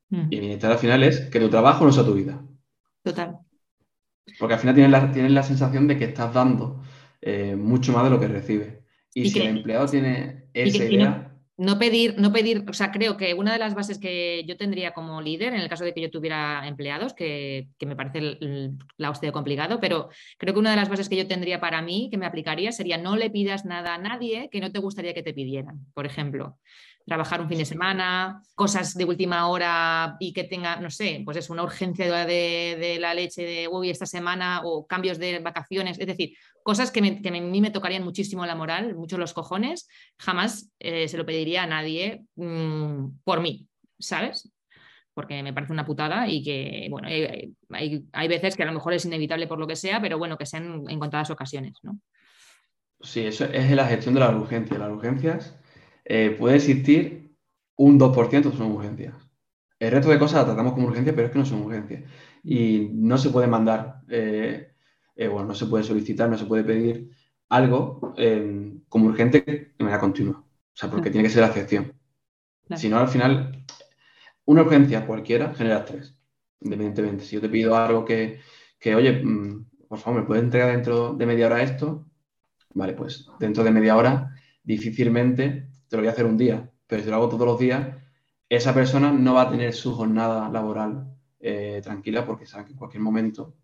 Mm. 0.09 0.27
Y 0.29 0.35
el 0.35 0.41
bienestar 0.41 0.71
al 0.71 0.77
final 0.77 1.03
es 1.03 1.21
que 1.21 1.39
tu 1.39 1.49
trabajo 1.49 1.85
no 1.85 1.91
sea 1.91 2.05
tu 2.05 2.13
vida. 2.13 2.41
Total. 3.03 3.39
Porque 4.39 4.53
al 4.53 4.59
final 4.59 4.75
tienes 4.75 4.91
la, 4.91 5.11
tienes 5.11 5.31
la 5.31 5.43
sensación 5.43 5.87
de 5.87 5.97
que 5.97 6.05
estás 6.05 6.33
dando 6.33 6.81
eh, 7.21 7.55
mucho 7.55 7.91
más 7.91 8.03
de 8.03 8.09
lo 8.11 8.19
que 8.19 8.27
recibes. 8.27 8.79
Y, 9.13 9.29
si 9.29 9.39
el 9.39 9.57
empleado 9.57 9.87
tiene 9.87 10.45
esa 10.53 10.85
idea 10.85 11.30
no 11.57 11.77
pedir, 11.77 12.15
no 12.17 12.31
pedir, 12.31 12.63
o 12.67 12.73
sea, 12.73 12.91
creo 12.91 13.17
que 13.17 13.33
una 13.33 13.53
de 13.53 13.59
las 13.59 13.75
bases 13.75 13.99
que 13.99 14.43
yo 14.47 14.57
tendría 14.57 14.93
como 14.93 15.21
líder, 15.21 15.53
en 15.53 15.59
el 15.59 15.69
caso 15.69 15.83
de 15.83 15.93
que 15.93 16.01
yo 16.01 16.09
tuviera 16.09 16.67
empleados, 16.67 17.13
que, 17.13 17.67
me 17.85 17.95
parece 17.95 18.37
la 18.97 19.09
hostia 19.09 19.31
complicado, 19.31 19.79
pero 19.79 20.09
creo 20.37 20.53
que 20.53 20.59
una 20.59 20.71
de 20.71 20.77
las 20.77 20.89
bases 20.89 21.09
que 21.09 21.17
yo 21.17 21.27
tendría 21.27 21.59
para 21.59 21.81
mí, 21.81 22.09
que 22.09 22.17
me 22.17 22.25
aplicaría, 22.25 22.71
sería 22.71 22.97
no 22.97 23.15
le 23.15 23.29
pidas 23.29 23.65
nada 23.65 23.95
a 23.95 23.97
nadie 23.97 24.49
que 24.51 24.61
no 24.61 24.71
te 24.71 24.79
gustaría 24.79 25.13
que 25.13 25.23
te 25.23 25.33
pidieran, 25.33 25.85
por 25.93 26.05
ejemplo 26.05 26.57
trabajar 27.05 27.41
un 27.41 27.49
fin 27.49 27.57
de 27.57 27.65
semana, 27.65 28.41
cosas 28.55 28.93
de 28.93 29.05
última 29.05 29.47
hora 29.47 30.15
y 30.19 30.33
que 30.33 30.43
tenga, 30.43 30.77
no 30.77 30.89
sé, 30.89 31.21
pues 31.25 31.37
es 31.37 31.49
una 31.49 31.63
urgencia 31.63 32.25
de, 32.25 32.97
la 32.99 33.13
leche 33.13 33.43
de 33.43 33.67
uy, 33.67 33.89
esta 33.89 34.05
semana 34.05 34.61
o 34.63 34.85
cambios 34.85 35.17
de 35.17 35.39
vacaciones, 35.39 35.99
es 35.99 36.07
decir, 36.07 36.35
cosas 36.63 36.91
que, 36.91 36.99
a 36.99 37.31
mí 37.31 37.61
me 37.61 37.71
tocarían 37.71 38.03
muchísimo 38.03 38.45
la 38.45 38.55
moral, 38.55 38.95
muchos 38.95 39.19
los 39.19 39.33
cojones, 39.33 39.87
jamás 40.19 40.71
eh, 40.79 41.07
se 41.07 41.17
lo 41.17 41.25
pediría 41.25 41.63
a 41.63 41.67
nadie 41.67 42.23
mm, 42.35 43.19
por 43.23 43.41
mí, 43.41 43.67
¿sabes? 43.99 44.51
Porque 45.13 45.43
me 45.43 45.53
parece 45.53 45.73
una 45.73 45.85
putada 45.85 46.27
y 46.27 46.43
que, 46.43 46.87
bueno, 46.89 47.07
hay, 47.07 48.27
veces 48.27 48.55
que 48.55 48.63
a 48.63 48.67
lo 48.67 48.73
mejor 48.73 48.93
es 48.93 49.05
inevitable 49.05 49.47
por 49.47 49.59
lo 49.59 49.67
que 49.67 49.75
sea, 49.75 50.01
pero 50.01 50.17
bueno, 50.17 50.37
que 50.37 50.45
sean 50.45 50.83
en 50.87 50.99
contadas 50.99 51.29
ocasiones, 51.29 51.73
¿no? 51.83 51.99
Sí, 53.01 53.21
eso 53.25 53.45
es 53.45 53.71
la 53.71 53.87
gestión 53.87 54.13
de 54.13 54.19
las 54.19 54.33
urgencias. 54.33 54.79
Las 54.79 54.91
urgencias 54.91 55.60
eh, 56.13 56.35
puede 56.37 56.57
existir 56.57 57.37
un 57.77 57.97
2% 57.97 58.51
son 58.51 58.73
urgencias. 58.73 59.15
El 59.79 59.91
resto 59.91 60.09
de 60.09 60.19
cosas 60.19 60.39
las 60.39 60.45
tratamos 60.47 60.73
como 60.73 60.87
urgencias, 60.87 61.15
pero 61.15 61.27
es 61.27 61.31
que 61.31 61.39
no 61.39 61.45
son 61.45 61.61
urgencias. 61.61 62.03
Y 62.43 62.89
no 62.91 63.17
se 63.17 63.29
puede 63.29 63.47
mandar, 63.47 64.01
eh, 64.09 64.73
eh, 65.15 65.27
bueno, 65.29 65.47
no 65.47 65.55
se 65.55 65.67
puede 65.67 65.85
solicitar, 65.85 66.29
no 66.29 66.37
se 66.37 66.45
puede 66.45 66.65
pedir 66.65 67.11
algo 67.47 68.13
como 68.89 69.05
urgente 69.05 69.41
de 69.41 69.83
manera 69.85 70.01
continua. 70.01 70.39
O 70.39 70.75
sea, 70.75 70.89
porque 70.89 71.11
tiene 71.11 71.25
que 71.25 71.33
ser 71.33 71.43
la 71.43 71.47
excepción. 71.47 71.93
Si 72.75 72.89
no, 72.89 72.99
al 72.99 73.07
final, 73.07 73.65
una 74.43 74.63
urgencia 74.63 75.07
cualquiera 75.07 75.53
genera 75.53 75.79
estrés, 75.79 76.13
independientemente. 76.59 77.23
Si 77.23 77.35
yo 77.35 77.41
te 77.41 77.49
pido 77.49 77.77
algo 77.77 78.03
que, 78.03 78.41
que 78.79 78.95
oye, 78.95 79.23
mm, 79.23 79.65
por 79.87 79.99
favor, 79.99 80.21
¿me 80.21 80.27
puedes 80.27 80.43
entregar 80.43 80.71
dentro 80.73 81.13
de 81.13 81.25
media 81.25 81.45
hora 81.45 81.63
esto? 81.63 82.05
Vale, 82.73 82.93
pues 82.93 83.27
dentro 83.39 83.63
de 83.63 83.71
media 83.71 83.95
hora 83.95 84.35
difícilmente 84.63 85.70
te 85.91 85.97
lo 85.97 86.03
voy 86.03 86.07
a 86.07 86.11
hacer 86.11 86.25
un 86.25 86.37
día, 86.37 86.71
pero 86.87 87.03
si 87.03 87.09
lo 87.09 87.17
hago 87.17 87.27
todos 87.27 87.45
los 87.45 87.59
días, 87.59 87.85
esa 88.47 88.73
persona 88.73 89.11
no 89.11 89.33
va 89.33 89.41
a 89.41 89.51
tener 89.51 89.73
su 89.73 89.93
jornada 89.93 90.47
laboral 90.47 91.13
eh, 91.41 91.81
tranquila 91.83 92.25
porque 92.25 92.45
sabe 92.45 92.63
que 92.63 92.71
en 92.71 92.77
cualquier 92.77 93.03
momento 93.03 93.55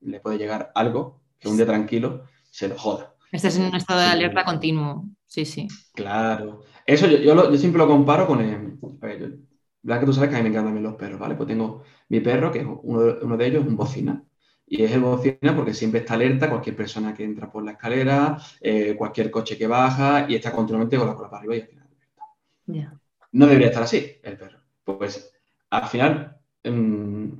le 0.00 0.18
puede 0.18 0.38
llegar 0.38 0.72
algo 0.74 1.20
que 1.38 1.48
un 1.48 1.56
día 1.56 1.64
tranquilo 1.64 2.24
se 2.50 2.66
lo 2.66 2.76
joda. 2.76 3.14
Estás 3.30 3.56
en 3.58 3.66
un 3.66 3.76
estado 3.76 4.00
de 4.00 4.06
alerta 4.06 4.44
continuo, 4.44 5.04
sí, 5.24 5.44
sí. 5.44 5.68
Claro. 5.94 6.64
Eso 6.84 7.06
yo, 7.06 7.18
yo, 7.18 7.56
siempre 7.56 7.78
lo 7.78 7.86
comparo 7.86 8.26
con... 8.26 8.40
El, 8.40 8.78
a 9.00 9.06
ver, 9.06 10.00
que 10.00 10.06
tú 10.06 10.12
sabes 10.12 10.30
que 10.30 10.34
a 10.34 10.38
mí 10.38 10.42
me 10.42 10.48
encantan 10.48 10.82
los 10.82 10.96
perros, 10.96 11.20
¿vale? 11.20 11.36
Pues 11.36 11.46
tengo 11.46 11.84
mi 12.08 12.18
perro, 12.18 12.50
que 12.50 12.58
es 12.58 12.66
uno 12.66 13.02
de, 13.02 13.24
uno 13.24 13.36
de 13.36 13.46
ellos, 13.46 13.64
un 13.64 13.76
bocina. 13.76 14.20
Y 14.66 14.84
es 14.84 14.92
el 14.92 15.00
bocina 15.00 15.54
porque 15.54 15.74
siempre 15.74 16.00
está 16.00 16.14
alerta 16.14 16.48
cualquier 16.48 16.76
persona 16.76 17.12
que 17.14 17.24
entra 17.24 17.50
por 17.50 17.64
la 17.64 17.72
escalera, 17.72 18.38
eh, 18.60 18.94
cualquier 18.96 19.30
coche 19.30 19.58
que 19.58 19.66
baja 19.66 20.26
y 20.28 20.34
está 20.34 20.52
continuamente 20.52 20.96
con 20.96 21.08
la 21.08 21.14
cola 21.14 21.28
para 21.28 21.40
arriba 21.40 21.56
y 21.56 21.60
al 21.60 21.66
final. 21.68 22.98
No 23.32 23.46
debería 23.46 23.68
estar 23.68 23.82
así 23.82 24.16
el 24.22 24.36
perro. 24.36 24.58
Pues 24.84 25.32
al 25.70 25.88
final 25.88 26.38
em, 26.62 27.36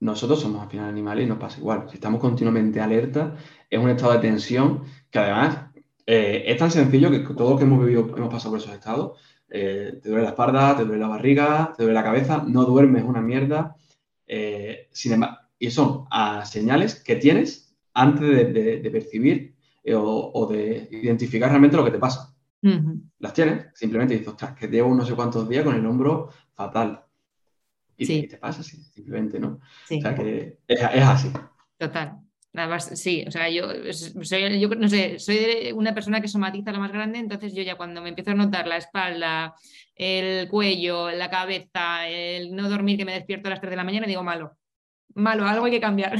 nosotros 0.00 0.40
somos 0.40 0.62
al 0.62 0.70
final 0.70 0.88
animales 0.88 1.24
y 1.24 1.28
nos 1.28 1.38
pasa 1.38 1.58
igual. 1.58 1.88
Si 1.88 1.94
estamos 1.94 2.20
continuamente 2.20 2.80
alerta, 2.80 3.36
es 3.68 3.78
un 3.78 3.90
estado 3.90 4.12
de 4.12 4.18
tensión 4.18 4.84
que 5.10 5.18
además 5.18 5.70
eh, 6.06 6.44
es 6.46 6.56
tan 6.58 6.70
sencillo 6.70 7.10
que 7.10 7.20
todos 7.20 7.50
los 7.50 7.58
que 7.58 7.64
hemos 7.64 7.80
vivido 7.80 8.08
hemos 8.16 8.32
pasado 8.32 8.52
por 8.52 8.60
esos 8.60 8.72
estados. 8.72 9.18
Eh, 9.50 9.98
te 10.02 10.08
duele 10.10 10.24
la 10.24 10.30
espalda, 10.30 10.76
te 10.76 10.84
duele 10.84 11.00
la 11.00 11.08
barriga, 11.08 11.72
te 11.76 11.82
duele 11.82 11.94
la 11.94 12.04
cabeza, 12.04 12.44
no 12.46 12.64
duermes 12.64 13.04
una 13.04 13.20
mierda. 13.20 13.74
sin 14.92 15.12
embargo, 15.12 15.47
y 15.58 15.70
son 15.70 16.06
a 16.10 16.44
señales 16.44 17.02
que 17.02 17.16
tienes 17.16 17.76
antes 17.94 18.54
de, 18.54 18.88
percibir 18.90 19.56
eh, 19.82 19.94
o, 19.96 20.46
de 20.50 20.88
identificar 20.90 21.50
realmente 21.50 21.76
lo 21.76 21.84
que 21.84 21.90
te 21.90 21.98
pasa. 21.98 22.34
Las 23.18 23.32
tienes, 23.32 23.66
simplemente 23.74 24.14
dices, 24.14 24.28
ostras, 24.28 24.54
que 24.54 24.68
llevo 24.68 24.94
no 24.94 25.04
sé 25.04 25.14
cuántos 25.14 25.48
días 25.48 25.64
con 25.64 25.74
el 25.74 25.86
hombro 25.86 26.30
fatal. 26.54 27.04
Y, 27.96 28.28
te 28.28 28.36
pasa 28.36 28.60
así, 28.60 28.80
simplemente, 28.94 29.40
¿no? 29.40 29.60
O 29.90 30.00
sea 30.00 30.14
que 30.14 30.58
es, 30.68 30.82
así. 30.82 31.30
Total. 31.76 32.18
Sí, 32.94 33.24
o 33.26 33.30
sea, 33.30 33.48
yo 33.48 33.68
soy, 33.92 34.60
yo 34.60 34.68
no 34.68 34.88
sé, 34.88 35.18
soy 35.18 35.72
una 35.74 35.94
persona 35.94 36.20
que 36.20 36.28
somatiza 36.28 36.72
lo 36.72 36.80
más 36.80 36.92
grande, 36.92 37.18
entonces 37.18 37.54
yo 37.54 37.62
ya 37.62 37.76
cuando 37.76 38.02
me 38.02 38.08
empiezo 38.08 38.32
a 38.32 38.34
notar 38.34 38.66
la 38.66 38.76
espalda, 38.76 39.54
el 39.94 40.48
cuello, 40.48 41.10
la 41.10 41.30
cabeza, 41.30 42.08
el 42.08 42.54
no 42.54 42.68
dormir 42.68 42.96
que 42.96 43.04
me 43.04 43.12
despierto 43.12 43.48
a 43.48 43.50
las 43.50 43.60
3 43.60 43.70
de 43.70 43.76
la 43.76 43.84
mañana, 43.84 44.06
digo 44.06 44.24
malo 44.24 44.57
malo, 45.18 45.46
algo 45.46 45.66
hay 45.66 45.72
que 45.72 45.80
cambiar. 45.80 46.18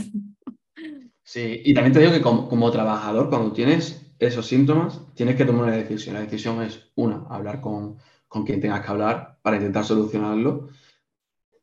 Sí, 1.22 1.60
y 1.62 1.74
también 1.74 1.92
te 1.92 2.00
digo 2.00 2.12
que 2.12 2.22
como, 2.22 2.70
trabajador, 2.70 3.28
cuando 3.28 3.52
tienes 3.52 4.14
esos 4.18 4.46
síntomas, 4.46 5.02
tienes 5.14 5.36
que 5.36 5.44
tomar 5.44 5.64
una 5.64 5.76
decisión. 5.76 6.14
La 6.14 6.22
decisión 6.22 6.62
es, 6.62 6.90
una, 6.94 7.26
hablar 7.28 7.60
con, 7.60 7.98
quien 8.46 8.60
tengas 8.60 8.80
que 8.80 8.90
hablar 8.90 9.38
para 9.42 9.56
intentar 9.56 9.84
solucionarlo, 9.84 10.70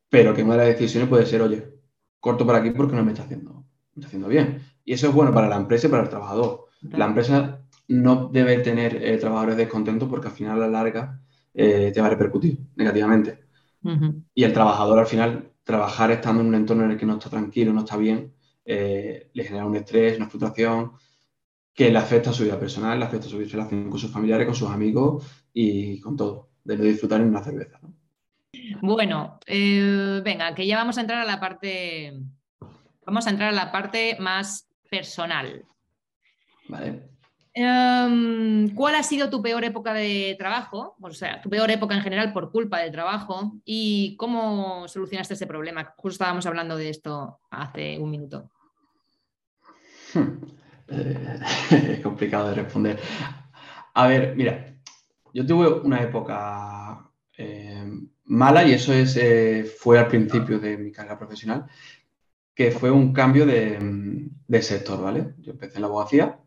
pero 0.08 0.34
que 0.34 0.44
una 0.44 0.52
de 0.52 0.58
las 0.58 0.68
decisiones 0.68 1.08
puede 1.08 1.26
ser, 1.26 1.42
oye, 1.42 1.66
corto 2.20 2.46
por 2.46 2.54
aquí 2.54 2.70
porque 2.70 2.94
no 2.94 3.04
me 3.04 3.10
está 3.10 3.24
haciendo, 3.24 3.64
está 3.96 4.06
haciendo 4.06 4.28
bien. 4.28 4.62
Y 4.84 4.92
eso 4.92 5.08
es 5.08 5.14
bueno 5.14 5.34
para 5.34 5.48
la 5.48 5.56
empresa 5.56 5.88
y 5.88 5.90
para 5.90 6.04
el 6.04 6.10
trabajador. 6.10 6.66
La 6.82 7.06
empresa 7.06 7.60
no 7.88 8.28
debe 8.32 8.58
tener 8.58 9.02
eh, 9.02 9.18
trabajadores 9.18 9.56
descontentos 9.56 10.08
porque 10.08 10.28
al 10.28 10.34
final 10.34 10.62
a 10.62 10.68
la 10.68 10.68
larga 10.68 11.20
eh, 11.54 11.90
te 11.92 12.00
va 12.00 12.06
a 12.06 12.10
repercutir 12.10 12.58
negativamente. 12.76 13.46
Y 14.34 14.44
el 14.44 14.52
trabajador 14.52 14.98
al 14.98 15.06
final 15.06 15.52
trabajar 15.66 16.12
estando 16.12 16.42
en 16.42 16.46
un 16.46 16.54
entorno 16.54 16.84
en 16.84 16.92
el 16.92 16.96
que 16.96 17.04
no 17.04 17.14
está 17.14 17.28
tranquilo, 17.28 17.72
no 17.72 17.80
está 17.80 17.96
bien, 17.96 18.32
eh, 18.64 19.30
le 19.32 19.44
genera 19.44 19.66
un 19.66 19.74
estrés, 19.74 20.16
una 20.16 20.28
frustración 20.28 20.92
que 21.74 21.90
le 21.90 21.98
afecta 21.98 22.30
a 22.30 22.32
su 22.32 22.44
vida 22.44 22.58
personal, 22.58 22.96
le 22.96 23.04
afecta 23.04 23.26
a 23.26 23.28
su 23.28 23.36
relación 23.36 23.90
con 23.90 23.98
sus 23.98 24.12
familiares, 24.12 24.46
con 24.46 24.54
sus 24.54 24.70
amigos 24.70 25.26
y 25.52 25.98
con 26.00 26.16
todo, 26.16 26.50
de 26.62 26.76
no 26.76 26.84
disfrutar 26.84 27.20
en 27.20 27.28
una 27.30 27.42
cerveza. 27.42 27.80
Bueno, 28.80 29.40
eh, 29.44 30.20
venga, 30.24 30.54
que 30.54 30.68
ya 30.68 30.76
vamos 30.76 30.98
a 30.98 31.00
entrar 31.00 31.18
a 31.20 31.24
la 31.24 31.40
parte, 31.40 32.14
vamos 33.04 33.26
a 33.26 33.30
entrar 33.30 33.48
a 33.48 33.52
la 33.52 33.72
parte 33.72 34.16
más 34.20 34.68
personal. 34.88 35.64
Vale. 36.68 37.15
Em, 37.58 38.68
¿Cuál 38.74 38.96
ha 38.96 39.02
sido 39.02 39.30
tu 39.30 39.40
peor 39.40 39.64
época 39.64 39.94
de 39.94 40.36
trabajo? 40.38 40.94
O 41.00 41.10
sea, 41.10 41.40
tu 41.40 41.48
peor 41.48 41.70
época 41.70 41.94
en 41.94 42.02
general 42.02 42.34
por 42.34 42.52
culpa 42.52 42.80
del 42.80 42.92
trabajo 42.92 43.54
y 43.64 44.14
cómo 44.18 44.86
solucionaste 44.88 45.32
ese 45.32 45.46
problema. 45.46 45.94
Justo 45.96 46.22
estábamos 46.22 46.44
hablando 46.44 46.76
de 46.76 46.90
esto 46.90 47.40
hace 47.50 47.98
un 47.98 48.10
minuto. 48.10 48.50
Eh, 50.88 51.40
es 51.70 52.00
complicado 52.00 52.50
de 52.50 52.56
responder. 52.56 53.00
A 53.94 54.06
ver, 54.06 54.36
mira, 54.36 54.76
yo 55.32 55.46
tuve 55.46 55.80
una 55.80 56.02
época 56.02 57.10
eh, 57.38 57.90
mala 58.26 58.64
y 58.64 58.74
eso 58.74 58.92
es, 58.92 59.16
eh, 59.16 59.64
fue 59.64 59.98
al 59.98 60.08
principio 60.08 60.58
de 60.58 60.76
mi 60.76 60.92
carrera 60.92 61.18
profesional, 61.18 61.64
que 62.54 62.70
fue 62.70 62.90
un 62.90 63.14
cambio 63.14 63.46
de 63.46 64.62
sector, 64.62 65.02
¿vale? 65.02 65.34
Yo 65.38 65.52
empecé 65.52 65.76
en 65.76 65.80
la 65.80 65.86
abogacía 65.86 66.38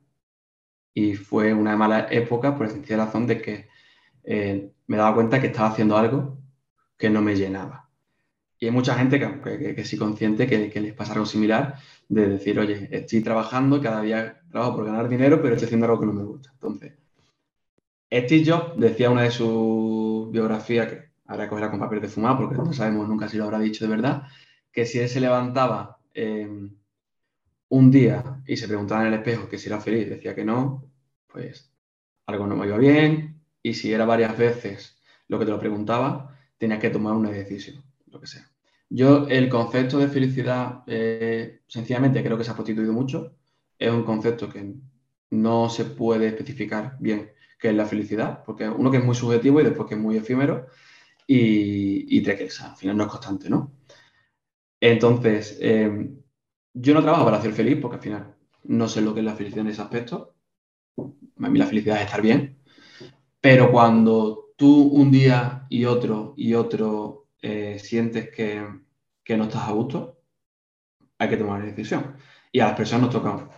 y 0.93 1.15
fue 1.15 1.53
una 1.53 1.75
mala 1.77 2.07
época 2.11 2.55
por 2.55 2.67
la 2.67 2.73
sencilla 2.73 3.05
razón 3.05 3.27
de 3.27 3.41
que 3.41 3.67
eh, 4.23 4.71
me 4.87 4.97
daba 4.97 5.15
cuenta 5.15 5.39
que 5.39 5.47
estaba 5.47 5.69
haciendo 5.69 5.97
algo 5.97 6.37
que 6.97 7.09
no 7.09 7.21
me 7.21 7.35
llenaba. 7.35 7.89
Y 8.59 8.65
hay 8.65 8.71
mucha 8.71 8.95
gente 8.95 9.19
que, 9.19 9.75
que, 9.75 9.85
sí 9.85 9.97
consciente 9.97 10.45
que, 10.45 10.69
que, 10.69 10.81
les 10.81 10.93
pasa 10.93 11.13
algo 11.13 11.25
similar, 11.25 11.77
de 12.09 12.27
decir, 12.27 12.59
oye, 12.59 12.89
estoy 12.91 13.21
trabajando, 13.21 13.81
cada 13.81 14.01
día 14.01 14.41
trabajo 14.51 14.75
por 14.75 14.85
ganar 14.85 15.07
dinero, 15.07 15.41
pero 15.41 15.55
estoy 15.55 15.67
haciendo 15.67 15.85
algo 15.85 16.01
que 16.01 16.05
no 16.07 16.13
me 16.13 16.23
gusta. 16.23 16.51
Entonces, 16.53 16.93
Steve 18.11 18.43
Jobs 18.45 18.73
decía 18.77 19.09
una 19.09 19.23
de 19.23 19.31
sus 19.31 20.29
biografías, 20.31 20.87
que 20.87 21.09
ahora 21.27 21.47
cogerá 21.47 21.69
con 21.69 21.79
papel 21.79 22.01
de 22.01 22.09
fumar, 22.09 22.37
porque 22.37 22.55
no 22.55 22.73
sabemos 22.73 23.07
nunca 23.07 23.29
si 23.29 23.37
lo 23.37 23.45
habrá 23.45 23.59
dicho 23.59 23.85
de 23.85 23.91
verdad, 23.91 24.23
que 24.71 24.85
si 24.85 24.99
él 24.99 25.07
se 25.07 25.21
levantaba 25.21 25.99
eh, 26.13 26.69
un 27.69 27.91
día 27.91 28.41
y 28.45 28.57
se 28.57 28.67
preguntaba 28.67 29.01
en 29.01 29.13
el 29.13 29.19
espejo 29.19 29.47
que 29.47 29.57
si 29.57 29.67
era 29.67 29.79
feliz, 29.79 30.09
decía 30.09 30.35
que 30.35 30.45
no, 30.45 30.91
pues 31.27 31.71
algo 32.25 32.47
no 32.47 32.55
me 32.55 32.67
iba 32.67 32.77
bien. 32.77 33.41
Y 33.61 33.73
si 33.73 33.93
era 33.93 34.05
varias 34.05 34.37
veces 34.37 34.97
lo 35.27 35.39
que 35.39 35.45
te 35.45 35.51
lo 35.51 35.59
preguntaba, 35.59 36.37
tenía 36.57 36.79
que 36.79 36.89
tomar 36.89 37.13
una 37.13 37.29
decisión, 37.31 37.83
lo 38.07 38.19
que 38.19 38.27
sea. 38.27 38.49
Yo 38.89 39.27
el 39.27 39.49
concepto 39.49 39.99
de 39.99 40.07
felicidad, 40.07 40.83
eh, 40.87 41.61
sencillamente 41.67 42.23
creo 42.23 42.37
que 42.37 42.43
se 42.43 42.51
ha 42.51 42.55
prostituido 42.55 42.93
mucho. 42.93 43.35
Es 43.77 43.91
un 43.91 44.03
concepto 44.03 44.49
que 44.49 44.75
no 45.31 45.69
se 45.69 45.85
puede 45.85 46.27
especificar 46.27 46.97
bien 46.99 47.31
qué 47.59 47.69
es 47.69 47.75
la 47.75 47.85
felicidad, 47.85 48.43
porque 48.45 48.67
uno 48.67 48.89
que 48.89 48.97
es 48.97 49.03
muy 49.03 49.15
subjetivo 49.15 49.61
y 49.61 49.65
después 49.65 49.87
que 49.87 49.95
es 49.95 50.01
muy 50.01 50.17
efímero 50.17 50.67
y, 51.27 52.17
y 52.17 52.23
que 52.23 52.49
al 52.61 52.75
final 52.77 52.97
no 52.97 53.03
es 53.03 53.09
constante, 53.09 53.49
¿no? 53.49 53.73
Entonces, 54.81 55.57
eh, 55.61 56.09
yo 56.81 56.93
no 56.93 57.01
trabajo 57.01 57.25
para 57.25 57.41
ser 57.41 57.51
feliz 57.51 57.77
porque 57.81 57.97
al 57.97 58.01
final 58.01 58.35
no 58.63 58.87
sé 58.87 59.01
lo 59.01 59.13
que 59.13 59.19
es 59.19 59.25
la 59.25 59.35
felicidad 59.35 59.65
en 59.65 59.71
ese 59.71 59.81
aspecto. 59.81 60.35
A 60.97 61.49
mí 61.49 61.59
la 61.59 61.65
felicidad 61.65 61.97
es 61.97 62.05
estar 62.05 62.21
bien. 62.21 62.57
Pero 63.41 63.71
cuando 63.71 64.51
tú 64.55 64.89
un 64.89 65.11
día 65.11 65.65
y 65.69 65.85
otro 65.85 66.33
y 66.37 66.53
otro 66.53 67.27
eh, 67.41 67.79
sientes 67.79 68.29
que, 68.29 68.65
que, 69.23 69.37
no 69.37 69.45
estás 69.45 69.67
a 69.67 69.71
gusto, 69.71 70.19
hay 71.17 71.29
que 71.29 71.37
tomar 71.37 71.61
una 71.61 71.69
decisión. 71.69 72.15
Y 72.51 72.59
a 72.59 72.67
las 72.67 72.75
personas 72.75 73.03
nos 73.03 73.11
toca, 73.11 73.49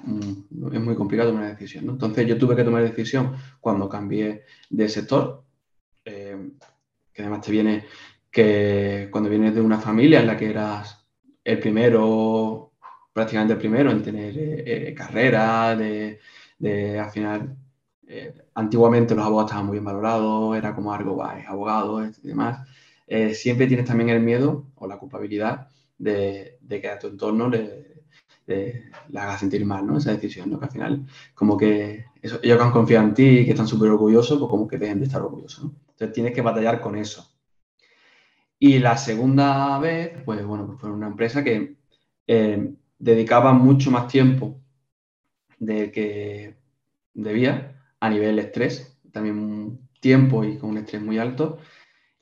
es 0.74 0.82
muy 0.82 0.96
complicado 0.96 1.30
tomar 1.30 1.44
una 1.44 1.54
decisión. 1.54 1.90
Entonces 1.90 2.28
yo 2.28 2.38
tuve 2.38 2.56
que 2.56 2.64
tomar 2.64 2.84
decisión 2.84 3.36
cuando 3.60 3.90
cambié 3.90 4.44
de 4.70 4.90
sector, 4.90 5.44
eh, 6.06 6.52
que 7.14 7.22
además 7.22 7.42
te 7.42 7.52
viene 7.52 7.86
que 8.30 9.10
cuando 9.12 9.30
vienes 9.30 9.54
de 9.56 9.62
una 9.62 9.80
familia 9.80 10.22
en 10.22 10.28
la 10.28 10.38
que 10.38 10.50
eras 10.50 11.08
el 11.44 11.60
primero, 11.60 12.71
prácticamente 13.14 13.54
el 13.54 13.60
primero 13.60 13.92
en 13.92 14.04
tener 14.04 14.38
eh, 14.38 14.90
eh, 14.90 14.94
carrera, 14.94 15.76
de, 15.76 16.20
al 17.00 17.12
final, 17.12 17.58
antiguamente 18.56 19.16
los 19.16 19.26
abogados 19.26 19.52
estaban 19.52 19.68
muy 19.68 19.76
bien 19.76 19.86
valorados, 19.86 20.58
era 20.58 20.76
como 20.76 20.94
algo, 20.94 21.16
va, 21.18 21.40
es 21.40 21.48
abogado 21.48 22.06
y 22.06 22.12
demás. 22.24 22.68
siempre 23.34 23.68
tienes 23.68 23.86
también 23.86 24.10
el 24.10 24.22
miedo 24.22 24.68
o 24.76 24.88
la 24.88 24.98
culpabilidad 24.98 25.70
de, 25.98 26.58
de 26.62 26.82
que 26.82 26.90
a 26.90 27.00
tu 27.00 27.08
entorno 27.08 27.50
le, 27.50 27.92
la 29.10 29.24
haga 29.24 29.38
sentir 29.38 29.66
mal, 29.66 29.86
¿no? 29.86 29.98
Esa 29.98 30.12
decisión, 30.12 30.50
¿no? 30.50 30.60
Que 30.60 30.66
al 30.66 30.72
final, 30.72 31.06
como 31.34 31.58
que 31.58 32.06
ellos 32.22 32.40
que 32.42 32.52
han 32.52 32.72
confiado 32.72 33.08
en 33.08 33.14
ti 33.14 33.40
y 33.40 33.46
que 33.46 33.52
están 33.52 33.68
súper 33.68 33.90
orgullosos, 33.90 34.38
pues 34.40 34.50
como 34.50 34.68
que 34.68 34.78
dejen 34.78 35.00
de 35.00 35.06
estar 35.06 35.22
orgullosos, 35.22 35.66
¿no? 35.66 35.76
Entonces 35.90 36.14
tienes 36.14 36.34
que 36.34 36.42
batallar 36.42 36.82
con 36.82 36.96
eso. 36.98 37.28
Y 38.60 38.80
la 38.80 38.98
segunda 38.98 39.80
vez, 39.80 40.22
pues 40.24 40.46
bueno, 40.46 40.68
pues 40.68 40.80
fue 40.80 40.92
una 40.92 41.08
empresa 41.08 41.44
que 41.44 41.78
eh, 42.28 42.74
dedicaba 43.02 43.52
mucho 43.52 43.92
más 43.92 44.08
tiempo 44.08 44.62
del 45.58 45.92
que 45.92 46.56
debía 47.14 47.82
a 48.00 48.10
nivel 48.10 48.40
estrés, 48.40 49.00
también 49.12 49.90
tiempo 50.00 50.44
y 50.44 50.58
con 50.58 50.70
un 50.70 50.78
estrés 50.78 51.02
muy 51.02 51.18
alto, 51.18 51.58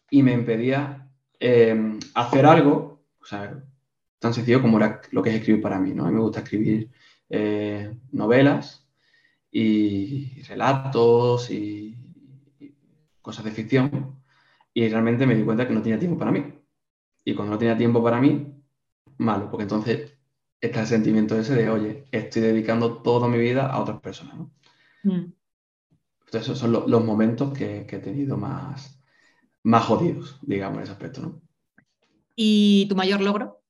y 0.09 0.23
me 0.23 0.33
impedía 0.33 1.09
eh, 1.39 1.99
hacer 2.15 2.45
algo, 2.45 3.03
tan 4.19 4.33
sencillo 4.33 4.61
como 4.61 4.79
lo 4.79 5.23
que 5.23 5.29
es 5.29 5.35
escribir 5.35 5.61
para 5.61 5.79
mí, 5.79 5.93
¿no? 5.93 6.05
A 6.05 6.07
mí 6.07 6.15
me 6.15 6.21
gusta 6.21 6.39
escribir 6.39 6.89
eh, 7.29 7.95
novelas 8.11 8.87
y 9.51 10.41
relatos 10.43 11.51
y, 11.51 11.95
cosas 13.21 13.45
de 13.45 13.51
ficción 13.51 14.19
y 14.73 14.87
realmente 14.89 15.27
me 15.27 15.35
di 15.35 15.43
cuenta 15.43 15.67
que 15.67 15.73
no 15.73 15.81
tenía 15.81 15.99
tiempo 15.99 16.17
para 16.17 16.31
mí. 16.31 16.43
Y 17.23 17.35
cuando 17.35 17.53
no 17.53 17.59
tenía 17.59 17.77
tiempo 17.77 18.01
para 18.01 18.19
mí, 18.19 18.55
malo, 19.17 19.49
porque 19.51 19.63
entonces 19.63 20.18
está 20.61 20.81
el 20.81 20.87
sentimiento 20.87 21.37
ese 21.37 21.55
de, 21.55 21.69
oye, 21.69 22.05
estoy 22.11 22.41
dedicando 22.41 23.01
toda 23.01 23.27
mi 23.27 23.37
vida 23.37 23.67
a 23.67 23.79
otras 23.79 23.99
personas, 24.01 24.37
¿no? 24.37 24.51
Mm. 25.03 25.33
Entonces 26.25 26.41
esos 26.41 26.59
son 26.59 26.71
los 26.71 27.03
momentos 27.03 27.57
que, 27.57 27.87
he 27.89 27.99
tenido 27.99 28.37
más, 28.37 29.01
más 29.63 29.85
jodidos, 29.85 30.37
digamos, 30.43 30.77
en 30.77 30.83
ese 30.83 30.91
aspecto, 30.91 31.21
¿no? 31.21 31.41
¿Y 32.35 32.85
tu 32.87 32.95
mayor 32.95 33.21
logro? 33.21 33.61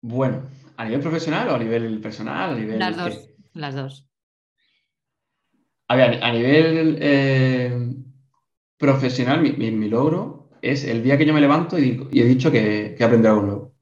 Bueno, 0.00 0.42
¿a 0.76 0.84
nivel 0.84 1.00
profesional 1.00 1.48
o 1.48 1.54
a 1.54 1.58
nivel 1.58 2.00
personal? 2.00 2.50
A 2.50 2.54
nivel 2.54 2.78
las 2.78 2.96
dos, 2.96 3.30
las 3.52 3.74
dos. 3.74 4.08
A 5.88 5.96
ver, 5.96 6.22
a 6.22 6.32
nivel 6.32 6.98
eh, 7.00 7.94
profesional, 8.76 9.40
mi, 9.40 9.88
logro 9.88 10.50
es 10.62 10.84
el 10.84 11.02
día 11.02 11.18
que 11.18 11.26
yo 11.26 11.34
me 11.34 11.40
levanto 11.40 11.78
y, 11.78 12.08
he 12.12 12.24
dicho 12.24 12.52
que, 12.52 12.94
que 12.96 13.04
algo 13.04 13.42
nuevo. 13.42 13.77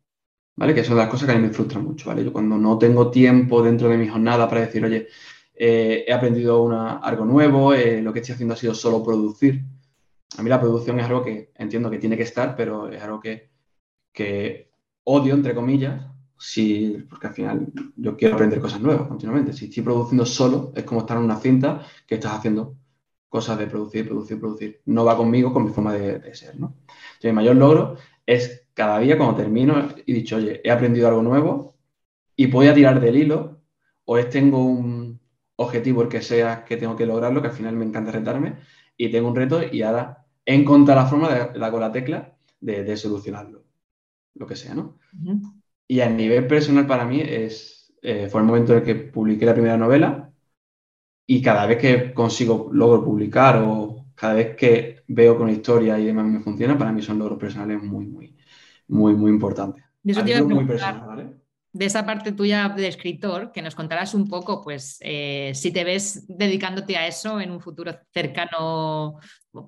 Que 0.58 0.84
son 0.84 0.96
las 0.96 1.08
cosas 1.08 1.26
que 1.26 1.34
a 1.34 1.38
mí 1.38 1.46
me 1.46 1.52
frustran 1.52 1.84
mucho. 1.84 2.14
Yo 2.18 2.32
cuando 2.32 2.56
no 2.56 2.78
tengo 2.78 3.10
tiempo 3.10 3.62
dentro 3.62 3.90
de 3.90 3.98
mi 3.98 4.08
jornada 4.08 4.48
para 4.48 4.62
decir, 4.62 4.82
oye, 4.84 5.06
eh, 5.54 6.04
he 6.06 6.12
aprendido 6.12 6.66
algo 7.02 7.24
nuevo, 7.26 7.74
eh, 7.74 8.00
lo 8.00 8.12
que 8.12 8.20
estoy 8.20 8.34
haciendo 8.34 8.54
ha 8.54 8.56
sido 8.56 8.74
solo 8.74 9.02
producir. 9.04 9.62
A 10.38 10.42
mí 10.42 10.48
la 10.48 10.60
producción 10.60 10.98
es 10.98 11.06
algo 11.06 11.22
que 11.22 11.52
entiendo 11.56 11.90
que 11.90 11.98
tiene 11.98 12.16
que 12.16 12.22
estar, 12.22 12.56
pero 12.56 12.88
es 12.88 13.02
algo 13.02 13.20
que, 13.20 14.70
odio, 15.04 15.34
entre 15.34 15.54
comillas, 15.54 16.06
si, 16.38 17.04
porque 17.08 17.26
al 17.26 17.34
final 17.34 17.72
yo 17.96 18.16
quiero 18.16 18.34
aprender 18.34 18.60
cosas 18.60 18.80
nuevas 18.80 19.08
continuamente. 19.08 19.52
Si 19.52 19.66
estoy 19.66 19.82
produciendo 19.82 20.24
solo, 20.24 20.72
es 20.74 20.84
como 20.84 21.00
estar 21.00 21.18
en 21.18 21.24
una 21.24 21.36
cinta 21.36 21.86
que 22.06 22.14
estás 22.14 22.32
haciendo 22.32 22.76
cosas 23.28 23.58
de 23.58 23.66
producir, 23.66 24.06
producir, 24.06 24.40
producir. 24.40 24.80
No 24.86 25.04
va 25.04 25.16
conmigo, 25.16 25.52
con 25.52 25.64
mi 25.64 25.70
forma 25.70 25.92
de, 25.92 26.34
ser, 26.34 26.54
mi 27.22 27.32
mayor 27.32 27.56
logro 27.56 27.96
es 28.24 28.65
cada 28.76 28.98
día 28.98 29.16
cuando 29.16 29.36
termino 29.36 29.88
y 30.04 30.12
dicho, 30.12 30.36
oye, 30.36 30.60
he 30.62 30.70
aprendido 30.70 31.08
algo 31.08 31.22
nuevo 31.22 31.76
y 32.36 32.46
voy 32.46 32.68
a 32.68 32.74
tirar 32.74 33.00
del 33.00 33.16
hilo 33.16 33.62
o 34.04 34.18
es 34.18 34.28
tengo 34.28 34.62
un 34.62 35.18
objetivo, 35.56 36.02
el 36.02 36.08
que 36.08 36.20
sea, 36.20 36.62
que 36.62 36.76
tengo 36.76 36.94
que 36.94 37.06
lograrlo, 37.06 37.40
que 37.40 37.48
al 37.48 37.54
final 37.54 37.74
me 37.74 37.86
encanta 37.86 38.12
retarme 38.12 38.56
y 38.98 39.10
tengo 39.10 39.28
un 39.28 39.34
reto 39.34 39.62
y 39.72 39.80
ahora 39.80 40.26
he 40.44 40.54
encontrado 40.54 41.00
la 41.00 41.06
forma 41.06 41.34
de 41.34 41.70
con 41.70 41.80
la 41.80 41.90
tecla 41.90 42.36
de, 42.60 42.96
solucionarlo 42.98 43.64
lo 44.34 44.46
que 44.46 44.56
sea, 44.56 44.74
¿no? 44.74 44.98
Y 45.88 46.00
a 46.00 46.10
nivel 46.10 46.46
personal 46.46 46.86
para 46.86 47.06
mí 47.06 47.22
es, 47.22 47.94
eh, 48.02 48.28
fue 48.30 48.42
el 48.42 48.46
momento 48.46 48.72
en 48.72 48.80
el 48.80 48.84
que 48.84 48.94
publiqué 48.94 49.46
la 49.46 49.54
primera 49.54 49.78
novela 49.78 50.30
y 51.26 51.40
cada 51.40 51.64
vez 51.64 51.78
que 51.78 52.12
consigo, 52.12 52.68
logro 52.72 53.02
publicar 53.02 53.62
o 53.66 54.04
cada 54.14 54.34
vez 54.34 54.54
que 54.54 55.02
veo 55.08 55.38
con 55.38 55.48
historia 55.48 55.98
y 55.98 56.04
demás 56.04 56.26
me 56.26 56.40
funciona, 56.40 56.76
para 56.76 56.92
mí 56.92 57.00
son 57.00 57.18
logros 57.18 57.38
personales 57.38 57.82
muy, 57.82 58.04
muy, 58.06 58.35
muy, 58.88 59.14
muy 59.14 59.30
importantes. 59.30 59.84
De 61.72 61.84
esa 61.84 62.06
parte 62.06 62.32
tuya 62.32 62.70
de 62.70 62.88
escritor, 62.88 63.52
que 63.52 63.60
nos 63.60 63.74
contarás 63.74 64.14
un 64.14 64.28
poco, 64.28 64.62
pues, 64.62 64.98
eh, 65.00 65.52
si 65.54 65.70
te 65.72 65.84
ves 65.84 66.24
dedicándote 66.26 66.96
a 66.96 67.06
eso 67.06 67.40
en 67.40 67.50
un 67.50 67.60
futuro 67.60 67.92
cercano 68.12 69.18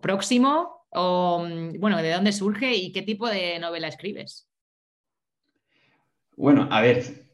próximo, 0.01 0.87
o, 0.91 1.45
mm, 1.45 1.79
bueno, 1.79 1.99
de 1.99 2.13
dónde 2.13 2.33
surge 2.33 2.75
y 2.75 2.93
qué 2.93 3.03
tipo 3.03 3.29
de 3.29 3.59
novela 3.59 3.89
escribes. 3.89 4.49
Bueno, 6.37 6.69
a 6.71 6.81
ver, 6.81 7.27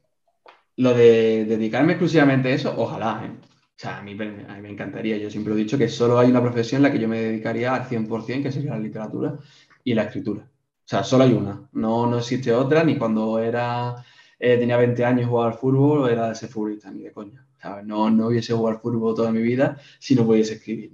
lo 0.77 0.95
de 0.95 1.45
dedicarme 1.45 1.93
exclusivamente 1.93 2.49
a 2.49 2.55
eso, 2.55 2.75
ojalá, 2.77 3.23
¿eh? 3.25 3.31
O 3.77 3.77
sea, 3.77 3.99
a 3.99 4.03
mí, 4.03 4.15
me 4.15 4.71
encantaría. 4.71 5.17
Yo 5.19 5.29
siempre 5.31 5.53
he 5.53 5.57
dicho 5.57 5.77
que 5.77 5.89
solo 5.89 6.19
hay 6.19 6.31
una 6.31 6.41
profesión 6.41 6.79
en 6.79 6.83
la 6.85 6.93
que 6.93 7.01
yo 7.01 7.09
me 7.09 7.21
dedicaría 7.21 7.75
al 7.75 7.89
100%, 7.89 8.45
que 8.45 8.53
sería 8.53 8.71
la 8.71 8.79
literatura 8.79 9.37
y 9.83 9.95
la 9.95 10.05
escritura. 10.05 10.49
O 10.85 10.89
sea, 10.89 11.03
solo 11.03 11.25
hay 11.25 11.33
una. 11.33 11.69
No, 11.73 12.07
no 12.07 12.19
existe 12.19 12.53
otra, 12.53 12.85
ni 12.85 12.99
cuando 12.99 13.39
era, 13.39 14.05
eh, 14.39 14.59
tenía 14.59 14.77
20 14.77 15.05
años 15.05 15.29
jugaba 15.29 15.53
al 15.53 15.59
fútbol, 15.59 16.11
era 16.11 16.33
ese 16.33 16.49
futbolista, 16.49 16.91
ni 16.91 17.03
de 17.03 17.13
coña. 17.13 17.47
No, 17.85 18.11
no 18.11 18.27
hubiese 18.27 18.53
jugado 18.53 18.77
al 18.77 18.83
fútbol 18.83 19.15
toda 19.15 19.33
mi 19.33 19.41
vida 19.41 19.79
si 19.99 20.15
no 20.15 20.27
pudiese 20.27 20.55
escribir. 20.55 20.93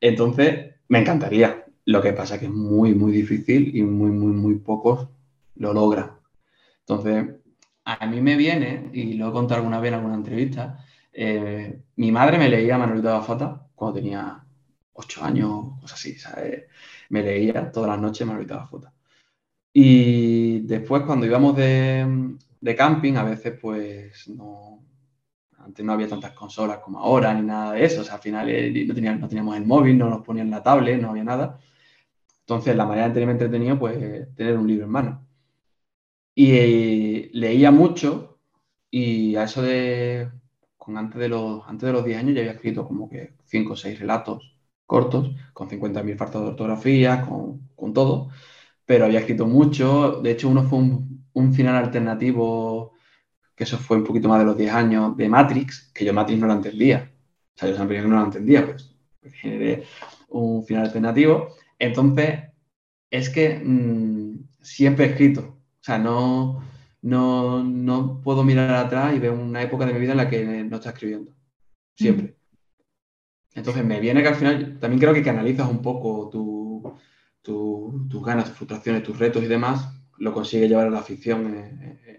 Entonces, 0.00 0.74
me 0.88 1.00
encantaría. 1.00 1.64
Lo 1.86 2.00
que 2.02 2.12
pasa 2.14 2.34
es 2.34 2.40
que 2.40 2.46
es 2.46 2.52
muy, 2.52 2.94
muy 2.94 3.12
difícil 3.12 3.76
y 3.76 3.82
muy, 3.82 4.10
muy, 4.10 4.32
muy 4.32 4.54
pocos 4.56 5.08
lo 5.56 5.72
logran. 5.74 6.12
Entonces, 6.80 7.36
a 7.84 8.06
mí 8.06 8.20
me 8.20 8.36
viene, 8.36 8.90
y 8.92 9.14
lo 9.14 9.28
he 9.28 9.32
contado 9.32 9.58
alguna 9.60 9.80
vez 9.80 9.88
en 9.90 9.94
alguna 9.94 10.14
entrevista, 10.14 10.84
eh, 11.12 11.82
mi 11.96 12.10
madre 12.12 12.38
me 12.38 12.48
leía 12.48 12.78
Manolito 12.78 13.14
de 13.14 13.22
Fata 13.22 13.68
cuando 13.74 14.00
tenía 14.00 14.44
ocho 14.94 15.24
años, 15.24 15.80
cosas 15.80 15.98
así, 15.98 16.14
¿sabes? 16.18 16.64
Me 17.10 17.22
leía 17.22 17.70
todas 17.70 17.90
las 17.90 18.00
noches 18.00 18.26
Manolito 18.26 18.54
de 18.54 18.66
Fata. 18.66 18.93
Y 19.76 20.60
después 20.60 21.02
cuando 21.02 21.26
íbamos 21.26 21.56
de, 21.56 22.36
camping, 22.76 23.14
a 23.14 23.24
veces 23.24 23.58
pues 23.60 24.28
no, 24.28 24.84
antes 25.58 25.84
no 25.84 25.92
había 25.92 26.08
tantas 26.08 26.32
consolas 26.32 26.78
como 26.78 27.00
ahora 27.00 27.34
ni 27.34 27.42
nada 27.42 27.72
de 27.72 27.84
eso, 27.84 28.02
o 28.02 28.04
sea, 28.04 28.14
al 28.14 28.20
final 28.20 28.48
eh, 28.50 28.86
no, 28.86 28.94
teníamos, 29.28 29.56
el 29.56 29.66
móvil, 29.66 29.98
no 29.98 30.08
nos 30.08 30.24
ponían 30.24 30.50
la 30.50 30.62
tablet, 30.62 31.00
no 31.00 31.10
había 31.10 31.24
nada. 31.24 31.58
Entonces, 32.40 32.76
la 32.76 32.86
manera 32.86 33.08
de 33.08 33.14
tenerme 33.14 33.32
entretenido, 33.32 33.78
pues, 33.78 33.96
tener 34.36 34.56
un 34.58 34.68
libro 34.68 34.84
en 34.86 34.90
mano. 34.92 35.26
Y 36.34 36.52
eh, 36.52 37.30
leía 37.32 37.70
mucho 37.70 38.38
y 38.90 39.36
a 39.36 39.44
eso 39.44 39.62
de, 39.62 40.30
con 40.76 40.96
antes, 40.98 41.20
de 41.20 41.28
los, 41.28 41.62
antes 41.66 41.86
de 41.86 41.92
los 41.92 42.04
10 42.04 42.18
años 42.18 42.34
ya 42.34 42.40
había 42.42 42.52
escrito 42.52 42.86
como 42.86 43.08
que 43.08 43.34
5 43.46 43.72
o 43.72 43.76
6 43.76 43.98
relatos 43.98 44.56
cortos, 44.86 45.30
con 45.52 45.68
50.000 45.68 46.16
faltas 46.16 46.42
de 46.42 46.48
ortografía, 46.48 47.22
con, 47.22 47.70
con, 47.74 47.92
todo, 47.92 48.30
pero 48.86 49.06
había 49.06 49.20
escrito 49.20 49.46
mucho. 49.46 50.20
De 50.22 50.32
hecho, 50.32 50.48
uno 50.48 50.64
fue 50.64 50.78
un, 50.78 51.26
un, 51.32 51.54
final 51.54 51.76
alternativo, 51.76 52.92
que 53.54 53.64
eso 53.64 53.78
fue 53.78 53.96
un 53.96 54.04
poquito 54.04 54.28
más 54.28 54.38
de 54.38 54.44
los 54.44 54.56
10 54.56 54.72
años, 54.72 55.16
de 55.16 55.28
Matrix, 55.28 55.90
que 55.94 56.04
yo 56.04 56.12
Matrix 56.12 56.40
no 56.40 56.46
la 56.46 56.54
entendía. 56.54 57.10
O 57.54 57.58
sea, 57.58 57.68
yo 57.68 57.76
siempre 57.76 58.02
no 58.02 58.16
la 58.16 58.24
entendía, 58.24 58.66
pues, 58.66 58.94
generé 59.34 59.84
un 60.28 60.64
final 60.64 60.84
alternativo. 60.84 61.54
Entonces, 61.78 62.40
es 63.10 63.30
que 63.30 63.60
mm, 63.64 64.48
siempre 64.60 65.06
he 65.06 65.10
escrito, 65.10 65.40
o 65.40 65.84
sea, 65.84 65.98
no, 65.98 66.62
no, 67.02 68.20
puedo 68.22 68.42
mirar 68.42 68.70
atrás 68.74 69.14
y 69.14 69.18
ver 69.18 69.30
una 69.30 69.62
época 69.62 69.86
de 69.86 69.92
mi 69.92 70.00
vida 70.00 70.12
en 70.12 70.18
la 70.18 70.28
que 70.28 70.64
no 70.64 70.76
está 70.76 70.90
escribiendo. 70.90 71.32
Siempre. 71.94 72.26
Mm. 72.26 72.44
Entonces 73.56 73.84
me 73.84 74.00
viene 74.00 74.20
que 74.22 74.28
al 74.28 74.34
final 74.34 74.78
también 74.80 75.00
creo 75.00 75.14
que 75.14 75.22
canalizas 75.22 75.70
un 75.70 75.80
poco 75.80 76.28
tus 77.44 78.24
ganas, 78.24 78.46
tus 78.46 78.56
frustraciones, 78.56 79.02
tus 79.02 79.18
retos 79.18 79.42
y 79.44 79.46
demás, 79.46 79.88
lo 80.18 80.32
consigues 80.32 80.68
llevar 80.68 80.86
a 80.86 80.90
la 80.90 81.02
ficción 81.02 81.46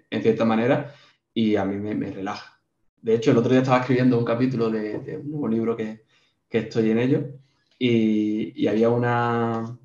en 0.09 0.21
cierta 0.21 0.45
manera, 0.45 0.93
y 1.34 1.55
a 1.55 1.65
mí 1.65 1.78
me, 1.78 2.11
relaja. 2.11 2.61
De 3.01 3.15
hecho, 3.15 3.32
el 3.32 3.38
otro 3.38 3.51
día 3.51 3.61
estaba 3.61 3.80
escribiendo 3.80 4.17
un 4.17 4.26
capítulo 4.26 4.69
de, 4.69 5.19
un 5.21 5.32
nuevo 5.32 5.47
libro 5.47 5.76
que, 5.76 6.05
estoy 6.49 6.91
en 6.91 6.99
ello, 6.99 7.26
y, 7.78 8.65
había 8.67 8.89
una, 8.89 9.78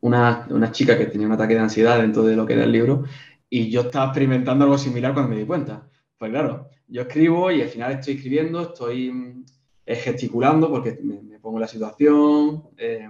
una, 0.00 0.46
una, 0.50 0.70
chica 0.70 0.96
que 0.96 1.06
tenía 1.06 1.26
un 1.26 1.32
ataque 1.32 1.54
de 1.54 1.60
ansiedad 1.60 2.00
dentro 2.00 2.22
de 2.22 2.36
lo 2.36 2.46
que 2.46 2.52
era 2.52 2.64
el 2.64 2.72
libro, 2.72 3.04
y 3.50 3.70
yo 3.70 3.82
estaba 3.82 4.06
experimentando 4.06 4.64
algo 4.64 4.78
similar 4.78 5.12
cuando 5.12 5.30
me 5.30 5.40
di 5.40 5.46
cuenta. 5.46 5.88
Pues 6.18 6.30
claro, 6.30 6.68
yo 6.86 7.02
escribo 7.02 7.50
y 7.50 7.62
al 7.62 7.68
final 7.68 7.92
estoy 7.92 8.14
escribiendo, 8.14 8.62
estoy 8.62 9.10
mm, 9.10 9.44
gesticulando 9.86 10.70
porque 10.70 10.98
me, 11.02 11.38
pongo 11.40 11.58
la 11.58 11.66
situación. 11.66 12.62
Eh, 12.76 13.08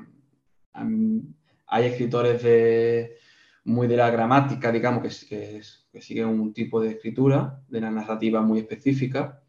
hay 0.75 1.85
escritores 1.85 2.43
de, 2.43 3.16
muy 3.64 3.87
de 3.87 3.97
la 3.97 4.11
gramática, 4.11 4.73
digamos, 4.73 5.03
que, 5.25 5.62
que, 5.93 6.01
siguen 6.01 6.29
un 6.29 6.53
tipo 6.53 6.81
de 6.81 6.91
escritura, 6.91 7.61
de 7.68 7.81
la 7.81 7.91
narrativa 7.91 8.43
muy 8.43 8.61
específica. 8.61 9.43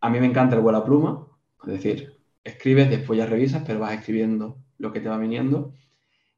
A 0.00 0.10
mí 0.10 0.20
me 0.20 0.26
encanta 0.26 0.56
el 0.56 0.62
vuelo 0.62 0.84
pluma, 0.84 1.26
es 1.64 1.72
decir, 1.72 2.18
escribes, 2.44 2.90
después 2.90 3.18
ya 3.18 3.26
revisas, 3.26 3.62
pero 3.66 3.80
vas 3.80 3.94
escribiendo 3.94 4.58
lo 4.78 4.92
que 4.92 5.00
te 5.00 5.08
va 5.08 5.18
viniendo. 5.18 5.74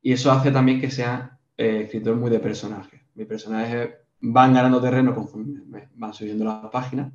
Y 0.02 0.12
eso 0.12 0.30
hace 0.30 0.50
también 0.50 0.80
que 0.80 0.90
sea 0.90 1.38
eh, 1.56 1.82
escritor 1.84 2.16
muy 2.16 2.30
de 2.30 2.40
personaje. 2.40 3.06
Mi 3.14 3.24
personaje 3.24 4.04
van 4.20 4.54
ganando 4.54 4.80
terreno 4.80 5.14
conforme 5.14 5.88
van 5.94 6.14
subiendo 6.14 6.44
las 6.44 6.70
páginas. 6.70 7.12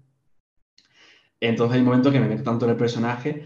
Entonces 1.39 1.75
hay 1.75 1.79
un 1.81 1.85
momento 1.85 2.11
que 2.11 2.19
me 2.19 2.27
meto 2.27 2.43
tanto 2.43 2.65
en 2.65 2.71
el 2.71 2.77
personaje 2.77 3.45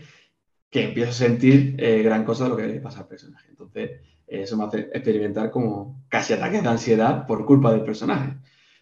que 0.73 0.85
empiezo 0.85 1.11
a 1.11 1.13
sentir 1.13 1.75
eh, 1.77 2.01
gran 2.01 2.25
cosa 2.25 2.45
de 2.45 2.49
lo 2.49 2.57
que 2.57 2.65
le 2.65 2.81
pasa 2.81 3.01
al 3.01 3.07
personaje. 3.07 3.45
Entonces 3.47 3.91
eso 4.25 4.57
me 4.57 4.63
hace 4.63 4.79
experimentar 4.91 5.51
como 5.51 6.03
casi 6.09 6.33
ataques 6.33 6.63
de 6.63 6.67
ansiedad 6.67 7.27
por 7.27 7.45
culpa 7.45 7.71
del 7.71 7.83
personaje. 7.83 8.33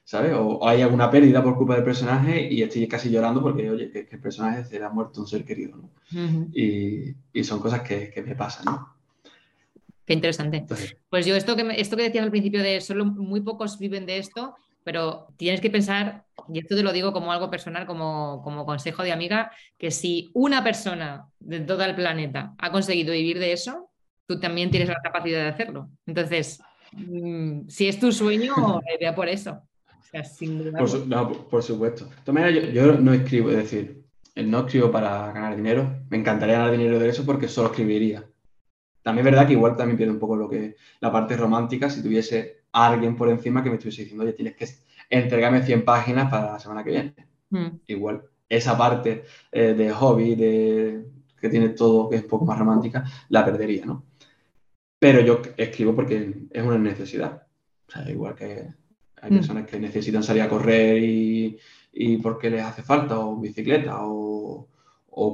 ¿Sabes? 0.06 0.34
O, 0.34 0.66
hay 0.66 0.82
alguna 0.82 1.12
pérdida 1.12 1.44
por 1.44 1.58
culpa 1.58 1.76
del 1.76 1.84
personaje 1.84 2.48
y 2.50 2.64
estoy 2.64 2.88
casi 2.88 3.12
llorando 3.12 3.42
porque, 3.42 3.70
oye, 3.70 3.92
que, 3.92 4.08
el 4.10 4.22
personaje 4.22 4.64
se 4.64 4.80
le 4.80 4.86
ha 4.86 4.90
muerto 4.90 5.20
un 5.20 5.28
ser 5.28 5.44
querido, 5.44 5.78
¿no? 5.78 5.90
y, 6.54 7.14
y, 7.34 7.44
son 7.44 7.60
cosas 7.60 7.82
que, 7.82 8.10
que 8.10 8.22
me 8.22 8.36
pasan, 8.36 8.66
¿no? 8.66 8.96
Qué 10.06 10.14
interesante. 10.14 10.66
Pues 11.10 11.26
yo 11.26 11.36
esto 11.36 11.56
que, 11.56 11.64
esto 11.78 11.98
que 11.98 12.04
decías 12.04 12.24
al 12.24 12.32
principio 12.32 12.64
de 12.64 12.82
solo 12.82 13.06
muy 13.06 13.42
pocos 13.42 13.78
viven 13.78 14.06
de 14.06 14.18
esto, 14.18 14.56
pero 14.84 15.28
tienes 15.38 15.62
que 15.62 15.70
pensar, 15.70 16.26
y 16.52 16.60
esto 16.60 16.76
te 16.76 16.84
lo 16.84 16.92
digo 16.92 17.14
como 17.14 17.32
algo 17.32 17.50
personal, 17.50 17.86
como, 17.86 18.42
como 18.44 18.66
consejo 18.66 19.04
de 19.04 19.12
amiga, 19.12 19.52
que 19.78 19.92
si 19.92 20.32
una 20.34 20.64
persona 20.64 21.28
de 21.40 21.60
todo 21.62 21.84
el 21.84 21.96
planeta 21.96 22.54
ha 22.58 22.72
conseguido 22.72 23.14
vivir 23.14 23.40
de 23.40 23.54
eso, 23.54 23.92
tú 24.26 24.40
también 24.40 24.72
tienes 24.72 24.90
la 24.90 25.02
capacidad 25.02 25.44
de 25.44 25.50
hacerlo. 25.50 25.90
Entonces, 26.06 26.62
mm, 26.94 27.68
si 27.68 27.88
es 27.88 28.00
tu 28.00 28.12
sueño, 28.12 28.82
vea 29.00 29.14
por 29.14 29.30
eso. 29.30 29.62
por, 30.12 31.08
no, 31.08 31.32
por, 31.48 31.64
supuesto. 31.64 32.10
De 32.26 32.74
yo, 32.74 32.94
no 32.94 33.14
escribo, 33.14 33.50
es 33.52 33.58
decir, 33.58 34.04
no 34.36 34.60
escribo 34.60 34.92
para 34.92 35.32
ganar 35.32 35.56
dinero. 35.56 36.04
Me 36.10 36.18
encantaría 36.18 36.58
ganar 36.58 36.72
dinero 36.72 37.00
de 37.00 37.10
eso 37.10 37.26
porque 37.26 37.48
solo 37.48 37.70
escribiría. 37.70 38.26
También 39.04 39.26
es 39.26 39.32
verdad 39.32 39.48
que 39.48 39.54
igual 39.54 39.76
también 39.76 39.98
pierde 39.98 40.14
un 40.14 40.20
poco 40.20 40.36
lo 40.36 40.50
que 40.50 40.76
la 41.00 41.12
parte 41.12 41.36
romántica 41.36 41.90
si 41.90 42.04
tuviese 42.04 42.61
alguien 42.72 43.16
por 43.16 43.30
encima 43.30 43.64
que 43.64 43.70
me 43.70 43.76
estuviese 43.76 44.04
diciendo, 44.04 44.24
oye, 44.24 44.34
tienes 44.34 44.56
que 44.56 44.68
entregarme 45.10 45.64
100 45.64 45.86
páginas 45.86 46.30
para 46.30 46.54
la 46.54 46.60
semana 46.60 46.84
que 46.84 46.90
viene. 46.90 47.16
Hmm. 47.50 47.80
Igual, 47.88 48.24
esa 48.48 48.78
parte 48.78 49.24
eh, 49.52 49.74
de 49.74 49.92
hobby, 49.92 50.36
de, 50.36 51.06
que 51.40 51.50
tiene 51.50 51.70
todo, 51.70 52.10
que 52.10 52.18
es 52.18 52.24
un 52.24 52.30
poco 52.30 52.46
más 52.46 52.58
romántica, 52.58 53.04
la 53.30 53.46
perdería, 53.46 53.86
¿no? 53.86 54.06
Pero 55.00 55.22
yo 55.22 55.42
escribo 55.58 55.96
porque 55.96 56.48
es 56.50 56.64
una 56.64 56.78
necesidad. 56.78 57.48
O 57.88 57.92
sea, 57.92 58.10
igual 58.10 58.36
que 58.36 58.68
hay 59.22 59.32
hmm. 59.32 59.36
personas 59.36 59.68
que 59.68 59.80
necesitan 59.80 60.24
salir 60.24 60.44
a 60.44 60.50
correr 60.50 61.02
y, 61.04 61.58
porque 62.24 62.50
les 62.50 62.64
hace 62.64 62.84
falta, 62.84 63.20
o 63.20 63.38
bicicleta, 63.38 63.98
o, 64.02 64.68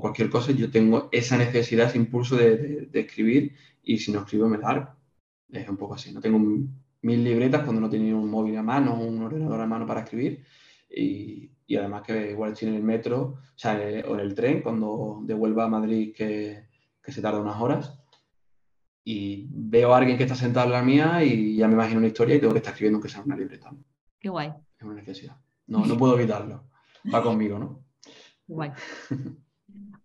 cualquier 0.02 0.30
cosa, 0.30 0.52
yo 0.52 0.72
tengo 0.72 1.08
esa 1.12 1.38
necesidad, 1.38 1.88
ese 1.88 1.98
impulso 1.98 2.36
de, 2.36 2.90
escribir 2.94 3.56
y 3.84 4.00
si 4.00 4.12
no 4.12 4.22
escribo 4.22 4.50
me 4.50 4.58
largo. 4.58 4.90
Es 5.52 5.70
un 5.70 5.78
poco 5.78 5.94
así. 5.94 6.12
No 6.12 6.20
tengo 6.20 6.40
mil 7.02 7.24
libretas 7.24 7.64
cuando 7.64 7.82
no 7.82 7.89
tenía 7.89 8.16
un 8.16 8.30
móvil 8.30 8.58
a 8.58 8.64
mano 8.64 9.00
un 9.00 9.22
ordenador 9.22 9.62
a 9.62 9.68
mano 9.68 9.86
para 9.86 10.02
escribir. 10.02 10.43
Y, 10.89 11.52
además 11.78 12.04
que 12.04 12.32
igual 12.32 12.54
estoy 12.54 12.70
en 12.70 12.76
el 12.76 12.84
metro 12.84 13.22
o, 13.24 13.39
sea, 13.58 13.78
eh, 13.89 14.04
o 14.08 14.14
en 14.14 14.22
el 14.22 14.34
tren 14.34 14.62
cuando 14.62 15.20
devuelva 15.24 15.66
a 15.66 15.70
Madrid 15.70 16.14
que, 16.16 16.66
se 17.04 17.22
tarda 17.22 17.39
unas 17.39 17.62
horas 17.62 17.98
y 19.04 19.48
veo 19.50 19.93
a 19.93 19.98
alguien 19.98 20.18
que 20.18 20.24
está 20.24 20.36
sentado 20.36 20.66
en 20.66 20.74
la 20.74 20.82
mía 20.82 21.24
y 21.24 21.56
ya 21.56 21.68
me 21.68 21.74
imagino 21.74 22.00
una 22.00 22.08
historia 22.08 22.36
y 22.36 22.39
tengo 22.39 22.52
que 22.52 22.60
estar 22.60 22.74
escribiendo 22.74 23.00
que 23.00 23.08
sea 23.08 23.22
una 23.22 23.38
libreta. 23.38 23.72
Qué 24.20 24.28
guay. 24.28 24.52
Es 24.78 24.84
una 24.84 24.95
necesidad. 24.95 25.38
No, 25.68 25.86
no 25.86 25.98
puedo 25.98 26.18
evitarlo. 26.18 26.66
Va 27.14 27.24
conmigo, 27.24 27.58
¿no? 27.60 27.84
Guay. 28.48 28.72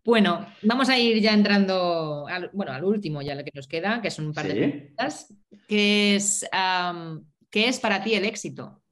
Bueno, 0.05 0.47
vamos 0.63 0.89
a 0.89 0.99
ir 0.99 1.21
ya 1.21 1.33
entrando 1.33 2.27
al, 2.27 2.51
bueno, 2.53 2.73
al 2.73 2.85
último 2.85 3.23
ya 3.23 3.37
lo 3.37 3.45
que 3.45 3.53
nos 3.55 3.69
queda, 3.69 4.03
que 4.03 4.11
son 4.11 4.27
un 4.27 4.35
par 4.35 4.49
de 4.49 4.55
preguntas, 4.55 5.33
que 5.69 6.17
es 6.17 6.45
¿qué 7.51 7.69
es 7.69 7.79
para 7.79 8.03
ti 8.03 8.15
el 8.15 8.25
éxito? 8.25 8.83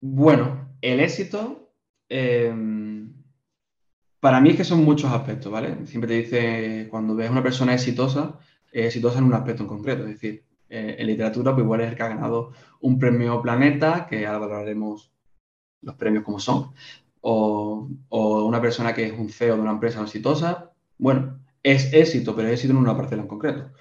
Bueno, 0.00 0.74
el 0.80 1.00
éxito 1.00 1.74
em, 2.08 3.12
para 4.18 4.40
mí 4.40 4.50
es 4.50 4.56
que 4.56 4.64
son 4.64 4.84
muchos 4.84 5.12
aspectos, 5.12 5.52
¿vale? 5.52 5.86
Siempre 5.86 6.08
te 6.08 6.14
dice, 6.14 6.88
cuando 6.90 7.14
ves 7.14 7.30
una 7.30 7.42
persona 7.42 7.74
exitosa, 7.74 8.38
es 8.72 8.86
exitosa 8.86 9.18
en 9.18 9.24
un 9.24 9.34
aspecto 9.34 9.64
en 9.64 9.68
concreto, 9.68 10.04
es 10.04 10.10
decir, 10.10 10.44
eh, 10.68 10.96
en 10.98 11.06
literatura, 11.06 11.52
pues 11.52 11.64
igual 11.64 11.82
es 11.82 11.90
el 11.90 11.96
que 11.96 12.02
ha 12.02 12.08
ganado 12.08 12.52
un 12.80 12.98
premio 12.98 13.42
Planeta, 13.42 14.06
que 14.08 14.26
ahora 14.26 14.38
valoraremos 14.38 15.12
los 15.82 15.94
premios 15.96 16.24
como 16.24 16.38
son, 16.38 16.72
o, 17.22 17.88
una 18.10 18.60
persona 18.60 18.94
que 18.94 19.06
es 19.06 19.12
un 19.12 19.30
CEO 19.30 19.56
de 19.56 19.62
una 19.62 19.72
empresa 19.72 20.02
exitosa, 20.02 20.72
bueno, 20.98 21.40
es 21.62 21.92
éxito, 21.92 22.34
pero 22.36 22.48
es 22.48 22.54
éxito 22.54 22.72
en 22.72 22.78
una 22.80 22.96
parcela 22.96 23.22
en 23.22 23.28
concreto. 23.28 23.72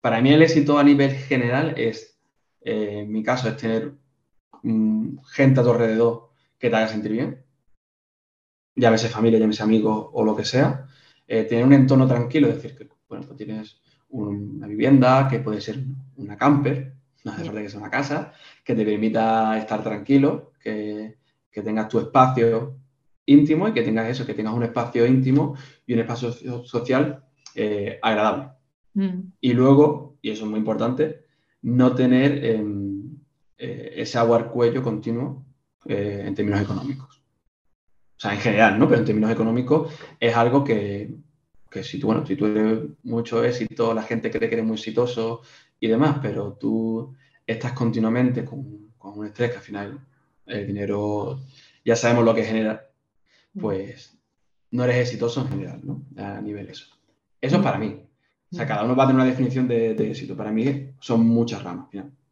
Para 0.00 0.20
mí 0.20 0.32
el 0.32 0.42
éxito 0.42 0.78
a 0.78 0.84
nivel 0.84 1.12
general 1.12 1.74
es, 1.76 2.18
eh, 2.62 3.00
en 3.00 3.12
mi 3.12 3.22
caso, 3.22 3.48
es 3.48 3.56
tener 3.56 3.94
mm, 4.62 5.18
gente 5.26 5.60
a 5.60 5.62
tu 5.62 5.70
alrededor 5.70 6.30
que 6.58 6.70
te 6.70 6.76
haga 6.76 6.88
sentir 6.88 7.12
bien, 7.12 7.44
llámese 8.74 9.08
familia, 9.08 9.38
llámese 9.38 9.62
amigos 9.62 10.08
o 10.12 10.24
lo 10.24 10.36
que 10.36 10.44
sea, 10.44 10.86
eh, 11.26 11.44
tener 11.44 11.64
un 11.64 11.72
entorno 11.72 12.06
tranquilo, 12.06 12.48
es 12.48 12.56
decir, 12.56 12.76
que 12.76 12.88
bueno, 13.08 13.26
pues 13.26 13.36
tienes 13.36 13.80
una 14.08 14.66
vivienda 14.66 15.28
que 15.28 15.40
puede 15.40 15.60
ser 15.60 15.84
una 16.16 16.36
camper, 16.36 16.94
no 17.24 17.32
hace 17.32 17.44
falta 17.44 17.62
que 17.62 17.68
sea 17.68 17.80
una 17.80 17.90
casa, 17.90 18.32
que 18.64 18.74
te 18.74 18.84
permita 18.84 19.56
estar 19.58 19.82
tranquilo, 19.82 20.52
que, 20.60 21.16
que 21.52 21.62
tengas 21.62 21.88
tu 21.88 22.00
espacio 22.00 22.78
íntimo 23.26 23.68
y 23.68 23.72
que 23.72 23.82
tengas 23.82 24.08
eso, 24.08 24.26
que 24.26 24.34
tengas 24.34 24.54
un 24.54 24.64
espacio 24.64 25.06
íntimo 25.06 25.54
y 25.86 25.94
un 25.94 26.00
espacio 26.00 26.32
social 26.64 27.24
eh, 27.54 27.98
agradable. 28.02 28.48
Mm. 28.94 29.20
Y 29.40 29.52
luego, 29.52 30.18
y 30.22 30.30
eso 30.30 30.44
es 30.44 30.50
muy 30.50 30.58
importante, 30.58 31.24
no 31.62 31.94
tener 31.94 32.44
em, 32.44 33.18
eh, 33.58 33.94
ese 33.96 34.18
agua 34.18 34.38
al 34.38 34.50
cuello 34.50 34.82
continuo 34.82 35.44
eh, 35.86 36.24
en 36.26 36.34
términos 36.34 36.62
económicos. 36.62 37.22
O 38.16 38.20
sea, 38.22 38.34
en 38.34 38.40
general, 38.40 38.78
¿no? 38.78 38.88
Pero 38.88 39.00
en 39.00 39.06
términos 39.06 39.30
económicos 39.30 39.92
es 40.18 40.34
algo 40.36 40.64
que, 40.64 41.14
si 41.82 41.98
tú, 41.98 42.06
bueno, 42.06 42.26
si 42.26 42.36
tú 42.36 42.46
eres 42.46 42.80
mucho 43.02 43.44
éxito, 43.44 43.92
la 43.94 44.02
gente 44.02 44.30
cree 44.30 44.48
que 44.48 44.54
eres 44.54 44.66
muy 44.66 44.76
exitoso 44.76 45.42
y 45.80 45.88
demás, 45.88 46.18
pero 46.22 46.52
tú 46.52 47.14
estás 47.46 47.72
continuamente 47.72 48.44
con, 48.44 48.92
con 48.96 49.18
un 49.18 49.26
estrés 49.26 49.50
que 49.50 49.56
al 49.56 49.62
final 49.62 50.00
el 50.52 50.66
dinero 50.66 51.40
ya 51.84 51.96
sabemos 51.96 52.24
lo 52.24 52.34
que 52.34 52.44
genera, 52.44 52.88
pues 53.58 54.18
no 54.70 54.84
eres 54.84 54.96
exitoso 54.96 55.42
en 55.42 55.48
general, 55.48 55.80
¿no? 55.84 56.02
A 56.16 56.40
nivel 56.40 56.68
eso. 56.68 56.86
Eso 57.40 57.56
es 57.56 57.62
para 57.62 57.78
mí. 57.78 58.00
O 58.52 58.54
sea, 58.54 58.66
cada 58.66 58.84
uno 58.84 58.94
va 58.94 59.04
a 59.04 59.06
tener 59.06 59.20
una 59.20 59.30
definición 59.30 59.66
de, 59.66 59.92
éxito. 59.92 60.36
Para 60.36 60.52
mí 60.52 60.90
son 61.00 61.26
muchas 61.26 61.62
ramas. 61.62 61.88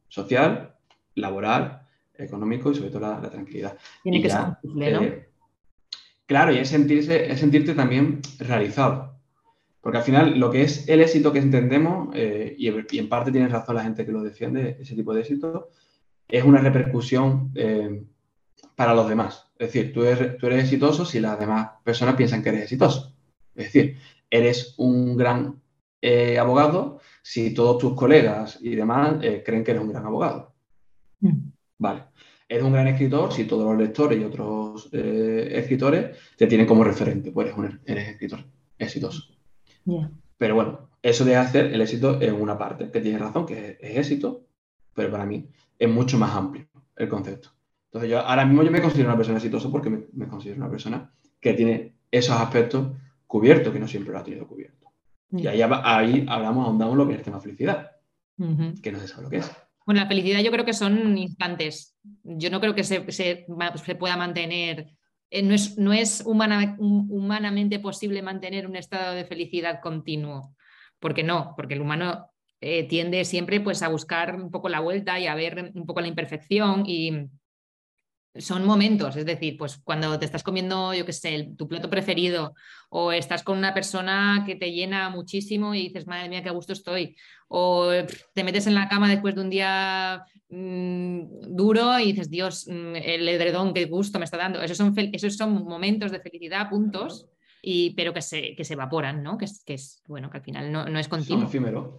Social, 0.09 0.75
laboral, 1.15 1.87
económico 2.15 2.71
y 2.71 2.75
sobre 2.75 2.91
todo 2.91 3.01
la, 3.01 3.31
tranquilidad. 3.31 3.77
Tiene 4.03 4.23
que 4.23 4.31
ser. 4.31 4.41
Eh, 4.81 5.29
claro, 6.27 6.53
y 6.53 6.59
es, 6.59 6.69
sentirse, 6.69 7.31
es 7.31 7.41
sentirte 7.41 7.75
también 7.75 8.21
realizado. 8.39 9.19
Porque 9.81 9.99
al 9.99 10.05
final 10.05 10.39
lo 10.39 10.51
que 10.51 10.63
es 10.63 10.89
el 10.89 11.01
éxito 11.01 11.33
que 11.33 11.39
entendemos, 11.39 12.11
eh, 12.15 12.55
y, 12.59 12.69
en 12.69 13.09
parte 13.09 13.33
tiene 13.33 13.49
razón 13.49 13.77
la 13.77 13.83
gente 13.83 14.05
que 14.05 14.13
lo 14.13 14.23
defiende, 14.23 14.77
ese 14.79 14.95
tipo 14.95 15.15
de 15.15 15.21
éxito, 15.21 15.71
es 16.31 16.45
una 16.45 16.61
repercusión 16.61 17.51
eh, 17.55 18.05
para 18.77 18.95
los 18.95 19.09
demás. 19.09 19.51
Es 19.59 19.73
decir, 19.73 19.93
tú 19.93 20.05
eres, 20.05 20.39
tú 20.39 20.47
eres 20.47 20.65
exitoso 20.65 21.05
si 21.05 21.21
las 21.21 21.39
demás 21.39 21.71
personas 21.85 22.15
piensan 22.15 22.43
que 22.43 22.51
eres 22.51 22.63
exitoso. 22.63 23.15
Es 23.55 23.67
decir, 23.67 23.99
eres 24.31 24.75
un 24.79 25.17
gran 25.17 25.61
eh, 26.01 26.39
abogado 26.39 27.01
si 27.23 27.53
todos 27.53 27.79
tus 27.79 27.95
colegas 27.95 28.59
y 28.61 28.75
demás 28.75 29.17
eh, 29.23 29.43
creen 29.45 29.65
que 29.65 29.73
eres 29.73 29.83
un 29.83 29.91
gran 29.91 30.07
abogado. 30.07 30.55
Mm. 31.21 31.51
Vale. 31.79 32.05
Eres 32.49 32.65
un 32.65 32.73
gran 32.73 32.89
escritor 32.89 33.33
si 33.33 33.45
todos 33.45 33.65
los 33.65 33.79
lectores 33.79 34.21
y 34.21 34.25
otros 34.25 34.89
escritores 34.93 36.17
te 36.37 36.49
tienen 36.49 36.67
como 36.67 36.83
referente, 36.83 37.31
pues 37.31 37.47
eres, 37.47 37.59
un, 37.59 37.81
eres 37.87 38.09
escritor 38.09 38.45
exitoso. 38.77 39.23
Pero 40.37 40.55
bueno, 40.57 40.91
eso 41.01 41.25
de 41.25 41.37
hacer 41.37 41.67
el 41.67 41.81
éxito 41.81 42.21
en 42.21 42.35
una 42.35 42.59
parte, 42.59 42.91
que 42.91 43.01
tienes 43.01 43.21
razón, 43.21 43.47
que 43.47 43.79
es 43.81 43.99
éxito, 43.99 44.47
pero 44.95 45.13
para 45.13 45.27
mí 45.27 45.49
es 45.81 45.89
mucho 45.89 46.19
más 46.19 46.37
amplio 46.37 46.69
el 46.95 47.09
concepto. 47.09 47.51
Entonces, 47.87 48.11
yo 48.11 48.21
ahora 48.21 48.45
mismo 48.45 48.63
yo 48.63 48.71
me 48.71 48.83
considero 48.83 49.09
una 49.09 49.17
persona 49.17 49.39
exitosa 49.39 49.69
porque 49.71 49.91
me, 49.91 50.29
considero 50.29 50.59
una 50.59 50.71
persona 50.71 51.13
que 51.41 51.55
tiene 51.55 51.97
esos 52.11 52.37
aspectos 52.37 52.93
cubiertos, 53.27 53.73
que 53.73 53.81
no 53.81 53.89
siempre 53.89 54.13
lo 54.13 54.19
ha 54.19 54.23
tenido 54.23 54.47
cubierto. 54.47 54.93
Y 55.33 55.47
ahí, 55.47 55.63
ahí 55.63 56.27
hablamos, 56.29 56.67
ahondamos 56.67 56.97
lo 56.97 57.07
que 57.07 57.15
es 57.15 57.19
el 57.19 57.25
tema 57.25 57.41
felicidad, 57.41 57.91
que 58.83 58.93
no 58.93 59.01
se 59.01 59.09
sabe 59.09 59.23
lo 59.25 59.31
que 59.31 59.39
es. 59.39 59.51
Bueno, 59.87 60.03
la 60.03 60.07
felicidad 60.07 60.41
yo 60.41 60.53
creo 60.53 60.65
que 60.65 60.73
son 60.73 61.17
instantes. 61.17 61.97
Yo 62.23 62.51
no 62.51 62.61
creo 62.61 62.75
que 62.75 62.85
se, 62.85 63.11
se, 63.11 63.47
pueda 63.99 64.17
mantener, 64.17 64.93
eh, 65.31 65.43
no 65.43 65.55
es, 65.55 65.79
no 65.79 65.93
es 65.93 66.23
humanamente 66.27 67.79
posible 67.79 68.23
mantener 68.23 68.67
un 68.67 68.77
estado 68.77 69.15
de 69.15 69.25
felicidad 69.25 69.81
continuo. 69.81 70.55
Porque 70.99 71.23
no, 71.23 71.55
porque 71.57 71.75
el 71.75 71.81
humano 71.81 72.30
eh, 72.61 72.87
tiende 72.89 73.25
siempre 73.25 73.61
pues, 73.61 73.83
a 73.83 73.89
buscar 73.89 74.37
un 74.37 74.51
poco 74.51 74.69
la 74.69 74.81
vuelta 74.81 75.19
y 75.19 75.27
a 75.27 75.35
ver 75.35 75.73
un 75.75 75.87
poco 75.87 76.01
la 76.01 76.09
imperfección 76.09 76.85
y 76.87 77.29
son 78.37 78.65
momentos, 78.65 79.17
es 79.17 79.27
decir, 79.27 79.57
pues 79.57 79.79
cuando 79.83 80.17
te 80.19 80.25
estás 80.25 80.45
comiendo, 80.45 80.95
yo 80.95 81.05
qué 81.05 81.13
sé, 81.13 81.51
tu 81.59 81.67
plato 81.67 81.91
preferido 81.91 82.55
o 82.89 83.11
estás 83.11 83.43
con 83.43 83.59
una 83.59 83.75
persona 83.75 84.45
que 84.47 84.55
te 84.55 84.71
llena 84.71 85.11
muchísimo 85.11 85.75
y 85.75 85.89
dices, 85.89 86.07
madre 86.07 86.29
mía, 86.29 86.43
qué 86.43 86.51
gusto 86.51 86.73
estoy, 86.73 87.17
o 87.49 87.91
te 88.33 88.45
metes 88.45 88.69
en 88.69 88.75
la 88.75 88.89
cama 88.89 89.09
después 89.09 89.35
de 89.35 89.41
un 89.41 89.51
día 89.51 90.25
mm, 90.49 91.57
duro 91.57 91.99
y 91.99 92.13
dices, 92.13 92.31
Dios, 92.31 92.69
mm, 92.69 92.97
el 92.97 93.29
edredón, 93.29 93.75
qué 93.75 93.87
gusto 93.87 94.21
me 94.21 94.25
está 94.25 94.37
dando. 94.37 94.63
Esos 94.63 94.77
son, 94.77 94.95
esos 94.97 95.37
son 95.37 95.65
momentos 95.65 96.13
de 96.13 96.21
felicidad, 96.21 96.71
puntos, 96.71 97.29
y, 97.63 97.91
pero 97.95 98.15
que 98.15 98.23
se, 98.23 98.55
que 98.55 98.65
se 98.65 98.75
evaporan, 98.75 99.23
¿no? 99.23 99.37
Que 99.37 99.47
es, 99.47 99.65
que 99.65 99.75
es, 99.75 100.03
bueno, 100.07 100.31
que 100.31 100.39
al 100.39 100.45
final 100.45 100.71
no, 100.71 100.99
es 100.99 101.09
continuo. 101.09 101.41
Son 101.41 101.49
efímero. 101.49 101.99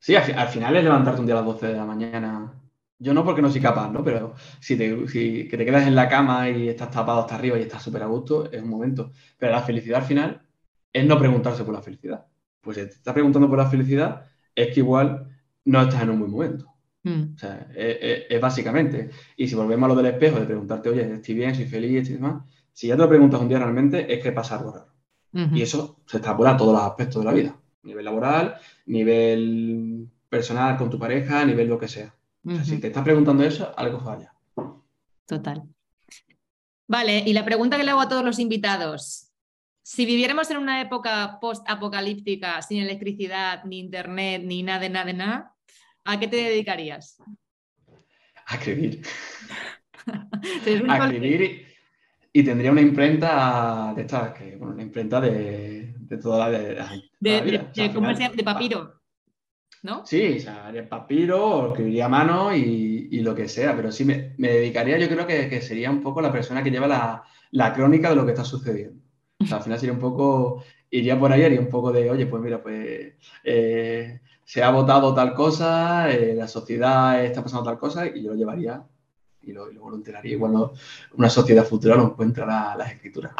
Sí, 0.00 0.16
al, 0.16 0.48
final 0.48 0.76
es 0.76 0.84
levantarte 0.84 1.20
un 1.20 1.26
día 1.26 1.34
a 1.34 1.38
las 1.38 1.46
12 1.46 1.66
de 1.68 1.74
la 1.74 1.84
mañana. 1.84 2.52
Yo 2.98 3.14
no 3.14 3.24
porque 3.24 3.42
no 3.42 3.50
soy 3.50 3.60
capaz, 3.60 3.90
¿no? 3.90 4.02
Pero 4.02 4.34
si 4.60 4.76
te, 4.76 5.06
si, 5.08 5.46
que 5.48 5.56
te 5.56 5.64
quedas 5.64 5.86
en 5.86 5.94
la 5.94 6.08
cama 6.08 6.48
y 6.50 6.68
estás 6.68 6.90
tapado 6.90 7.20
hasta 7.20 7.36
arriba 7.36 7.58
y 7.58 7.62
estás 7.62 7.82
súper 7.82 8.02
a 8.02 8.06
gusto, 8.06 8.50
es 8.50 8.62
un 8.62 8.70
momento. 8.70 9.12
Pero 9.36 9.52
la 9.52 9.62
felicidad 9.62 10.00
al 10.00 10.06
final 10.06 10.42
es 10.92 11.06
no 11.06 11.18
preguntarse 11.18 11.64
por 11.64 11.74
la 11.74 11.82
felicidad. 11.82 12.26
Pues 12.60 12.76
si 12.76 12.84
te 12.84 12.90
estás 12.90 13.14
preguntando 13.14 13.48
por 13.48 13.58
la 13.58 13.70
felicidad, 13.70 14.26
es 14.54 14.74
que 14.74 14.80
igual 14.80 15.28
no 15.64 15.82
estás 15.82 16.02
en 16.02 16.10
un 16.10 16.20
buen 16.20 16.30
momento. 16.32 16.66
Mm. 17.04 17.34
O 17.34 17.38
sea, 17.38 17.68
es, 17.74 18.40
básicamente. 18.40 19.10
Y 19.36 19.46
si 19.46 19.54
volvemos 19.54 19.86
a 19.86 19.94
lo 19.94 20.02
del 20.02 20.12
espejo, 20.12 20.40
de 20.40 20.46
preguntarte, 20.46 20.88
oye, 20.88 21.14
estoy 21.14 21.34
bien, 21.34 21.54
soy 21.54 21.66
feliz, 21.66 22.02
estoy 22.02 22.16
demás, 22.16 22.42
si 22.72 22.88
ya 22.88 22.96
te 22.96 23.02
lo 23.02 23.08
preguntas 23.08 23.40
un 23.40 23.48
día 23.48 23.58
realmente, 23.58 24.12
es 24.12 24.22
que 24.22 24.32
pasa 24.32 24.58
algo 24.58 24.72
raro. 24.72 24.92
Y 25.52 25.62
eso 25.62 26.00
se 26.06 26.16
extrapola 26.16 26.52
a 26.52 26.56
todos 26.56 26.72
los 26.72 26.82
aspectos 26.82 27.22
de 27.22 27.26
la 27.26 27.34
vida. 27.34 27.56
Nivel 27.88 28.04
laboral, 28.04 28.60
nivel 28.84 30.06
personal 30.28 30.76
con 30.76 30.90
tu 30.90 30.98
pareja, 30.98 31.44
nivel 31.44 31.68
lo 31.68 31.78
que 31.78 31.88
sea. 31.88 32.14
si 32.64 32.78
te 32.78 32.88
estás 32.88 33.02
preguntando 33.02 33.42
eso, 33.42 33.72
algo 33.76 34.00
falla. 34.00 34.32
Total. 35.26 35.62
Vale, 36.86 37.22
y 37.26 37.32
la 37.32 37.44
pregunta 37.44 37.78
que 37.78 37.84
le 37.84 37.90
hago 37.90 38.00
a 38.00 38.08
todos 38.08 38.24
los 38.24 38.38
invitados. 38.38 39.32
Si 39.82 40.04
viviéramos 40.04 40.50
en 40.50 40.58
una 40.58 40.82
época 40.82 41.38
post-apocalíptica, 41.40 42.60
sin 42.60 42.82
electricidad, 42.82 43.64
ni 43.64 43.78
internet, 43.78 44.42
ni 44.44 44.62
nada 44.62 44.80
de 44.80 44.90
nada 44.90 45.06
de 45.06 45.14
nada, 45.14 45.54
¿a 46.04 46.20
qué 46.20 46.28
te 46.28 46.36
dedicarías? 46.36 47.22
A 48.44 48.56
escribir. 48.56 49.00
a 50.88 51.06
escribir 51.06 51.66
y 52.32 52.42
tendría 52.42 52.70
una 52.70 52.82
imprenta 52.82 53.92
de 53.96 54.02
estas, 54.02 54.32
que, 54.32 54.56
bueno, 54.56 54.74
una 54.74 54.82
imprenta 54.82 55.20
de, 55.20 55.94
de 56.08 56.16
toda 56.16 56.48
la, 56.48 56.58
de, 56.58 56.74
de, 57.20 57.92
¿cómo 57.94 58.14
se 58.14 58.22
llama? 58.22 58.34
de 58.34 58.44
papiro. 58.44 58.94
¿No? 59.82 60.04
Sí, 60.04 60.38
o 60.38 60.40
sea, 60.40 60.72
de 60.72 60.82
papiro, 60.82 61.68
escribiría 61.68 62.06
a 62.06 62.08
mano 62.08 62.54
y, 62.54 63.08
y, 63.12 63.20
lo 63.20 63.32
que 63.34 63.48
sea, 63.48 63.76
pero 63.76 63.92
sí 63.92 64.04
me, 64.04 64.34
me 64.36 64.48
dedicaría, 64.48 64.98
yo 64.98 65.08
creo 65.08 65.24
que, 65.24 65.48
que, 65.48 65.60
sería 65.60 65.88
un 65.88 66.02
poco 66.02 66.20
la 66.20 66.32
persona 66.32 66.64
que 66.64 66.70
lleva 66.72 66.88
la, 66.88 67.22
la, 67.52 67.72
crónica 67.72 68.10
de 68.10 68.16
lo 68.16 68.24
que 68.24 68.32
está 68.32 68.44
sucediendo. 68.44 69.00
O 69.40 69.46
sea, 69.46 69.58
al 69.58 69.62
final 69.62 69.78
sería 69.78 69.92
un 69.92 70.00
poco, 70.00 70.64
iría 70.90 71.16
por 71.16 71.30
ahí, 71.30 71.44
haría 71.44 71.60
un 71.60 71.68
poco 71.68 71.92
de, 71.92 72.10
oye, 72.10 72.26
pues 72.26 72.42
mira, 72.42 72.60
pues 72.60 73.14
eh, 73.44 74.20
se 74.44 74.62
ha 74.64 74.70
votado 74.70 75.14
tal 75.14 75.32
cosa, 75.32 76.10
eh, 76.10 76.34
la 76.34 76.48
sociedad 76.48 77.24
está 77.24 77.44
pasando 77.44 77.64
tal 77.64 77.78
cosa, 77.78 78.06
y 78.08 78.24
yo 78.24 78.30
lo 78.30 78.36
llevaría 78.36 78.82
y 79.42 79.52
lo, 79.52 79.72
voluntariaría. 79.72 80.32
Igual 80.32 80.70
una 81.14 81.30
sociedad 81.30 81.64
futura 81.64 81.96
no 81.96 82.06
encuentra 82.06 82.74
las 82.76 82.92
escrituras. 82.92 83.32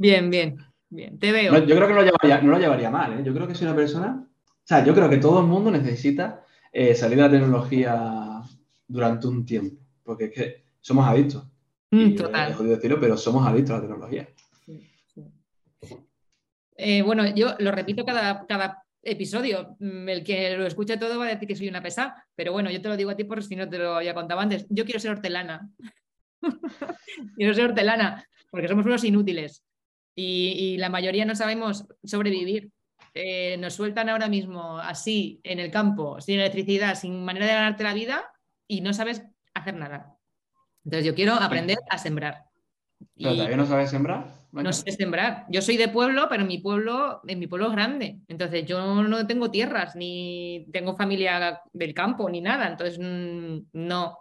Bien, 0.00 0.30
bien, 0.30 0.64
bien, 0.90 1.18
te 1.18 1.32
veo. 1.32 1.52
yo 1.64 1.76
creo 1.76 1.88
que 1.88 1.94
no 1.94 2.00
lo 2.00 2.04
llevaría, 2.04 2.40
no 2.40 2.52
lo 2.52 2.58
llevaría 2.58 2.90
mal, 2.90 3.18
¿eh? 3.18 3.22
yo 3.24 3.34
creo 3.34 3.46
que 3.46 3.54
soy 3.54 3.66
una 3.66 3.76
persona, 3.76 4.24
o 4.24 4.66
sea, 4.66 4.84
yo 4.84 4.94
creo 4.94 5.08
que 5.08 5.18
todo 5.18 5.40
el 5.40 5.46
mundo 5.46 5.70
necesita 5.70 6.44
eh, 6.72 6.94
salir 6.94 7.16
de 7.16 7.22
la 7.22 7.30
tecnología 7.30 8.42
durante 8.86 9.26
un 9.26 9.44
tiempo, 9.44 9.80
porque 10.02 10.26
es 10.26 10.32
que 10.32 10.64
somos 10.80 11.06
adictos. 11.06 11.46
Mm, 11.90 12.14
total. 12.16 12.68
decirlo, 12.68 13.00
pero 13.00 13.16
somos 13.16 13.46
adictos 13.46 13.70
a 13.70 13.74
la 13.76 13.80
tecnología. 13.80 14.28
Eh, 16.76 17.02
bueno, 17.02 17.34
yo 17.34 17.54
lo 17.58 17.72
repito 17.72 18.04
cada, 18.04 18.46
cada 18.46 18.84
episodio. 19.02 19.76
Mm, 19.80 20.08
el 20.08 20.24
que 20.24 20.56
lo 20.56 20.66
escuche 20.66 20.96
todo 20.96 21.18
va 21.18 21.26
a 21.26 21.30
decir 21.30 21.48
que 21.48 21.56
soy 21.56 21.68
una 21.68 21.82
pesada, 21.82 22.26
pero 22.34 22.52
bueno, 22.52 22.70
yo 22.70 22.80
te 22.80 22.88
lo 22.88 22.96
digo 22.96 23.10
a 23.10 23.16
ti 23.16 23.24
por 23.24 23.42
si 23.42 23.56
no 23.56 23.68
te 23.68 23.78
lo 23.78 23.94
había 23.94 24.14
contado 24.14 24.40
antes. 24.40 24.66
Yo 24.68 24.84
quiero 24.84 25.00
ser 25.00 25.12
hortelana. 25.12 25.70
quiero 27.36 27.54
ser 27.54 27.64
hortelana, 27.64 28.24
porque 28.50 28.68
somos 28.68 28.86
unos 28.86 29.02
inútiles 29.04 29.64
y, 30.20 30.76
la 30.78 30.88
mayoría 30.88 31.24
no 31.24 31.34
sabemos 31.36 31.86
sobrevivir. 32.04 32.72
Eh, 33.14 33.56
nos 33.58 33.74
sueltan 33.74 34.08
ahora 34.08 34.28
mismo 34.28 34.78
así 34.78 35.40
en 35.44 35.60
el 35.60 35.70
campo, 35.70 36.20
sin 36.20 36.40
electricidad, 36.40 36.94
sin 36.94 37.24
manera 37.24 37.46
de 37.46 37.52
ganarte 37.52 37.84
la 37.84 37.94
vida 37.94 38.30
y 38.66 38.80
no 38.80 38.92
sabes 38.92 39.22
hacer 39.54 39.74
nada. 39.74 40.16
Entonces 40.84 41.06
yo 41.06 41.14
quiero 41.14 41.34
aprender 41.34 41.78
a 41.90 41.98
sembrar. 41.98 42.44
¿Pero 43.16 43.34
todavía 43.34 43.56
no 43.56 43.66
sabes 43.66 43.90
sembrar? 43.90 44.26
No 44.50 44.72
sé 44.72 44.90
sembrar. 44.92 45.46
Yo 45.50 45.62
soy 45.62 45.76
de 45.76 45.88
pueblo, 45.88 46.26
pero 46.28 46.44
mi 46.44 46.58
pueblo, 46.58 47.20
en 47.26 47.38
mi 47.38 47.46
pueblo 47.46 47.68
es 47.68 47.72
grande. 47.72 48.18
Entonces 48.26 48.66
yo 48.66 49.02
no 49.02 49.26
tengo 49.26 49.50
tierras, 49.50 49.94
ni 49.94 50.66
tengo 50.72 50.96
familia 50.96 51.62
del 51.72 51.94
campo, 51.94 52.28
ni 52.28 52.40
nada. 52.40 52.66
Entonces 52.66 52.98
mm, 52.98 53.68
no, 53.72 54.18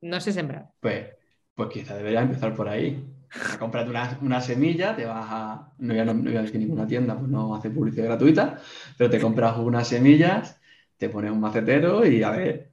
no 0.00 0.20
sé 0.20 0.32
sembrar. 0.32 0.70
Pues, 0.80 1.08
pues 1.54 1.68
quizá 1.70 1.96
deberías 1.96 2.24
empezar 2.24 2.54
por 2.54 2.68
ahí. 2.68 3.15
A 3.52 3.58
comprarte 3.58 3.90
una, 4.20 4.40
semilla, 4.40 4.94
te 4.96 5.04
vas 5.04 5.26
a. 5.28 5.72
No 5.78 5.94
voy 5.94 6.04
no 6.04 6.14
voy 6.14 6.36
a 6.36 6.42
decir 6.42 6.60
ninguna 6.60 6.86
tienda, 6.86 7.18
pues 7.18 7.28
no 7.28 7.54
hace 7.54 7.70
publicidad 7.70 8.06
gratuita, 8.06 8.58
pero 8.96 9.10
te 9.10 9.20
compras 9.20 9.56
unas 9.58 9.88
semillas, 9.88 10.60
te 10.96 11.08
pones 11.08 11.30
un 11.30 11.40
macetero 11.40 12.06
y 12.06 12.22
a 12.22 12.30
ver. 12.30 12.72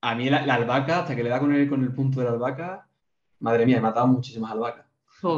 A 0.00 0.14
mí 0.14 0.30
la, 0.30 0.38
albahaca, 0.38 1.00
hasta 1.00 1.14
que 1.14 1.22
le 1.22 1.30
da 1.30 1.38
con 1.38 1.54
el, 1.54 1.68
con 1.68 1.82
el 1.82 1.92
punto 1.92 2.20
de 2.20 2.26
la 2.26 2.32
albahaca, 2.32 2.88
madre 3.40 3.66
mía, 3.66 3.78
he 3.78 3.80
matado 3.80 4.06
muchísimas 4.06 4.52
albahacas 4.52 4.89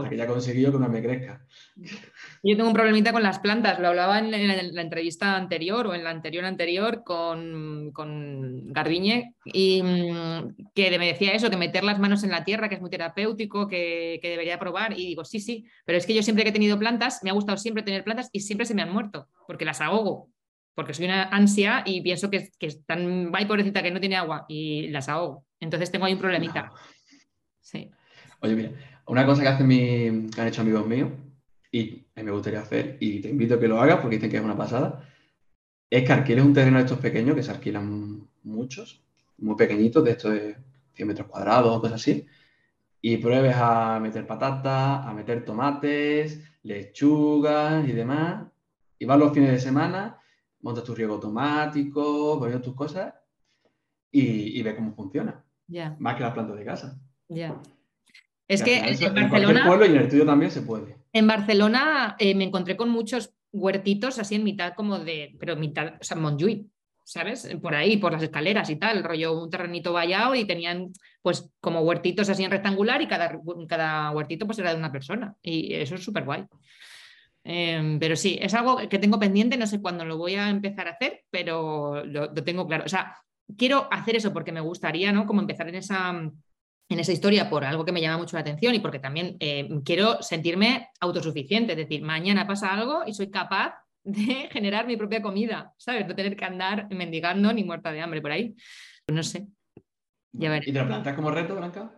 que 0.08 0.16
ya 0.16 0.24
he 0.24 0.26
conseguido 0.26 0.72
que 0.72 0.78
no 0.78 0.88
me 0.88 1.02
crezca. 1.02 1.44
Yo 2.42 2.56
tengo 2.56 2.68
un 2.68 2.74
problemita 2.74 3.12
con 3.12 3.22
las 3.22 3.38
plantas, 3.40 3.80
lo 3.80 3.88
hablaba 3.88 4.18
en, 4.18 4.30
la 4.30 4.82
entrevista 4.82 5.36
anterior 5.36 5.86
o 5.86 5.94
en 5.94 6.04
la 6.04 6.10
anterior 6.10 6.44
anterior 6.44 7.02
con, 7.04 7.90
con 7.92 8.72
Garbiñe, 8.72 9.34
y 9.44 9.82
mm, 9.82 10.70
que 10.74 10.98
me 10.98 11.06
decía 11.06 11.32
eso, 11.32 11.50
que 11.50 11.56
meter 11.56 11.84
las 11.84 11.98
manos 11.98 12.22
en 12.24 12.30
la 12.30 12.44
tierra, 12.44 12.68
que 12.68 12.76
es 12.76 12.80
muy 12.80 12.90
terapéutico, 12.90 13.68
que, 13.68 14.18
que, 14.22 14.30
debería 14.30 14.58
probar, 14.58 14.98
y 14.98 15.06
digo, 15.06 15.24
sí, 15.24 15.40
sí, 15.40 15.66
pero 15.84 15.98
es 15.98 16.06
que 16.06 16.14
yo 16.14 16.22
siempre 16.22 16.44
que 16.44 16.50
he 16.50 16.52
tenido 16.52 16.78
plantas, 16.78 17.20
me 17.22 17.30
ha 17.30 17.34
gustado 17.34 17.58
siempre 17.58 17.82
tener 17.82 18.04
plantas 18.04 18.28
y 18.32 18.40
siempre 18.40 18.66
se 18.66 18.74
me 18.74 18.82
han 18.82 18.92
muerto, 18.92 19.28
porque 19.46 19.64
las 19.64 19.80
ahogo, 19.80 20.30
porque 20.74 20.94
soy 20.94 21.06
una 21.06 21.24
ansia 21.24 21.82
y 21.84 22.00
pienso 22.02 22.30
que, 22.30 22.50
que 22.58 22.66
están, 22.66 23.30
ay 23.34 23.46
pobrecita 23.46 23.82
que 23.82 23.90
no 23.90 24.00
tiene 24.00 24.16
agua, 24.16 24.46
y 24.48 24.88
las 24.88 25.08
ahogo. 25.08 25.44
Entonces 25.60 25.90
tengo 25.90 26.06
ahí 26.06 26.14
un 26.14 26.18
problemita. 26.18 26.72
Sí. 27.60 27.90
Oye, 28.40 28.56
mira, 28.56 28.70
una 29.06 29.26
cosa 29.26 29.42
que, 29.42 29.48
hacen 29.48 29.66
mi, 29.66 30.30
que 30.30 30.40
han 30.40 30.48
hecho 30.48 30.62
amigos 30.62 30.86
míos 30.86 31.10
y 31.70 32.04
me 32.16 32.30
gustaría 32.30 32.60
hacer, 32.60 32.98
y 33.00 33.20
te 33.20 33.30
invito 33.30 33.54
a 33.54 33.60
que 33.60 33.68
lo 33.68 33.80
hagas 33.80 34.00
porque 34.00 34.16
dicen 34.16 34.30
que 34.30 34.36
es 34.36 34.42
una 34.44 34.56
pasada, 34.56 35.08
es 35.90 36.04
que 36.04 36.12
alquiles 36.12 36.44
un 36.44 36.52
terreno 36.52 36.76
de 36.76 36.84
estos 36.84 36.98
pequeños, 36.98 37.34
que 37.34 37.42
se 37.42 37.50
alquilan 37.50 38.28
muchos, 38.44 39.02
muy 39.38 39.56
pequeñitos, 39.56 40.04
de 40.04 40.10
estos 40.10 40.32
de 40.32 40.56
100 40.94 41.08
metros 41.08 41.26
cuadrados, 41.28 41.80
cosas 41.80 42.00
así, 42.00 42.26
y 43.00 43.16
pruebes 43.16 43.56
a 43.56 43.98
meter 44.00 44.26
patatas, 44.26 45.06
a 45.06 45.12
meter 45.14 45.44
tomates, 45.44 46.40
lechugas 46.62 47.88
y 47.88 47.92
demás, 47.92 48.46
y 48.98 49.04
vas 49.04 49.18
los 49.18 49.32
fines 49.32 49.50
de 49.50 49.58
semana, 49.58 50.18
montas 50.60 50.84
tu 50.84 50.94
riego 50.94 51.14
automático, 51.14 52.38
pones 52.38 52.62
tus 52.62 52.74
cosas 52.74 53.14
y, 54.10 54.58
y 54.58 54.62
ves 54.62 54.74
cómo 54.74 54.94
funciona. 54.94 55.42
Más 55.98 56.16
que 56.16 56.22
las 56.22 56.34
plantas 56.34 56.56
de 56.56 56.64
casa. 56.64 57.00
Ya. 57.28 57.60
Es 58.52 58.62
que 58.62 58.78
en, 58.78 59.14
Barcelona. 59.14 59.66
pueblo 59.66 59.86
y 59.86 59.90
en 59.90 59.96
el 59.96 60.08
tuyo 60.08 60.26
también 60.26 60.50
se 60.50 60.62
puede. 60.62 60.96
En 61.12 61.26
Barcelona 61.26 62.16
eh, 62.18 62.34
me 62.34 62.44
encontré 62.44 62.76
con 62.76 62.90
muchos 62.90 63.34
huertitos 63.52 64.18
así 64.18 64.34
en 64.34 64.44
mitad 64.44 64.74
como 64.74 64.98
de, 64.98 65.36
pero 65.38 65.56
mitad, 65.56 65.94
o 66.00 66.04
sea, 66.04 66.16
Montjuic, 66.16 66.66
¿sabes? 67.04 67.48
Por 67.60 67.74
ahí, 67.74 67.96
por 67.96 68.12
las 68.12 68.22
escaleras 68.22 68.68
y 68.70 68.76
tal, 68.76 69.04
rollo 69.04 69.42
un 69.42 69.50
terrenito 69.50 69.92
vallado 69.92 70.34
y 70.34 70.44
tenían 70.44 70.92
pues 71.20 71.50
como 71.60 71.80
huertitos 71.80 72.28
así 72.28 72.44
en 72.44 72.50
rectangular 72.50 73.00
y 73.02 73.08
cada, 73.08 73.38
cada 73.68 74.10
huertito 74.10 74.46
pues 74.46 74.58
era 74.58 74.72
de 74.72 74.78
una 74.78 74.92
persona 74.92 75.34
y 75.42 75.74
eso 75.74 75.94
es 75.94 76.04
súper 76.04 76.24
guay. 76.24 76.44
Em, 77.44 77.98
pero 77.98 78.14
sí, 78.14 78.38
es 78.40 78.54
algo 78.54 78.76
que 78.88 78.98
tengo 78.98 79.18
pendiente, 79.18 79.56
no 79.56 79.66
sé 79.66 79.80
cuándo 79.80 80.04
lo 80.04 80.16
voy 80.16 80.36
a 80.36 80.48
empezar 80.48 80.86
a 80.88 80.92
hacer, 80.92 81.24
pero 81.30 82.04
lo, 82.04 82.32
lo 82.32 82.44
tengo 82.44 82.66
claro. 82.66 82.84
O 82.84 82.88
sea, 82.88 83.16
quiero 83.56 83.88
hacer 83.90 84.16
eso 84.16 84.32
porque 84.32 84.52
me 84.52 84.60
gustaría, 84.60 85.12
¿no? 85.12 85.26
Como 85.26 85.40
empezar 85.40 85.68
en 85.68 85.74
esa, 85.74 86.14
en 86.92 87.00
esa 87.00 87.12
historia 87.12 87.48
por 87.48 87.64
algo 87.64 87.84
que 87.84 87.92
me 87.92 88.00
llama 88.00 88.18
mucho 88.18 88.36
la 88.36 88.40
atención 88.40 88.74
y 88.74 88.80
porque 88.80 88.98
también 88.98 89.36
eh, 89.40 89.68
quiero 89.84 90.22
sentirme 90.22 90.88
autosuficiente, 91.00 91.72
es 91.72 91.78
decir, 91.78 92.02
mañana 92.02 92.46
pasa 92.46 92.72
algo 92.72 93.02
y 93.06 93.14
soy 93.14 93.30
capaz 93.30 93.74
de 94.04 94.48
generar 94.52 94.86
mi 94.86 94.96
propia 94.96 95.22
comida, 95.22 95.72
¿sabes? 95.76 96.06
No 96.06 96.14
tener 96.14 96.36
que 96.36 96.44
andar 96.44 96.88
mendigando 96.90 97.52
ni 97.52 97.64
muerta 97.64 97.92
de 97.92 98.00
hambre 98.00 98.20
por 98.20 98.32
ahí. 98.32 98.54
Pues 99.06 99.16
no 99.16 99.22
sé. 99.22 99.46
Ya 100.32 100.56
¿Y 100.56 100.72
te 100.72 100.78
lo 100.78 100.86
planteas 100.86 101.14
como 101.14 101.30
reto, 101.30 101.56
Blanca? 101.56 101.92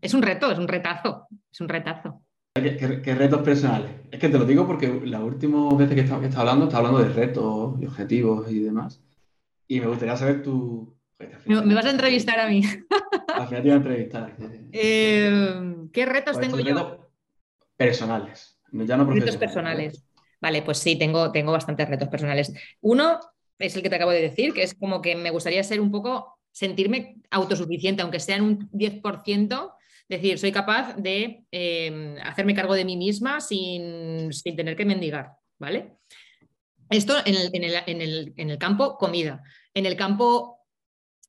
Es 0.00 0.14
un 0.14 0.22
reto, 0.22 0.50
es 0.50 0.58
un 0.58 0.68
retazo, 0.68 1.26
es 1.52 1.60
un 1.60 1.68
retazo. 1.68 2.22
¿Qué, 2.54 3.14
retos 3.14 3.42
personales? 3.42 3.90
Es 4.10 4.18
que 4.18 4.28
te 4.28 4.38
lo 4.38 4.44
digo 4.44 4.66
porque 4.66 5.00
las 5.04 5.22
últimas 5.22 5.76
veces 5.76 5.94
que 5.94 6.00
estaba, 6.00 6.40
hablando, 6.40 6.66
está 6.66 6.78
hablando 6.78 6.98
de 6.98 7.08
retos 7.08 7.80
y 7.80 7.86
objetivos 7.86 8.50
y 8.50 8.60
demás. 8.60 9.00
Y 9.68 9.80
me 9.80 9.86
gustaría 9.86 10.16
saber 10.16 10.42
tu... 10.42 10.96
me 11.46 11.74
vas 11.74 11.86
a 11.86 11.90
entrevistar 11.90 12.40
a 12.40 12.48
mí. 12.48 12.62
Al 13.34 13.48
final 13.48 13.62
te 13.62 13.68
voy 13.68 13.70
a 13.70 13.76
entrevistar. 13.76 14.36
Eh, 14.72 15.74
¿Qué 15.92 16.06
retos 16.06 16.38
tengo 16.38 16.58
yo? 16.58 16.74
Retos 16.74 17.06
personales, 17.76 18.60
ya 18.72 18.96
no 18.96 19.04
Retos 19.04 19.36
personales. 19.36 20.04
Vale, 20.40 20.62
pues 20.62 20.78
sí, 20.78 20.96
tengo, 20.96 21.30
tengo 21.32 21.52
bastantes 21.52 21.88
retos 21.88 22.08
personales. 22.08 22.52
Uno 22.80 23.20
es 23.58 23.76
el 23.76 23.82
que 23.82 23.90
te 23.90 23.96
acabo 23.96 24.10
de 24.10 24.22
decir, 24.22 24.54
que 24.54 24.62
es 24.62 24.74
como 24.74 25.02
que 25.02 25.14
me 25.14 25.30
gustaría 25.30 25.62
ser 25.62 25.80
un 25.80 25.90
poco, 25.90 26.38
sentirme 26.50 27.16
autosuficiente, 27.30 28.02
aunque 28.02 28.20
sea 28.20 28.36
en 28.36 28.42
un 28.42 28.70
10%, 28.70 29.74
decir, 30.08 30.38
soy 30.38 30.50
capaz 30.50 30.96
de 30.96 31.44
em, 31.50 32.16
hacerme 32.22 32.54
cargo 32.54 32.74
de 32.74 32.84
mí 32.84 32.96
misma 32.96 33.40
sin, 33.40 34.30
tener 34.56 34.76
que 34.76 34.84
mendigar, 34.84 35.32
¿vale? 35.58 35.96
Esto 36.88 37.16
en 37.24 38.00
el, 38.00 38.58
campo 38.58 38.96
comida. 38.98 39.42
En 39.74 39.86
el 39.86 39.96
campo 39.96 40.58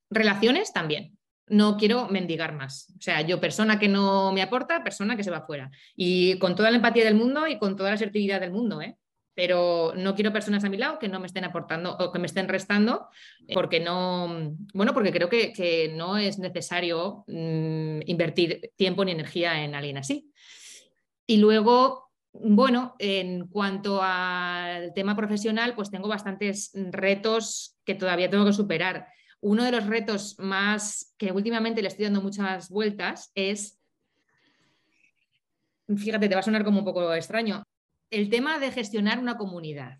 relaciones 0.09 0.73
también 0.73 1.17
no 1.51 1.75
quiero 1.75 2.07
mendigar 2.07 2.53
más. 2.53 2.87
O 2.97 3.01
sea, 3.01 3.21
yo 3.21 3.41
persona 3.41 3.77
que 3.77 3.89
no 3.89 4.31
me 4.31 4.41
aporta, 4.41 4.83
persona 4.83 5.17
que 5.17 5.23
se 5.23 5.31
va 5.31 5.45
fuera. 5.45 5.69
Y 5.97 6.39
con 6.39 6.55
toda 6.55 6.71
la 6.71 6.77
empatía 6.77 7.03
del 7.03 7.15
mundo 7.15 7.45
y 7.45 7.59
con 7.59 7.75
toda 7.75 7.89
la 7.89 7.95
asertividad 7.95 8.39
del 8.39 8.51
mundo, 8.51 8.81
¿eh? 8.81 8.95
Pero 9.33 9.93
no 9.97 10.15
quiero 10.15 10.31
personas 10.31 10.63
a 10.63 10.69
mi 10.69 10.77
lado 10.77 10.97
que 10.97 11.09
no 11.09 11.19
me 11.19 11.27
estén 11.27 11.43
aportando 11.43 11.97
o 11.97 12.11
que 12.11 12.19
me 12.19 12.27
estén 12.27 12.47
restando, 12.47 13.07
porque 13.53 13.79
no, 13.81 14.55
bueno, 14.73 14.93
porque 14.93 15.11
creo 15.11 15.29
que, 15.29 15.93
no 15.93 16.17
es 16.17 16.39
necesario 16.39 17.25
mm, 17.27 17.99
invertir 18.05 18.71
tiempo 18.77 19.03
ni 19.03 19.11
energía 19.11 19.63
en 19.63 19.75
alguien 19.75 19.97
así. 19.97 20.31
Y 21.27 21.37
luego, 21.37 22.11
bueno, 22.31 22.95
en 22.99 23.47
cuanto 23.47 23.99
al 24.01 24.93
tema 24.93 25.17
profesional, 25.17 25.75
pues 25.75 25.91
tengo 25.91 26.07
bastantes 26.07 26.71
retos 26.73 27.77
que 27.83 27.95
todavía 27.95 28.29
tengo 28.29 28.45
que 28.45 28.53
superar 28.53 29.07
uno 29.41 29.63
de 29.63 29.71
los 29.71 29.87
retos 29.87 30.35
más 30.39 31.13
que 31.17 31.31
últimamente 31.31 31.81
le 31.81 31.87
estoy 31.87 32.05
dando 32.05 32.21
muchas 32.21 32.69
vueltas 32.69 33.31
es, 33.35 33.79
fíjate, 35.87 36.29
te 36.29 36.35
va 36.35 36.39
a 36.39 36.43
sonar 36.43 36.63
como 36.63 36.79
un 36.79 36.85
poco 36.85 37.13
extraño, 37.13 37.63
el 38.11 38.29
tema 38.29 38.59
de 38.59 38.71
gestionar 38.71 39.19
una 39.19 39.37
comunidad. 39.37 39.99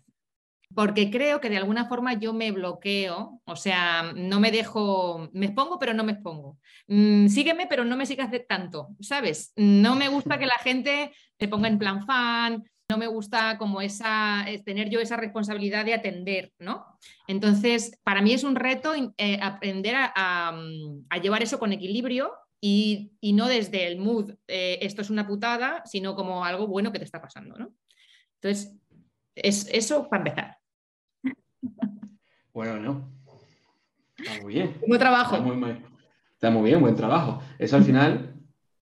Porque 0.74 1.10
creo 1.10 1.40
que 1.40 1.50
de 1.50 1.58
alguna 1.58 1.86
forma 1.86 2.14
yo 2.14 2.32
me 2.32 2.50
bloqueo, 2.50 3.42
o 3.44 3.56
sea, 3.56 4.12
no 4.14 4.40
me 4.40 4.50
dejo, 4.50 5.28
me 5.34 5.46
expongo 5.46 5.78
pero 5.78 5.92
no 5.92 6.02
me 6.02 6.12
expongo. 6.12 6.58
Mm, 6.86 7.28
sígueme 7.28 7.66
pero 7.66 7.84
no 7.84 7.96
me 7.96 8.06
sigas 8.06 8.30
tanto, 8.48 8.88
¿sabes? 9.00 9.52
No 9.56 9.96
me 9.96 10.08
gusta 10.08 10.38
que 10.38 10.46
la 10.46 10.58
gente 10.62 11.12
se 11.38 11.48
ponga 11.48 11.68
en 11.68 11.78
plan 11.78 12.06
fan, 12.06 12.64
no 12.92 12.98
me 12.98 13.06
gusta 13.06 13.56
como 13.56 13.80
esa, 13.80 14.44
eh, 14.46 14.62
tener 14.62 14.90
yo 14.90 15.00
esa 15.00 15.16
responsabilidad 15.16 15.86
de 15.86 15.94
atender, 15.94 16.52
¿no? 16.58 16.84
Entonces, 17.26 17.98
para 18.04 18.20
mí 18.20 18.34
es 18.34 18.44
un 18.44 18.54
reto 18.54 18.92
eh, 19.16 19.38
aprender 19.40 19.94
a, 19.96 20.52
llevar 21.22 21.42
eso 21.42 21.58
con 21.58 21.72
equilibrio 21.72 22.34
y, 22.60 23.16
no 23.34 23.48
desde 23.48 23.86
el 23.86 23.98
mood, 23.98 24.34
eh, 24.46 24.78
esto 24.82 25.00
es 25.00 25.08
una 25.08 25.26
putada, 25.26 25.82
sino 25.86 26.14
como 26.14 26.44
algo 26.44 26.66
bueno 26.66 26.92
que 26.92 26.98
te 26.98 27.06
está 27.06 27.22
pasando, 27.22 27.56
¿no? 27.56 27.72
Entonces, 28.42 28.76
es 29.34 29.66
eso 29.72 30.08
para 30.08 30.22
empezar. 30.22 30.58
Bueno, 32.52 32.78
no. 32.78 33.10
Está 34.18 34.42
muy 34.42 34.52
bien. 34.52 34.76
Buen 34.86 35.00
trabajo. 35.00 35.36
Está 35.36 36.50
muy, 36.50 36.68
bien, 36.68 36.82
buen 36.82 36.94
trabajo. 36.94 37.42
Eso 37.58 37.76
al 37.76 37.84
final, 37.84 38.34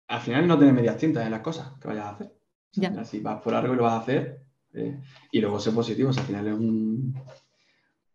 al 0.07 0.19
final 0.19 0.47
no 0.47 0.57
tiene 0.57 0.73
medias 0.73 0.97
tintas 0.97 1.23
en 1.23 1.29
las 1.29 1.41
cosas 1.41 1.73
que 1.79 1.87
vayas 1.87 2.05
a 2.05 2.09
hacer. 2.09 2.40
Si 2.71 3.19
vas 3.19 3.41
por 3.41 3.53
algo 3.53 3.73
y 3.73 3.77
lo 3.77 3.83
vas 3.83 3.93
a 3.93 3.99
hacer, 3.99 4.41
eh, 4.73 4.99
y 5.31 5.41
luego 5.41 5.59
ser 5.59 5.73
positivo, 5.73 6.09
al 6.09 6.15
final 6.15 6.47
es 6.47 6.53
un 6.53 7.13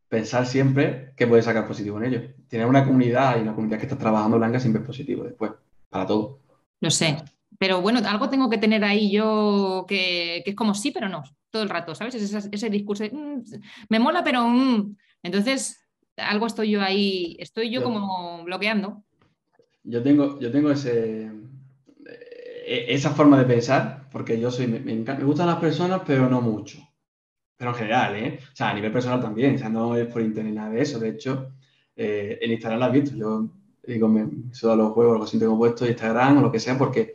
pensar 0.09 0.47
siempre 0.47 1.13
que 1.17 1.27
puedes 1.27 1.45
sacar 1.45 1.67
positivo 1.67 1.99
en 1.99 2.05
ello. 2.05 2.23
Tener 2.49 2.67
una 2.67 2.85
comunidad 2.85 3.39
y 3.39 3.43
una 3.43 3.55
comunidad 3.55 3.79
que 3.79 3.87
está 3.87 3.99
trabajando 3.99 4.39
blanca 4.39 4.61
siempre 4.61 4.81
es 4.81 4.87
positivo 4.87 5.25
después, 5.25 5.53
para 5.91 6.07
todo. 6.07 6.41
Lo 6.81 6.91
sé. 6.91 7.17
Pero 7.59 7.81
bueno, 7.81 8.01
algo 8.07 8.29
tengo 8.29 8.51
que 8.51 8.59
tener 8.59 8.85
ahí 8.85 9.11
yo 9.11 9.85
que, 9.89 10.43
es 10.45 10.55
como 10.55 10.75
sí, 10.75 10.91
pero 10.91 11.09
no, 11.09 11.23
todo 11.51 11.63
el 11.63 11.69
rato, 11.69 11.95
¿sabes? 11.95 12.15
Ese, 12.15 12.71
discurso 12.71 13.05
de, 13.05 13.11
mm, 13.11 13.43
me 13.89 13.99
mola, 13.99 14.23
pero 14.23 14.47
mm". 14.47 14.97
entonces 15.23 15.87
algo 16.17 16.47
estoy 16.47 16.71
yo 16.71 16.83
ahí, 16.83 17.37
estoy 17.39 17.71
yo, 17.71 17.83
como 17.83 18.45
bloqueando. 18.45 19.05
Yo 19.85 20.03
tengo, 20.03 20.39
yo 20.41 20.51
tengo 20.51 20.71
ese, 20.71 21.31
esa 22.67 23.11
forma 23.11 23.39
de 23.39 23.45
pensar, 23.45 24.09
porque 24.11 24.41
yo 24.41 24.51
soy, 24.51 24.67
me, 24.67 24.81
me, 24.81 25.25
gustan 25.25 25.47
las 25.47 25.59
personas, 25.59 26.03
pero 26.07 26.29
no 26.29 26.41
mucho. 26.41 26.79
Pero 27.57 27.71
en 27.71 27.77
general, 27.77 28.17
¿eh? 28.17 28.41
O 28.53 28.57
sea, 28.57 28.71
a 28.71 28.75
nivel 28.75 28.93
personal 28.93 29.21
también, 29.21 29.55
o 29.55 29.59
sea, 29.59 29.69
no 29.69 29.97
es 29.97 30.07
por 30.09 30.23
internet 30.23 30.55
nada 30.55 30.71
de 30.71 30.83
eso. 30.83 30.99
De 30.99 31.11
hecho, 31.11 31.53
eh, 31.97 32.39
en 32.41 32.53
Instagram 32.53 32.81
lo 32.81 32.87
has 32.87 32.93
visto. 32.93 33.17
Yo 33.17 33.49
digo, 33.87 34.09
me 34.09 34.29
subo 34.53 34.73
a 34.73 34.77
los 34.77 34.93
juegos, 34.93 35.19
lo 35.19 35.27
siento 35.27 35.47
tengo 35.47 35.59
puesto 35.59 35.87
Instagram 35.87 36.39
o 36.39 36.43
lo 36.43 36.53
que 36.53 36.61
sea, 36.61 36.77
porque 36.77 37.15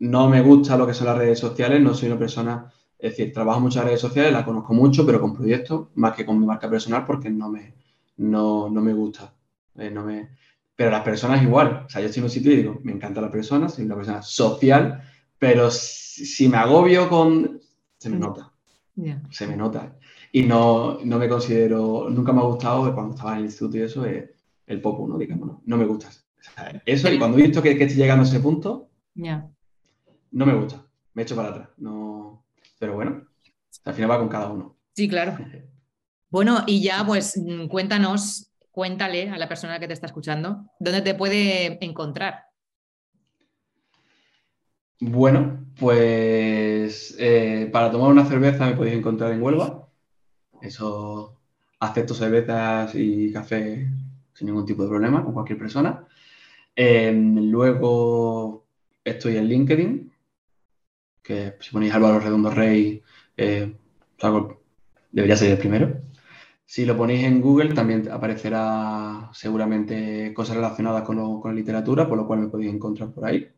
no 0.00 0.28
me 0.28 0.42
gusta 0.42 0.76
lo 0.76 0.86
que 0.86 0.94
son 0.94 1.06
las 1.06 1.18
redes 1.18 1.38
sociales, 1.38 1.80
no 1.80 1.94
soy 1.94 2.08
una 2.10 2.18
persona, 2.18 2.70
es 2.98 3.12
decir, 3.12 3.32
trabajo 3.32 3.60
muchas 3.60 3.84
redes 3.84 4.00
sociales, 4.00 4.32
las 4.32 4.44
conozco 4.44 4.74
mucho, 4.74 5.06
pero 5.06 5.20
con 5.20 5.34
proyectos, 5.34 5.88
más 5.94 6.14
que 6.14 6.26
con 6.26 6.38
mi 6.38 6.46
marca 6.46 6.68
personal, 6.70 7.04
porque 7.06 7.30
no 7.30 7.48
me, 7.48 7.74
no, 8.18 8.68
no 8.68 8.80
me 8.80 8.92
gusta. 8.92 9.34
Eh, 9.76 9.90
no 9.90 10.04
me, 10.04 10.30
pero 10.76 10.90
las 10.90 11.02
personas 11.02 11.42
igual. 11.42 11.84
O 11.86 11.88
sea, 11.88 12.00
yo 12.00 12.06
estoy 12.06 12.20
en 12.20 12.24
un 12.24 12.30
sitio 12.30 12.52
y 12.52 12.56
digo, 12.56 12.80
me 12.82 12.92
encanta 12.92 13.20
la 13.20 13.30
persona, 13.30 13.68
soy 13.68 13.84
una 13.84 13.96
persona 13.96 14.22
social, 14.22 15.02
pero 15.38 15.70
si, 15.70 16.48
me 16.48 16.56
agobio 16.56 17.08
con... 17.08 17.60
Se 17.98 18.10
me 18.10 18.16
mm. 18.16 18.20
nota. 18.20 18.52
Se 19.30 19.46
me 19.46 19.56
nota. 19.56 19.96
Y 20.32 20.42
no, 20.42 20.98
no, 21.04 21.18
me 21.18 21.28
considero, 21.28 22.08
nunca 22.10 22.32
me 22.32 22.40
ha 22.40 22.44
gustado 22.44 22.92
cuando 22.94 23.14
estaba 23.14 23.32
en 23.32 23.38
el 23.38 23.44
instituto 23.44 23.78
y 23.78 23.82
eso, 23.82 24.04
el 24.04 24.80
popo, 24.80 25.06
¿no? 25.06 25.18
Digamos, 25.18 25.46
no, 25.46 25.62
no 25.64 25.76
me 25.76 25.84
gusta. 25.84 26.10
eso, 26.84 27.12
y 27.12 27.18
cuando 27.18 27.38
he 27.38 27.42
visto 27.42 27.62
que, 27.62 27.76
que 27.76 27.84
estoy 27.84 27.98
llegando 27.98 28.24
a 28.24 28.28
ese 28.28 28.40
punto, 28.40 28.90
no 29.14 30.46
me 30.46 30.54
gusta. 30.54 30.84
Me 31.14 31.22
echo 31.22 31.36
para 31.36 31.50
atrás. 31.50 31.68
No... 31.76 32.44
Pero 32.78 32.94
bueno, 32.94 33.24
al 33.84 33.94
final 33.94 34.10
va 34.10 34.18
con 34.18 34.28
cada 34.28 34.50
uno. 34.50 34.76
Sí, 34.94 35.08
claro. 35.08 35.36
Bueno, 36.30 36.64
y 36.66 36.82
ya 36.82 37.06
pues 37.06 37.40
cuéntanos 37.70 38.50
cuéntale 38.74 39.30
a 39.30 39.38
la 39.38 39.48
persona 39.48 39.78
que 39.78 39.86
te 39.86 39.92
está 39.92 40.06
escuchando 40.06 40.66
dónde 40.80 41.00
te 41.00 41.14
puede 41.14 41.78
encontrar. 41.84 42.46
Bueno, 44.98 45.64
pues 45.78 47.14
eh, 47.20 47.68
para 47.72 47.92
tomar 47.92 48.10
una 48.10 48.26
cerveza 48.26 48.66
me 48.66 48.74
podéis 48.74 48.96
encontrar 48.96 49.30
en 49.30 49.42
Huelva. 49.42 49.88
Eso 50.60 51.38
acepto 51.78 52.14
cervezas 52.14 52.92
y 52.96 53.32
café 53.32 53.88
sin 54.32 54.46
ningún 54.48 54.66
tipo 54.66 54.82
de 54.82 54.88
problema 54.88 55.22
con 55.22 55.34
cualquier 55.34 55.58
persona. 55.58 56.04
Em, 56.74 57.50
luego 57.50 58.66
estoy 59.04 59.36
en 59.36 59.46
LinkedIn, 59.46 60.12
que 61.22 61.56
si 61.60 61.70
ponéis 61.70 61.94
Álvaro 61.94 62.18
Redondo 62.18 62.50
Rey, 62.50 63.00
eh, 63.36 63.72
debería 65.12 65.36
ser 65.36 65.52
el 65.52 65.58
primero. 65.58 66.00
Si 66.74 66.84
lo 66.84 66.96
ponéis 66.96 67.22
en 67.22 67.40
Google, 67.40 67.72
también 67.72 68.10
aparecerá 68.10 69.30
seguramente 69.32 70.34
cosas 70.34 70.56
relacionadas 70.56 71.04
con, 71.04 71.40
la 71.44 71.52
literatura, 71.52 72.08
por 72.08 72.18
lo 72.18 72.26
cual 72.26 72.40
me 72.40 72.48
podéis 72.48 72.74
encontrar 72.74 73.12
por 73.12 73.24
ahí. 73.24 73.48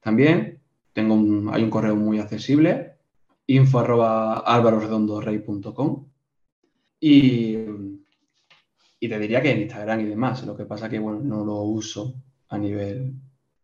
También 0.00 0.60
tengo 0.94 1.14
hay 1.52 1.62
un 1.62 1.68
correo 1.68 1.94
muy 1.94 2.20
accesible, 2.20 2.94
info 3.48 3.80
arroba 3.80 4.42
y, 7.00 7.58
y 8.98 9.08
te 9.10 9.18
diría 9.18 9.42
que 9.42 9.50
en 9.50 9.60
Instagram 9.60 10.00
y 10.00 10.04
demás. 10.04 10.46
Lo 10.46 10.56
que 10.56 10.64
pasa 10.64 10.88
que 10.88 10.98
bueno, 10.98 11.20
no 11.20 11.44
lo 11.44 11.56
uso 11.64 12.14
a 12.48 12.56
nivel 12.56 13.12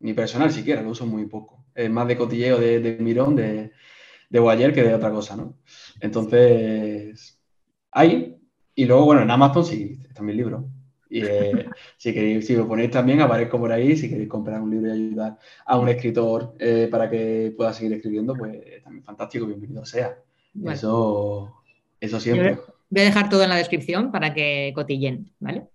ni 0.00 0.12
personal 0.12 0.52
siquiera, 0.52 0.82
lo 0.82 0.90
uso 0.90 1.06
muy 1.06 1.24
poco. 1.24 1.64
Es 1.74 1.88
más 1.88 2.06
de 2.06 2.18
cotilleo 2.18 2.58
de, 2.58 2.98
mirón, 3.00 3.34
de, 3.34 3.72
de 4.28 4.72
que 4.74 4.82
de 4.82 4.94
otra 4.94 5.10
cosa, 5.10 5.36
¿no? 5.36 5.54
Entonces, 6.02 7.40
ahí 7.92 8.36
y 8.74 8.84
luego, 8.84 9.04
bueno, 9.04 9.22
en 9.22 9.30
Amazon 9.30 9.64
sí, 9.64 9.98
están 10.08 10.26
mis 10.26 10.36
libros. 10.36 10.64
Y 11.08 11.24
eh, 11.24 11.66
si, 11.96 12.14
queréis, 12.14 12.46
si 12.46 12.54
lo 12.54 12.66
ponéis 12.68 12.90
también, 12.90 13.20
aparezco 13.20 13.58
por 13.58 13.72
ahí. 13.72 13.96
Si 13.96 14.08
queréis 14.08 14.28
comprar 14.28 14.60
un 14.60 14.70
libro 14.70 14.88
y 14.88 14.92
ayudar 14.92 15.38
a 15.66 15.78
un 15.78 15.88
escritor 15.88 16.54
eh, 16.58 16.88
para 16.90 17.10
que 17.10 17.52
pueda 17.56 17.72
seguir 17.72 17.92
escribiendo, 17.94 18.34
pues 18.34 18.82
también 18.82 19.04
fantástico, 19.04 19.46
bienvenido 19.46 19.84
sea. 19.84 20.16
Eso, 20.64 21.62
eso 22.00 22.20
siempre. 22.20 22.58
Voy 22.88 23.02
a 23.02 23.04
dejar 23.04 23.28
todo 23.28 23.42
en 23.42 23.50
la 23.50 23.56
descripción 23.56 24.10
para 24.10 24.34
que 24.34 24.72
cotillen, 24.74 25.30
¿vale? 25.38 25.68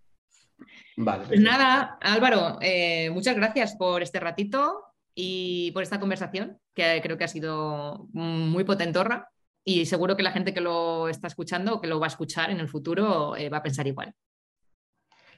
Vale. 0.97 1.25
Pues 1.27 1.41
nada, 1.41 1.97
Álvaro, 2.01 2.57
eh, 2.61 3.09
muchas 3.11 3.35
gracias 3.35 3.75
por 3.75 4.01
este 4.01 4.19
ratito 4.19 4.83
y 5.13 5.71
por 5.71 5.83
esta 5.83 5.99
conversación, 5.99 6.57
que 6.73 6.99
creo 7.01 7.17
que 7.17 7.23
ha 7.25 7.29
sido 7.29 8.07
muy 8.11 8.63
potentorra 8.63 9.29
y 9.65 9.85
seguro 9.87 10.15
que 10.15 10.23
la 10.23 10.31
gente 10.31 10.53
que 10.53 10.61
lo 10.61 11.09
está 11.09 11.27
escuchando 11.27 11.75
o 11.75 11.81
que 11.81 11.87
lo 11.87 11.99
va 11.99 12.05
a 12.05 12.09
escuchar 12.09 12.51
en 12.51 12.59
el 12.59 12.69
futuro 12.69 13.35
eh, 13.35 13.49
va 13.49 13.57
a 13.57 13.63
pensar 13.63 13.87
igual. 13.87 14.13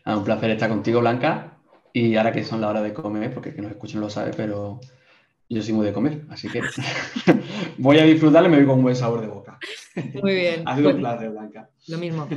Ah, 0.04 0.18
un 0.18 0.26
placer 0.26 0.52
estar 0.52 0.70
contigo, 0.70 1.00
Blanca. 1.00 1.58
Y 1.94 2.16
ahora 2.18 2.34
que 2.34 2.44
son 2.44 2.62
la 2.62 2.68
hora 2.68 2.82
de 2.82 2.94
comer, 2.94 3.34
porque 3.34 3.50
el 3.50 3.56
que 3.56 3.62
nos 3.62 3.72
escuchen 3.72 4.02
lo 4.02 4.10
sabe, 4.10 4.32
pero 4.36 4.82
yo 5.50 5.62
soy 5.64 5.74
muy 5.74 5.86
de 5.86 5.94
comer, 5.94 6.26
así 6.30 6.50
que 6.50 6.62
voy 7.78 7.98
a 8.00 8.04
disfrutarlo 8.04 8.50
y 8.50 8.52
me 8.52 8.58
voy 8.58 8.66
con 8.66 8.76
un 8.76 8.84
buen 8.84 8.96
sabor 8.96 9.22
de 9.22 9.28
boca. 9.28 9.58
Muy 10.22 10.36
bien. 10.36 10.64
ha 10.66 10.76
sido 10.76 10.90
un 10.90 10.98
placer, 10.98 11.30
Blanca. 11.30 11.70
Lo 11.88 11.98
mismo. 11.98 12.28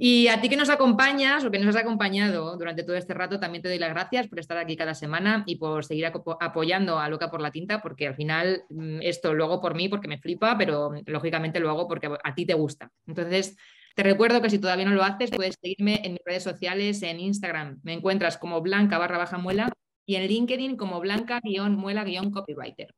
Y 0.00 0.28
a 0.28 0.40
ti 0.40 0.48
que 0.48 0.56
nos 0.56 0.70
acompañas 0.70 1.44
o 1.44 1.50
que 1.50 1.58
nos 1.58 1.74
has 1.74 1.82
acompañado 1.82 2.56
durante 2.56 2.84
todo 2.84 2.94
este 2.94 3.14
rato, 3.14 3.40
también 3.40 3.62
te 3.62 3.68
doy 3.68 3.78
las 3.78 3.90
gracias 3.90 4.28
por 4.28 4.38
estar 4.38 4.56
aquí 4.56 4.76
cada 4.76 4.94
semana 4.94 5.42
y 5.44 5.56
por 5.56 5.84
seguir 5.84 6.06
apoyando 6.06 7.00
a 7.00 7.08
Loca 7.08 7.32
por 7.32 7.40
la 7.40 7.50
Tinta, 7.50 7.82
porque 7.82 8.06
al 8.06 8.14
final 8.14 8.62
mm, 8.70 9.00
esto 9.02 9.34
lo 9.34 9.46
hago 9.46 9.60
por 9.60 9.74
mí 9.74 9.88
porque 9.88 10.06
me 10.06 10.18
flipa, 10.18 10.56
pero 10.56 10.92
lógicamente 11.04 11.58
lo 11.58 11.68
hago 11.70 11.88
porque 11.88 12.08
a 12.22 12.34
ti 12.36 12.46
te 12.46 12.54
gusta. 12.54 12.92
Entonces, 13.08 13.56
te 13.96 14.04
recuerdo 14.04 14.40
que 14.40 14.50
si 14.50 14.60
todavía 14.60 14.84
no 14.84 14.94
lo 14.94 15.02
haces, 15.02 15.32
puedes 15.32 15.56
seguirme 15.60 16.00
en 16.04 16.12
mis 16.12 16.22
redes 16.24 16.44
sociales, 16.44 17.02
en 17.02 17.18
Instagram. 17.18 17.80
Me 17.82 17.92
encuentras 17.92 18.38
como 18.38 18.60
blanca 18.60 18.98
barra 18.98 19.18
baja 19.18 19.38
muela 19.38 19.72
y 20.06 20.14
en 20.14 20.28
LinkedIn 20.28 20.76
como 20.76 21.00
blanca-muela-copywriter. 21.00 22.94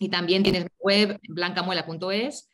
Y 0.00 0.08
también 0.08 0.42
tienes 0.42 0.64
mi 0.64 0.70
web 0.80 1.20
blancamuela.es 1.28 2.48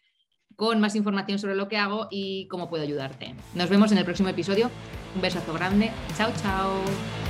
con 0.60 0.78
más 0.78 0.94
información 0.94 1.38
sobre 1.38 1.54
lo 1.54 1.68
que 1.68 1.78
hago 1.78 2.08
y 2.10 2.44
cómo 2.48 2.68
puedo 2.68 2.82
ayudarte. 2.82 3.34
Nos 3.54 3.70
vemos 3.70 3.92
en 3.92 3.98
el 3.98 4.04
próximo 4.04 4.28
episodio. 4.28 4.70
Un 5.14 5.22
besazo 5.22 5.54
grande. 5.54 5.90
Chao, 6.18 6.30
chao. 6.42 7.29